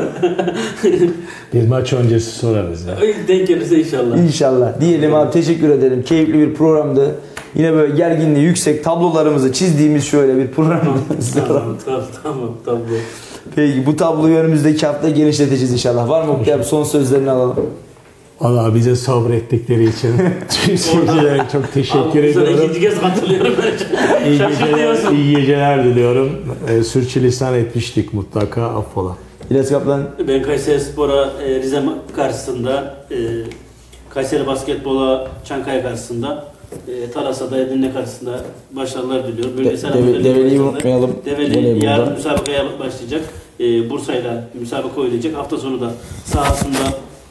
Biz 1.54 1.68
maç 1.68 1.92
öncesi 1.92 2.30
sorarız 2.30 2.86
ya. 2.86 2.96
denk 3.28 3.48
gelirse 3.48 3.80
inşallah. 3.80 4.16
İnşallah. 4.18 4.80
Diyelim 4.80 5.14
abi 5.14 5.30
teşekkür 5.30 5.68
ederim. 5.68 6.02
Keyifli 6.02 6.34
bir 6.34 6.54
programdı. 6.54 7.14
Yine 7.54 7.72
böyle 7.72 7.96
gerginliği 7.96 8.44
yüksek 8.44 8.84
tablolarımızı 8.84 9.52
çizdiğimiz 9.52 10.04
şöyle 10.04 10.36
bir 10.36 10.48
program. 10.48 10.80
tamam, 11.34 11.76
tamam, 11.84 12.02
tamam, 12.22 12.50
tamam. 12.64 12.80
Peki 13.58 13.86
bu 13.86 13.96
tabloyu 13.96 14.36
önümüzdeki 14.36 14.86
hafta 14.86 15.08
genişleteceğiz 15.10 15.72
inşallah. 15.72 16.08
Var 16.08 16.22
mı 16.24 16.32
Oktay 16.32 16.54
abi 16.54 16.64
son 16.64 16.84
sözlerini 16.84 17.30
alalım. 17.30 17.56
Valla 18.40 18.74
bize 18.74 18.96
sabrettikleri 18.96 19.84
için 19.88 20.10
tüm 20.64 20.78
seyircilere 20.78 21.42
çok 21.52 21.72
teşekkür 21.72 22.00
Abi, 22.18 22.26
ediyorum. 22.26 22.54
ikinci 22.62 22.80
kez 22.80 23.00
katılıyorum. 23.00 23.52
İyi 24.26 24.38
geceler, 24.48 25.12
iyi 25.12 25.36
geceler 25.36 25.84
diliyorum. 25.84 26.30
Ee, 26.68 26.82
sürçülisan 26.82 27.54
etmiştik 27.54 28.14
mutlaka 28.14 28.62
affola. 28.64 29.16
İlyas 29.50 29.68
Kaplan 29.70 30.02
Ben 30.28 30.42
Kayseri 30.42 30.80
Spor'a 30.80 31.30
e, 31.46 31.60
Rize 31.60 31.82
karşısında, 32.16 32.94
e, 33.10 33.16
Kayseri 34.10 34.46
Basketbol'a 34.46 35.28
Çankaya 35.44 35.82
karşısında, 35.82 36.44
e, 36.88 37.10
Taras'a 37.10 37.50
da 37.50 37.58
Edirne 37.58 37.92
karşısında 37.92 38.40
başarılar 38.72 39.26
diliyorum. 39.26 39.52
Böyle 39.58 39.70
De- 39.70 39.76
Deve- 39.82 40.24
Develi'yi 40.24 40.60
unutmayalım. 40.60 41.10
Develi 41.24 41.84
yarın 41.84 42.12
müsabakaya 42.12 42.64
başlayacak. 42.80 43.22
E, 43.60 43.90
Bursa'yla 43.90 44.44
müsabaka 44.60 45.00
oynayacak. 45.00 45.36
Hafta 45.36 45.58
sonu 45.58 45.80
da 45.80 45.90
sahasında 46.24 46.78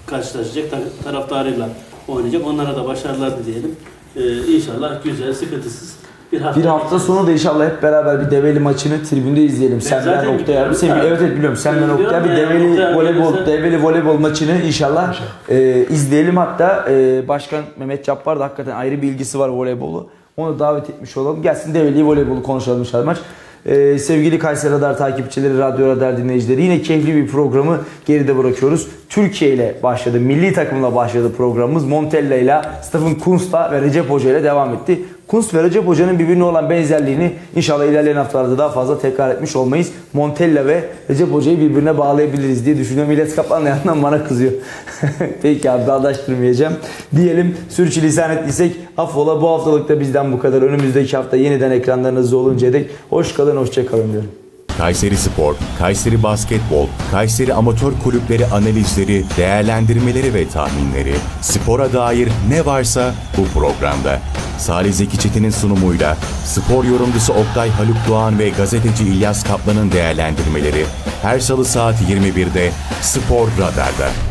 karşılaşacak. 0.06 0.72
Ta- 0.72 1.12
taraftarıyla 1.12 1.70
oynayacak. 2.08 2.48
Onlara 2.48 2.76
da 2.76 2.86
başarılar 2.88 3.32
dileyelim. 3.46 3.76
E, 4.16 4.54
inşallah 4.56 5.04
güzel, 5.04 5.34
sıkıntısız 5.34 5.98
bir 6.32 6.42
hafta. 6.42 6.60
bir 6.62 6.66
hafta 6.66 7.00
sonu 7.00 7.28
da 7.28 7.32
inşallah 7.32 7.66
hep 7.66 7.84
beraber 7.84 8.26
bir 8.26 8.32
Develi 8.32 8.60
maçını 8.60 9.04
tribünde 9.04 9.42
izleyelim. 9.42 9.82
Sen 9.82 10.00
ben 10.00 10.04
zaten 10.04 10.40
Oktay 10.40 10.64
abi. 10.64 10.76
Sen, 10.76 10.90
evet 10.90 11.20
evet 11.22 11.36
biliyorum. 11.36 11.58
Sen 11.58 11.76
ben 11.82 11.90
Oktay 11.90 12.20
abi 12.20 12.30
Develi 12.30 12.86
abi 12.86 12.98
voleybol 12.98 13.34
gelirse- 13.34 13.46
Develi 13.46 13.84
voleybol 13.84 14.20
maçını 14.20 14.62
inşallah 14.68 15.16
e, 15.50 15.86
izleyelim. 15.90 16.38
Hatta 16.38 16.86
e, 16.90 17.28
Başkan 17.28 17.64
Mehmet 17.78 18.06
Cappar 18.06 18.40
da 18.40 18.44
hakikaten 18.44 18.76
ayrı 18.76 19.02
bir 19.02 19.08
ilgisi 19.08 19.40
var 19.40 19.50
voleybolu. 19.50 20.08
Onu 20.38 20.60
davet 20.60 20.90
etmiş 20.90 21.18
olalım. 21.18 21.42
Gelsin 21.42 21.74
Develi 21.74 22.06
voleybolu 22.06 22.44
konuşalım 22.44 22.80
inşallah 22.80 23.06
maç. 23.06 23.18
Ee, 23.66 24.00
sevgili 24.00 24.40
Kayseri 24.40 24.74
Radar 24.74 24.98
takipçileri, 24.98 25.58
Radyo 25.58 25.88
Radar 25.88 26.18
dinleyicileri 26.18 26.62
yine 26.62 26.82
keyifli 26.82 27.16
bir 27.16 27.28
programı 27.28 27.80
geride 28.06 28.38
bırakıyoruz. 28.38 28.88
Türkiye 29.10 29.54
ile 29.54 29.76
başladı, 29.84 30.20
milli 30.20 30.54
takımla 30.54 30.96
başladı 30.96 31.32
programımız. 31.38 31.86
Montella 31.86 32.36
ile, 32.36 32.62
Stephen 32.82 33.16
Kunz'la 33.16 33.72
ve 33.72 33.82
Recep 33.82 34.10
Hoca 34.10 34.30
ile 34.30 34.44
devam 34.44 34.74
etti. 34.74 35.02
Kunz 35.28 35.54
ve 35.54 35.64
Recep 35.64 35.88
Hoca'nın 35.88 36.20
birbirine 36.20 36.44
olan 36.44 36.70
benzerliğini 36.70 37.32
inşallah 37.56 37.86
ilerleyen 37.86 38.16
haftalarda 38.16 38.58
daha 38.58 38.70
fazla 38.70 39.00
tekrar 39.00 39.30
etmiş 39.30 39.56
olmayız. 39.56 39.92
Montella 40.14 40.66
ve 40.66 40.84
Recep 41.10 41.34
Hoca'yı 41.34 41.60
birbirine 41.60 41.98
bağlayabiliriz 41.98 42.66
diye 42.66 42.78
düşünüyorum. 42.78 43.12
İlyas 43.12 43.36
Kaplan 43.36 43.66
da 43.66 43.70
yandan 43.70 44.04
bana 44.04 44.24
kızıyor. 44.24 44.52
Peki 45.42 45.72
abi 45.72 45.88
bağdaştırmayacağım. 45.88 46.74
Diyelim 47.16 47.58
sürçülisan 47.70 48.32
ettiysek 48.32 48.76
affola 48.98 49.42
bu 49.42 49.50
haftalıkta 49.50 50.00
bizden 50.00 50.32
bu 50.32 50.40
kadar. 50.40 50.62
Önümüzdeki 50.62 51.18
hafta 51.18 51.38
yeniden 51.38 51.72
ekranlarınızda 51.72 52.38
oluncaya 52.38 52.74
dek 52.74 52.90
hoş 53.10 53.34
kalın, 53.34 53.58
hoşça 53.58 53.86
kalın 53.86 54.12
diyorum. 54.12 54.47
Kayseri 54.78 55.18
Spor, 55.18 55.56
Kayseri 55.80 56.24
Basketbol, 56.24 56.88
Kayseri 57.12 57.54
Amatör 57.54 57.92
Kulüpleri 58.04 58.46
analizleri, 58.46 59.26
değerlendirmeleri 59.38 60.34
ve 60.34 60.50
tahminleri, 60.50 61.16
spora 61.42 61.94
dair 61.94 62.30
ne 62.50 62.66
varsa 62.66 63.14
bu 63.38 63.60
programda. 63.60 64.20
Salih 64.58 64.94
Zeki 64.94 65.20
Çetin'in 65.20 65.50
sunumuyla 65.50 66.18
spor 66.46 66.84
yorumcusu 66.84 67.34
Oktay 67.34 67.70
Haluk 67.70 67.98
Doğan 68.08 68.40
ve 68.40 68.50
gazeteci 68.50 69.04
İlyas 69.04 69.44
Kaplan'ın 69.44 69.92
değerlendirmeleri 69.92 70.86
her 71.22 71.40
salı 71.40 71.66
saat 71.66 71.96
21'de 72.02 72.72
Spor 73.02 73.48
Radar'da. 73.60 74.27